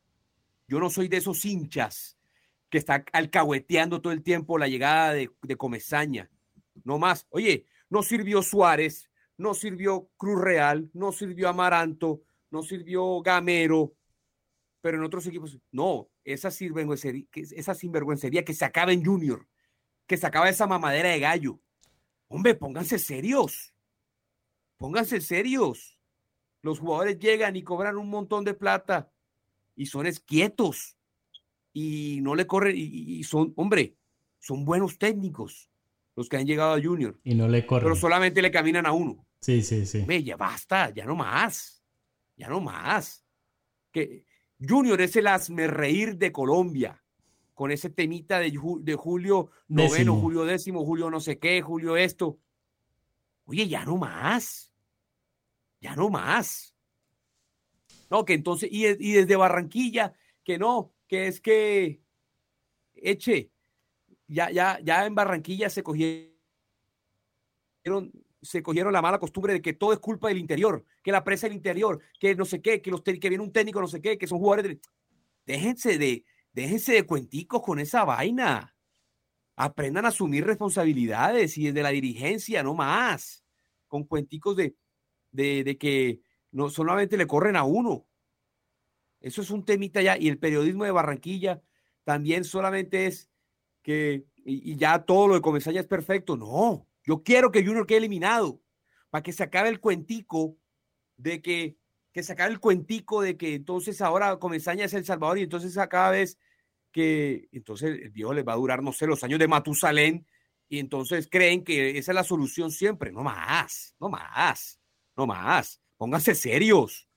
Yo 0.68 0.80
no 0.80 0.90
soy 0.90 1.08
de 1.08 1.18
esos 1.18 1.46
hinchas 1.46 2.18
que 2.70 2.78
está 2.78 3.06
alcahueteando 3.14 4.02
todo 4.02 4.12
el 4.12 4.24
tiempo 4.24 4.58
la 4.58 4.68
llegada 4.68 5.14
de, 5.14 5.30
de 5.44 5.56
Comesaña. 5.56 6.30
No 6.84 6.98
más. 6.98 7.28
Oye, 7.30 7.66
no 7.90 8.04
sirvió 8.04 8.42
Suárez, 8.42 9.10
no 9.38 9.54
sirvió 9.54 10.10
Cruz 10.18 10.42
Real, 10.42 10.90
no 10.94 11.12
sirvió 11.12 11.50
Amaranto, 11.50 12.22
no 12.50 12.64
sirvió 12.64 13.22
Gamero, 13.22 13.94
pero 14.82 14.98
en 14.98 15.04
otros 15.04 15.26
equipos, 15.28 15.58
no, 15.72 16.10
esa 16.24 16.52
sinvergüencería, 16.52 17.28
esa 17.34 17.76
que 18.44 18.54
se 18.54 18.66
acaba 18.66 18.92
en 18.92 19.06
Junior, 19.06 19.48
que 20.06 20.18
se 20.18 20.26
acaba 20.26 20.50
esa 20.50 20.68
mamadera 20.68 21.10
de 21.10 21.20
gallo. 21.20 21.60
Hombre, 22.28 22.56
pónganse 22.56 23.00
serios. 23.00 23.74
Pónganse 24.78 25.22
serios. 25.22 25.98
Los 26.62 26.80
jugadores 26.80 27.18
llegan 27.20 27.56
y 27.56 27.64
cobran 27.64 27.98
un 27.98 28.10
montón 28.10 28.44
de 28.44 28.54
plata 28.54 29.12
y 29.76 29.86
son 29.86 30.06
esquietos 30.06 30.98
y 31.74 32.20
no 32.22 32.36
le 32.36 32.48
corren 32.48 32.76
y 32.78 33.24
son, 33.24 33.54
hombre, 33.56 33.96
son 34.40 34.66
buenos 34.66 34.98
técnicos 34.98 35.70
los 36.18 36.28
que 36.28 36.36
han 36.36 36.46
llegado 36.48 36.74
a 36.74 36.82
Junior, 36.82 37.18
Y 37.24 37.36
no 37.36 37.48
le 37.48 37.66
corre. 37.66 37.84
pero 37.84 37.96
solamente 37.96 38.42
le 38.42 38.52
caminan 38.52 38.86
a 38.86 38.92
uno. 38.92 39.26
Sí, 39.40 39.62
sí, 39.62 39.86
sí. 39.86 40.04
Ve, 40.06 40.24
ya 40.24 40.36
basta, 40.36 40.90
ya 40.90 41.06
no 41.06 41.16
más. 41.16 41.82
Ya 42.36 42.50
no 42.50 42.60
más. 42.60 43.24
Que 43.92 44.26
Junior 44.60 45.00
es 45.00 45.16
el 45.16 45.28
hazme 45.28 45.68
reír 45.68 46.18
de 46.18 46.32
Colombia. 46.32 47.02
Con 47.54 47.72
ese 47.72 47.90
temita 47.92 48.40
de, 48.40 48.52
ju- 48.52 48.82
de 48.82 48.96
Julio 48.96 49.50
noveno, 49.68 49.92
Décimo. 49.94 50.20
Julio 50.22 50.44
décimo, 50.46 50.86
Julio 50.86 51.10
no 51.10 51.20
sé 51.20 51.40
qué, 51.40 51.62
Julio 51.62 51.96
esto. 51.98 52.40
Oye, 53.46 53.68
ya 53.68 53.86
no 53.86 53.98
más. 53.98 54.74
Ya 55.80 55.96
no 55.96 56.10
más. 56.10 56.76
No, 58.10 58.26
que 58.26 58.34
entonces, 58.34 58.70
y, 58.72 58.86
y 58.88 59.14
desde 59.14 59.36
Barranquilla, 59.36 60.14
que 60.44 60.58
no, 60.58 60.94
que 61.08 61.28
es 61.28 61.42
que, 61.42 62.02
eche, 62.96 63.52
ya, 64.28 64.52
ya, 64.52 64.80
ya 64.84 65.06
en 65.06 65.16
Barranquilla 65.16 65.70
se 65.70 65.84
cogieron, 65.84 66.32
se 68.42 68.62
cogieron 68.62 68.94
la 68.94 69.02
mala 69.02 69.20
costumbre 69.20 69.54
de 69.54 69.62
que 69.62 69.74
todo 69.74 69.94
es 69.94 70.00
culpa 70.00 70.28
del 70.28 70.38
interior, 70.38 70.86
que 71.04 71.12
la 71.12 71.24
presa 71.24 71.48
del 71.48 71.56
interior, 71.56 72.02
que 72.20 72.36
no 72.36 72.46
sé 72.46 72.62
qué, 72.62 72.82
que 72.82 72.92
los 72.92 73.02
que 73.02 73.30
viene 73.30 73.44
un 73.44 73.52
técnico 73.52 73.82
no 73.82 73.88
sé 73.88 74.02
qué, 74.02 74.18
que 74.18 74.28
son 74.28 74.40
jugadores 74.40 74.66
de... 74.66 74.80
Déjense 75.46 75.98
de, 75.98 76.26
déjense 76.52 76.94
de 76.94 77.06
cuenticos 77.06 77.62
con 77.62 77.80
esa 77.80 78.04
vaina. 78.04 78.76
Aprendan 79.56 80.06
a 80.06 80.10
asumir 80.10 80.46
responsabilidades 80.46 81.58
y 81.58 81.68
desde 81.68 81.84
la 81.84 81.90
dirigencia, 81.90 82.64
no 82.64 82.76
más. 82.76 83.46
Con 83.88 84.04
cuenticos 84.04 84.58
de, 84.58 84.76
de, 85.32 85.64
de 85.64 85.78
que 85.78 86.20
no 86.52 86.70
solamente 86.70 87.16
le 87.16 87.28
corren 87.28 87.56
a 87.56 87.64
uno. 87.64 88.08
Eso 89.22 89.42
es 89.42 89.50
un 89.50 89.64
temita 89.64 90.02
ya. 90.02 90.18
Y 90.18 90.28
el 90.28 90.38
periodismo 90.38 90.84
de 90.84 90.92
Barranquilla 90.92 91.62
también 92.04 92.44
solamente 92.44 93.08
es 93.08 93.30
que, 93.88 94.26
y, 94.44 94.74
y 94.74 94.76
ya 94.76 95.06
todo 95.06 95.30
lo 95.30 95.36
de 95.36 95.42
Comesaña 95.42 95.80
es 95.80 95.88
perfecto. 95.88 96.36
No, 96.36 96.86
yo 97.06 97.24
quiero 97.24 97.54
que 97.54 97.66
Junior 97.66 97.88
quede 97.88 98.00
eliminado 98.00 98.62
para 99.10 99.24
que 99.24 99.32
se 99.32 99.44
acabe 99.44 99.70
el 99.70 99.80
cuentico 99.80 100.58
de 101.16 101.42
que, 101.42 101.78
que 102.12 102.22
se 102.22 102.34
acabe 102.34 102.52
el 102.52 102.60
cuentico 102.60 103.22
de 103.22 103.38
que 103.38 103.56
entonces 103.56 104.02
ahora 104.02 104.40
Comesaña 104.40 104.84
es 104.84 104.94
el 104.94 105.06
Salvador 105.06 105.40
y 105.40 105.44
entonces 105.44 105.78
a 105.78 105.88
cada 105.88 106.12
vez 106.12 106.38
que 106.92 107.48
entonces 107.54 107.98
el 108.04 108.10
viejo 108.10 108.34
les 108.34 108.46
va 108.46 108.54
a 108.54 108.58
durar, 108.58 108.84
no 108.84 108.92
sé, 108.92 109.08
los 109.08 109.24
años 109.24 109.40
de 109.40 109.48
Matusalén 109.48 110.28
y 110.68 110.80
entonces 110.80 111.30
creen 111.32 111.64
que 111.64 111.98
esa 111.98 112.12
es 112.12 112.16
la 112.16 112.26
solución 112.26 112.72
siempre. 112.72 113.14
No 113.14 113.24
más, 113.24 113.96
no 114.02 114.10
más, 114.10 114.82
no 115.16 115.26
más. 115.26 115.82
Pónganse 115.96 116.36
serios, 116.36 117.08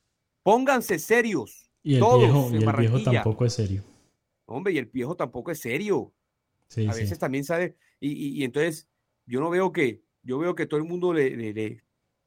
pónganse 0.45 1.01
serios. 1.01 1.69
Y 1.83 1.95
el 1.95 2.01
todos 2.01 2.21
viejo, 2.21 2.49
y 2.53 2.63
el 2.63 2.77
viejo 2.77 3.03
tampoco 3.03 3.45
es 3.45 3.55
serio. 3.55 3.83
Hombre, 4.47 4.73
y 4.73 4.79
el 4.79 4.87
viejo 4.87 5.17
tampoco 5.17 5.51
es 5.51 5.59
serio 5.59 6.15
Sí, 6.71 6.87
a 6.87 6.93
sí. 6.93 7.01
veces 7.01 7.19
también 7.19 7.43
sabe, 7.45 7.77
y, 7.99 8.11
y- 8.13 8.41
y 8.41 8.45
entonces 8.45 8.89
yo 9.27 9.41
no 9.41 9.51
veo 9.51 9.73
que, 9.73 10.03
yo 10.23 10.39
veo 10.39 10.55
que 10.55 10.67
todo 10.67 10.79
el 10.79 10.87
mundo 10.87 11.13
le, 11.13 11.37
le, 11.37 11.53
le- 11.53 11.83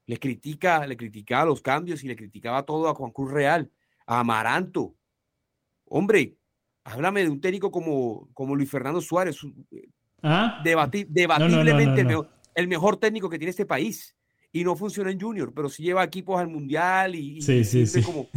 le 0.06 0.18
critica, 0.20 0.86
le 0.86 0.98
criticaba 0.98 1.45
los 1.45 1.61
cambios 1.61 2.03
y 2.03 2.07
le 2.10 2.15
criticaba 2.18 2.64
todo 2.65 2.90
a 2.90 2.94
Juan 2.94 3.11
Cruz 3.11 3.32
Real, 3.32 3.72
a 4.06 4.20
Amaranto. 4.20 4.95
Hombre, 5.86 6.36
háblame 6.84 7.24
de 7.24 7.30
un 7.30 7.40
técnico 7.40 7.72
como, 7.72 8.30
como 8.34 8.56
Luis 8.56 8.70
Fernando 8.70 8.99
Suárez, 9.02 9.38
Ah, 10.22 10.61
debati- 10.64 11.06
no, 11.06 11.10
no, 11.10 11.14
debatiblemente 11.14 12.02
el, 12.02 12.03
no. 12.03 12.10
mejor, 12.10 12.30
el 12.56 12.68
mejor 12.68 12.98
técnico 12.98 13.30
que 13.30 13.38
tiene 13.40 13.52
este 13.52 13.65
país. 13.65 14.15
Y 14.52 14.64
no 14.64 14.76
funciona 14.76 15.10
en 15.10 15.20
Junior, 15.20 15.52
pero 15.53 15.68
sí 15.70 15.84
lleva 15.84 16.03
equipos 16.03 16.40
al 16.40 16.48
Mundial 16.48 17.15
y, 17.15 17.38
y 17.38 17.41
Sí, 17.41 17.64
sí, 17.64 17.88
siempre 17.88 18.02
sí. 18.02 18.06
como, 18.06 18.28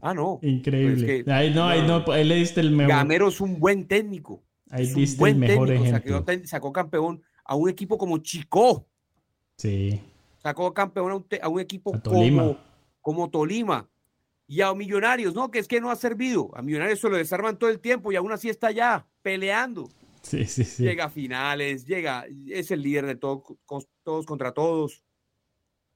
ah, 0.00 0.14
no. 0.14 0.38
increíble. 0.42 1.04
Pues 1.04 1.24
que- 1.24 1.30
Ahí 1.32 1.52
no, 1.52 1.64
ahí 1.68 1.86
no, 1.86 2.04
ahí 2.12 2.24
le 2.24 2.36
diste 2.36 2.60
el 2.60 2.70
mejor. 2.70 2.94
Gamero 2.94 3.28
es 3.28 3.40
un 3.40 3.58
buen 3.60 3.86
técnico. 3.86 4.42
Ahí 4.70 4.84
es 4.84 4.90
un 4.94 5.00
diste 5.00 5.14
el 5.16 5.18
buen 5.18 5.38
mejor 5.38 5.68
técnico, 5.68 5.84
ejemplo. 5.96 6.46
sacó, 6.46 6.72
campeón 6.72 7.22
a 7.44 7.54
un 7.56 7.68
equipo 7.68 7.98
como 7.98 8.18
Chico, 8.18 8.86
Sí, 9.56 10.00
sacó 10.42 10.72
campeón 10.72 11.10
a 11.12 11.16
un, 11.16 11.24
te- 11.24 11.40
a 11.42 11.48
un 11.48 11.60
equipo 11.60 11.94
A 11.94 12.00
Tolima. 12.00 12.42
como, 12.42 12.58
como 13.00 13.30
Tolima 13.30 13.88
y 14.46 14.62
a 14.62 14.72
Millonarios, 14.74 15.34
no, 15.34 15.50
que 15.50 15.58
es 15.58 15.68
que 15.68 15.80
no 15.80 15.90
ha 15.90 15.96
servido. 15.96 16.50
A 16.54 16.62
Millonarios 16.62 17.00
se 17.00 17.08
lo 17.10 17.16
desarman 17.16 17.58
todo 17.58 17.68
el 17.70 17.78
tiempo 17.80 18.10
y 18.10 18.16
aún 18.16 18.32
así 18.32 18.48
está 18.48 18.68
allá 18.68 19.06
peleando. 19.22 19.88
sí, 20.22 20.44
sí, 20.46 20.64
sí. 20.64 20.82
Llega 20.84 21.04
a 21.06 21.10
finales, 21.10 21.84
llega, 21.84 22.24
es 22.46 22.70
el 22.70 22.82
líder 22.82 23.06
de 23.06 23.16
todo, 23.16 23.42
con- 23.66 23.84
todos 24.02 24.24
contra 24.26 24.52
todos. 24.52 25.04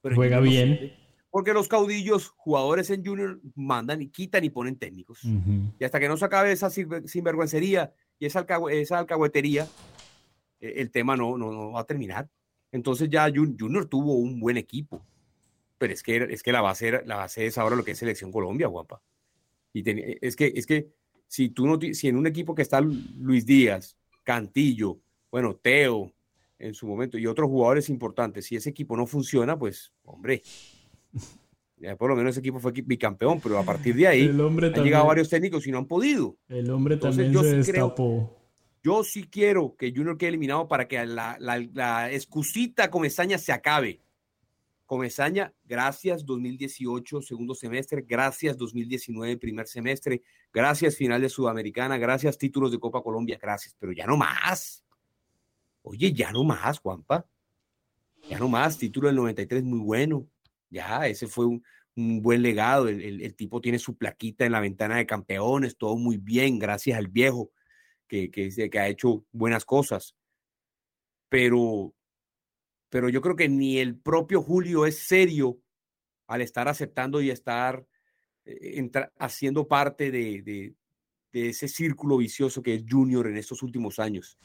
Pero 0.02 0.16
Juega 0.16 0.36
no 0.36 0.42
bien. 0.42 0.76
sirve, 0.78 0.98
Porque 1.30 1.52
los 1.55 1.66
caudillos, 1.66 2.28
jugadores 2.36 2.90
en 2.90 3.05
Junior, 3.05 3.40
mandan 3.55 4.02
y 4.02 4.09
quitan 4.10 4.44
y 4.44 4.51
ponen 4.51 4.76
técnicos. 4.76 5.20
Y 5.78 5.84
hasta 5.84 5.98
que 5.98 6.09
no 6.09 6.16
se 6.18 6.24
acabe 6.26 6.52
esa 6.52 6.68
sinver- 6.68 7.06
sinvergüencería 7.09 7.92
y 8.18 8.26
esa, 8.26 8.46
alcagü- 8.46 8.72
esa 8.72 8.98
alcahuetería, 8.98 9.68
eh, 10.60 10.74
el 10.76 10.90
tema 10.90 11.16
no, 11.16 11.36
no, 11.38 11.50
no 11.52 11.72
va 11.72 11.80
a 11.80 11.84
terminar. 11.86 12.28
Entonces 12.72 13.08
ya 13.10 13.28
Jun- 13.28 13.56
Junior 13.58 13.86
tuvo 13.86 14.14
un 14.14 14.40
buen 14.40 14.56
equipo. 14.56 15.04
Pero 15.78 15.92
es 15.92 16.02
que, 16.02 16.16
es 16.30 16.42
que 16.42 16.52
la, 16.52 16.60
base 16.60 16.88
era- 16.88 17.02
la 17.04 17.16
base 17.16 17.46
es 17.46 17.58
ahora 17.58 17.76
lo 17.76 17.84
que 17.84 17.92
es 17.92 17.98
Selección 17.98 18.32
Colombia, 18.32 18.66
guapa. 18.68 19.02
Y 19.72 19.82
ten- 19.82 20.18
es, 20.20 20.36
que, 20.36 20.52
es 20.54 20.66
que 20.66 20.88
si 21.26 21.48
tú 21.50 21.66
no 21.66 21.78
si 21.92 22.08
en 22.08 22.16
un 22.16 22.26
equipo 22.26 22.54
que 22.54 22.62
está 22.62 22.80
Lu- 22.80 22.96
Luis 23.18 23.44
Díaz, 23.44 23.96
Cantillo, 24.22 25.00
bueno, 25.30 25.56
Teo 25.56 26.12
en 26.58 26.74
su 26.74 26.86
momento 26.86 27.18
y 27.18 27.26
otros 27.26 27.48
jugadores 27.50 27.88
importantes, 27.90 28.46
si 28.46 28.56
ese 28.56 28.70
equipo 28.70 28.96
no 28.96 29.06
funciona, 29.06 29.58
pues, 29.58 29.92
hombre, 30.04 30.42
por 31.98 32.11
lo 32.11 32.16
menos 32.16 32.31
ese 32.31 32.40
equipo 32.40 32.59
fue 32.59 32.73
bicampeón, 32.73 33.40
pero 33.40 33.59
a 33.59 33.65
partir 33.65 33.94
de 33.94 34.06
ahí 34.06 34.28
han 34.28 34.39
también, 34.39 34.85
llegado 34.85 35.06
varios 35.06 35.28
técnicos 35.28 35.66
y 35.66 35.70
no 35.70 35.78
han 35.78 35.86
podido. 35.86 36.36
el 36.48 36.70
hombre 36.70 36.94
Entonces, 36.94 37.24
también 37.24 37.32
yo 37.32 37.43
se 37.43 37.62
sí 37.62 37.73
creo-. 37.73 38.40
Yo 38.82 39.02
sí 39.02 39.24
quiero 39.24 39.77
que 39.77 39.93
Junior 39.97 40.19
quede 40.19 40.28
eliminado 40.28 40.69
para 40.69 40.86
que 40.86 41.05
la, 41.06 41.36
la, 41.40 41.59
la 41.73 42.12
excusita 42.12 42.90
Comesaña 42.90 43.39
se 43.39 43.52
acabe. 43.52 44.01
Comesaña, 44.85 45.55
gracias 45.65 46.27
2018, 46.27 47.23
segundo 47.23 47.55
semestre, 47.55 48.05
gracias 48.06 48.59
2019, 48.59 49.39
primer 49.39 49.66
semestre, 49.66 50.23
gracias 50.52 50.97
final 50.97 51.23
de 51.23 51.31
Sudamericana, 51.31 51.97
gracias 51.97 52.36
títulos 52.36 52.70
de 52.70 52.78
Copa 52.78 53.02
Colombia, 53.02 53.39
gracias, 53.40 53.74
pero 53.78 53.93
ya 53.93 54.06
no 54.06 54.19
más. 54.19 54.85
Oye, 55.81 56.12
ya 56.12 56.31
no 56.32 56.44
más, 56.44 56.78
Juanpa. 56.78 57.27
Ya 58.28 58.39
no 58.39 58.48
más, 58.48 58.77
título 58.78 59.09
del 59.09 59.16
93 59.16 59.65
muy 59.65 59.81
bueno. 59.81 60.27
Ya, 60.70 61.06
ese 61.06 61.26
fue 61.26 61.46
un, 61.46 61.62
un 61.96 62.20
buen 62.22 62.42
legado. 62.42 62.88
El, 62.88 63.22
el- 63.22 63.34
tipo 63.36 63.60
tiene 63.60 63.78
su 63.78 63.96
plaquita 63.96 64.44
en 64.46 64.52
la 64.52 64.60
ventana 64.60 64.96
de 64.96 65.06
campeones, 65.06 65.76
todo 65.76 65.96
muy 65.96 66.16
bien, 66.16 66.58
gracias 66.58 66.98
al 66.98 67.08
viejo 67.08 67.50
que, 68.08 68.30
que, 68.30 68.50
que 68.70 68.78
ha 68.78 68.88
hecho 68.88 69.24
buenas 69.32 69.64
cosas. 69.64 70.14
Pero, 71.28 71.94
pero 72.90 73.08
yo 73.08 73.20
creo 73.20 73.36
que 73.36 73.48
ni 73.48 73.78
el 73.78 73.96
propio 73.98 74.42
Julio 74.42 74.86
es 74.86 74.98
serio 75.00 75.58
al 76.26 76.40
estar 76.42 76.68
aceptando 76.68 77.20
y 77.20 77.30
estar 77.30 77.84
eh, 78.44 78.90
haciendo 79.18 79.66
parte 79.66 80.10
de, 80.10 80.42
de- 80.42 80.74
de 81.32 81.48
ese 81.48 81.66
círculo 81.66 82.16
vicioso 82.16 82.62
que 82.62 82.74
es 82.74 82.84
Junior 82.88 83.26
en 83.26 83.36
estos 83.36 83.62
últimos 83.64 83.98
años. 83.98 84.38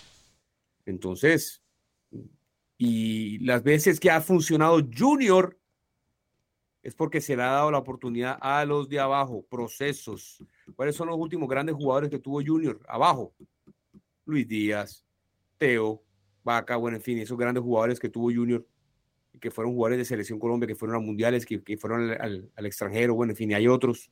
Entonces, 0.88 1.62
y 2.80 3.38
las 3.46 3.62
veces 3.62 4.00
que 4.00 4.10
ha 4.10 4.22
funcionado 4.22 4.80
Junior 4.98 5.60
es 6.84 6.96
porque 6.96 7.20
se 7.22 7.36
le 7.36 7.44
ha 7.44 7.48
dado 7.52 7.72
la 7.72 7.78
oportunidad 7.80 8.38
a 8.42 8.64
los 8.66 8.88
de 8.90 9.00
abajo, 9.00 9.46
procesos. 9.50 10.44
¿Cuáles 10.76 10.96
son 10.96 11.08
los 11.10 11.18
últimos 11.18 11.50
grandes 11.50 11.76
jugadores 11.76 12.10
que 12.10 12.20
tuvo 12.20 12.42
Junior? 12.46 12.80
Abajo, 12.88 13.34
Luis 14.26 14.48
Díaz, 14.48 15.06
Teo, 15.58 16.02
Vaca, 16.44 16.78
bueno, 16.78 16.98
en 16.98 17.04
fin, 17.04 17.18
esos 17.18 17.38
grandes 17.38 17.62
jugadores 17.64 18.00
que 18.00 18.08
tuvo 18.10 18.32
Junior, 18.32 18.66
que 19.42 19.52
fueron 19.52 19.74
jugadores 19.74 20.00
de 20.00 20.06
Selección 20.06 20.40
Colombia, 20.40 20.68
que 20.68 20.76
fueron 20.76 20.96
a 20.96 21.00
mundiales, 21.00 21.46
que, 21.46 21.62
que 21.62 21.78
fueron 21.78 22.12
al, 22.12 22.22
al- 22.22 22.52
al 22.56 22.66
extranjero, 22.66 23.14
bueno, 23.14 23.32
en 23.34 23.38
fin, 23.38 23.54
hay 23.54 23.68
otros. 23.68 24.10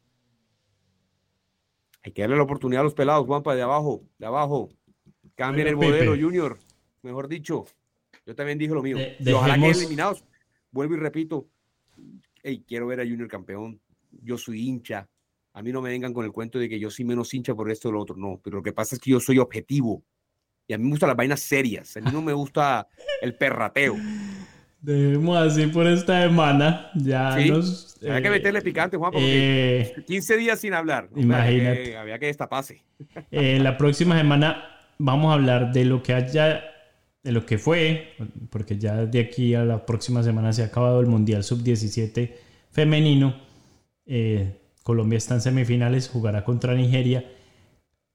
Hay 2.04 2.12
que 2.12 2.22
darle 2.22 2.38
la 2.38 2.44
oportunidad 2.44 2.82
a 2.82 2.84
los 2.84 2.94
pelados, 2.94 3.26
Juanpa, 3.26 3.56
de 3.56 3.62
abajo, 3.62 4.04
de 4.18 4.26
abajo. 4.26 4.70
Cambien 5.36 5.68
el 5.68 5.76
modelo. 5.76 6.16
Junior, 6.20 6.58
mejor 7.02 7.28
dicho. 7.28 7.66
Yo 8.26 8.36
también 8.36 8.58
dije 8.58 8.74
lo 8.74 8.82
mío. 8.82 8.98
De- 8.98 9.18
y 9.20 9.32
ojalá 9.34 9.56
que 9.56 9.70
eliminados. 9.70 10.24
Vuelvo 10.72 10.96
y 10.96 10.98
repito, 10.98 11.48
hey, 12.48 12.64
quiero 12.66 12.88
ver 12.88 13.02
a 13.02 13.04
Junior 13.04 13.28
campeón. 13.28 13.80
Yo 14.24 14.38
soy 14.38 14.68
hincha. 14.68 15.08
A 15.54 15.62
mí 15.62 15.72
no 15.72 15.82
me 15.82 15.90
vengan 15.90 16.14
con 16.14 16.24
el 16.24 16.32
cuento 16.32 16.60
de 16.60 16.70
que 16.70 16.80
yo 16.80 16.90
soy 16.90 17.04
menos 17.04 17.34
hincha 17.34 17.54
por 17.54 17.70
esto 17.70 17.90
o 17.90 17.92
lo 17.92 18.02
otro. 18.02 18.16
No, 18.16 18.40
pero 18.44 18.58
lo 18.58 18.64
que 18.64 18.74
pasa 18.74 18.96
es 18.96 19.02
que 19.02 19.12
yo 19.12 19.20
soy 19.20 19.40
objetivo. 19.40 20.04
Y 20.68 20.74
a 20.74 20.78
mí 20.78 20.86
me 20.86 20.92
gustan 20.92 21.08
las 21.08 21.18
vainas 21.18 21.42
serias. 21.42 21.98
A 21.98 22.02
mí 22.02 22.10
no 22.12 22.22
me 22.22 22.34
gusta 22.34 22.88
el 23.22 23.36
perrateo. 23.36 23.96
Dejemos 24.82 25.38
así 25.38 25.68
por 25.68 25.88
esta 25.88 26.22
semana. 26.22 26.92
Ya 26.96 27.38
Sí, 27.38 27.50
nos. 27.50 27.98
Hay 28.04 28.22
que 28.22 28.28
eh, 28.28 28.32
meterle 28.32 28.62
picante, 28.62 28.96
Juan, 28.96 29.12
porque 29.12 29.82
eh, 29.82 30.04
15 30.06 30.38
días 30.38 30.60
sin 30.60 30.74
hablar. 30.74 31.10
Imagínate. 31.16 31.70
Había 31.70 31.84
que, 31.84 31.98
había 31.98 32.20
que 32.20 32.26
destaparse. 32.28 32.84
Eh, 33.32 33.60
la 33.60 33.78
próxima 33.78 34.18
semana 34.18 34.64
vamos 34.98 35.32
a 35.32 35.34
hablar 35.34 35.72
de 35.72 35.86
lo 35.86 36.04
que 36.04 36.14
haya, 36.14 36.64
de 37.28 37.34
lo 37.34 37.46
que 37.46 37.58
fue, 37.58 38.14
porque 38.50 38.78
ya 38.78 39.06
de 39.06 39.20
aquí 39.20 39.54
a 39.54 39.66
la 39.66 39.86
próxima 39.86 40.24
semana 40.24 40.54
se 40.54 40.64
ha 40.64 40.68
acabado 40.68 41.02
el 41.02 41.08
Mundial 41.08 41.44
Sub-17 41.44 42.32
femenino. 42.72 43.36
Eh, 44.06 44.62
Colombia 44.82 45.18
está 45.18 45.34
en 45.34 45.42
semifinales, 45.42 46.08
jugará 46.08 46.46
contra 46.46 46.74
Nigeria. 46.74 47.30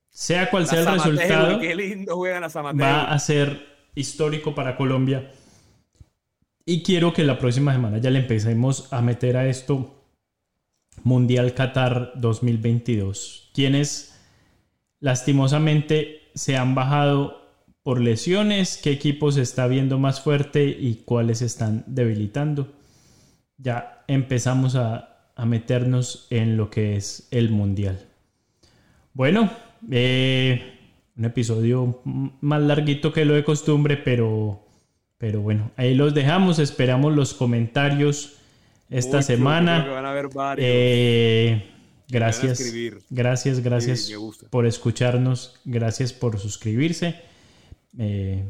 Sea 0.08 0.48
cual 0.48 0.66
sea 0.66 0.80
el 0.80 0.86
resultado, 0.86 1.60
Qué 1.60 1.74
lindo 1.74 2.16
juegan 2.16 2.40
la 2.40 2.48
Zamateo. 2.48 2.80
va 2.80 3.02
a 3.12 3.18
ser 3.18 3.66
histórico 3.94 4.54
para 4.54 4.78
Colombia. 4.78 5.30
Y 6.64 6.82
quiero 6.82 7.12
que 7.12 7.24
la 7.24 7.38
próxima 7.38 7.74
semana 7.74 7.98
ya 7.98 8.08
le 8.08 8.20
empecemos 8.20 8.90
a 8.94 9.02
meter 9.02 9.36
a 9.36 9.46
esto 9.46 9.94
Mundial 11.04 11.52
Qatar 11.52 12.12
2022. 12.14 13.50
Quienes 13.52 14.18
lastimosamente 15.00 16.30
se 16.34 16.56
han 16.56 16.74
bajado 16.74 17.41
por 17.82 18.00
lesiones, 18.00 18.78
qué 18.82 18.90
equipos 18.90 19.34
se 19.34 19.42
está 19.42 19.66
viendo 19.66 19.98
más 19.98 20.20
fuerte 20.20 20.64
y 20.66 21.02
cuáles 21.04 21.42
están 21.42 21.84
debilitando. 21.86 22.72
Ya 23.58 24.04
empezamos 24.08 24.76
a, 24.76 25.30
a 25.34 25.46
meternos 25.46 26.26
en 26.30 26.56
lo 26.56 26.70
que 26.70 26.96
es 26.96 27.28
el 27.30 27.50
Mundial. 27.50 28.06
Bueno, 29.14 29.50
eh, 29.90 30.78
un 31.16 31.24
episodio 31.24 32.00
más 32.04 32.62
larguito 32.62 33.12
que 33.12 33.24
lo 33.24 33.34
de 33.34 33.44
costumbre, 33.44 33.96
pero, 33.96 34.64
pero 35.18 35.40
bueno, 35.40 35.70
ahí 35.76 35.94
los 35.94 36.14
dejamos. 36.14 36.58
Esperamos 36.58 37.14
los 37.14 37.34
comentarios 37.34 38.34
esta 38.88 39.18
Mucho, 39.18 39.26
semana. 39.26 39.80
creo 39.80 39.86
que 39.86 39.94
van 39.94 40.04
a 40.04 40.10
haber 40.10 40.28
varios. 40.28 40.66
Eh, 40.70 41.64
gracias, 42.08 42.72
gracias, 43.10 43.60
gracias 43.60 44.12
por 44.50 44.66
escucharnos, 44.66 45.60
gracias 45.64 46.12
por 46.12 46.38
suscribirse. 46.38 47.31
Eh, 47.98 48.44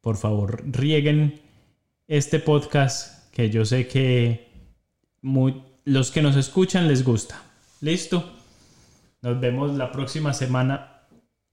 por 0.00 0.16
favor, 0.16 0.62
rieguen 0.66 1.40
este 2.06 2.38
podcast 2.40 3.30
que 3.32 3.50
yo 3.50 3.64
sé 3.64 3.86
que 3.88 4.50
los 5.84 6.10
que 6.10 6.22
nos 6.22 6.36
escuchan 6.36 6.88
les 6.88 7.04
gusta. 7.04 7.42
¿Listo? 7.80 8.32
Nos 9.22 9.40
vemos 9.40 9.74
la 9.76 9.92
próxima 9.92 10.32
semana. 10.32 11.06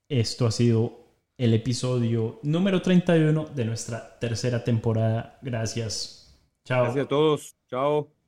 Esto 0.07 0.47
ha 0.47 0.51
sido 0.51 0.99
el 1.37 1.53
episodio 1.53 2.39
número 2.43 2.81
31 2.81 3.45
de 3.55 3.65
nuestra 3.65 4.19
tercera 4.19 4.63
temporada. 4.63 5.39
Gracias. 5.41 6.37
Chao. 6.65 6.83
Gracias 6.83 7.05
a 7.05 7.07
todos. 7.07 7.55
Chao. 7.69 8.18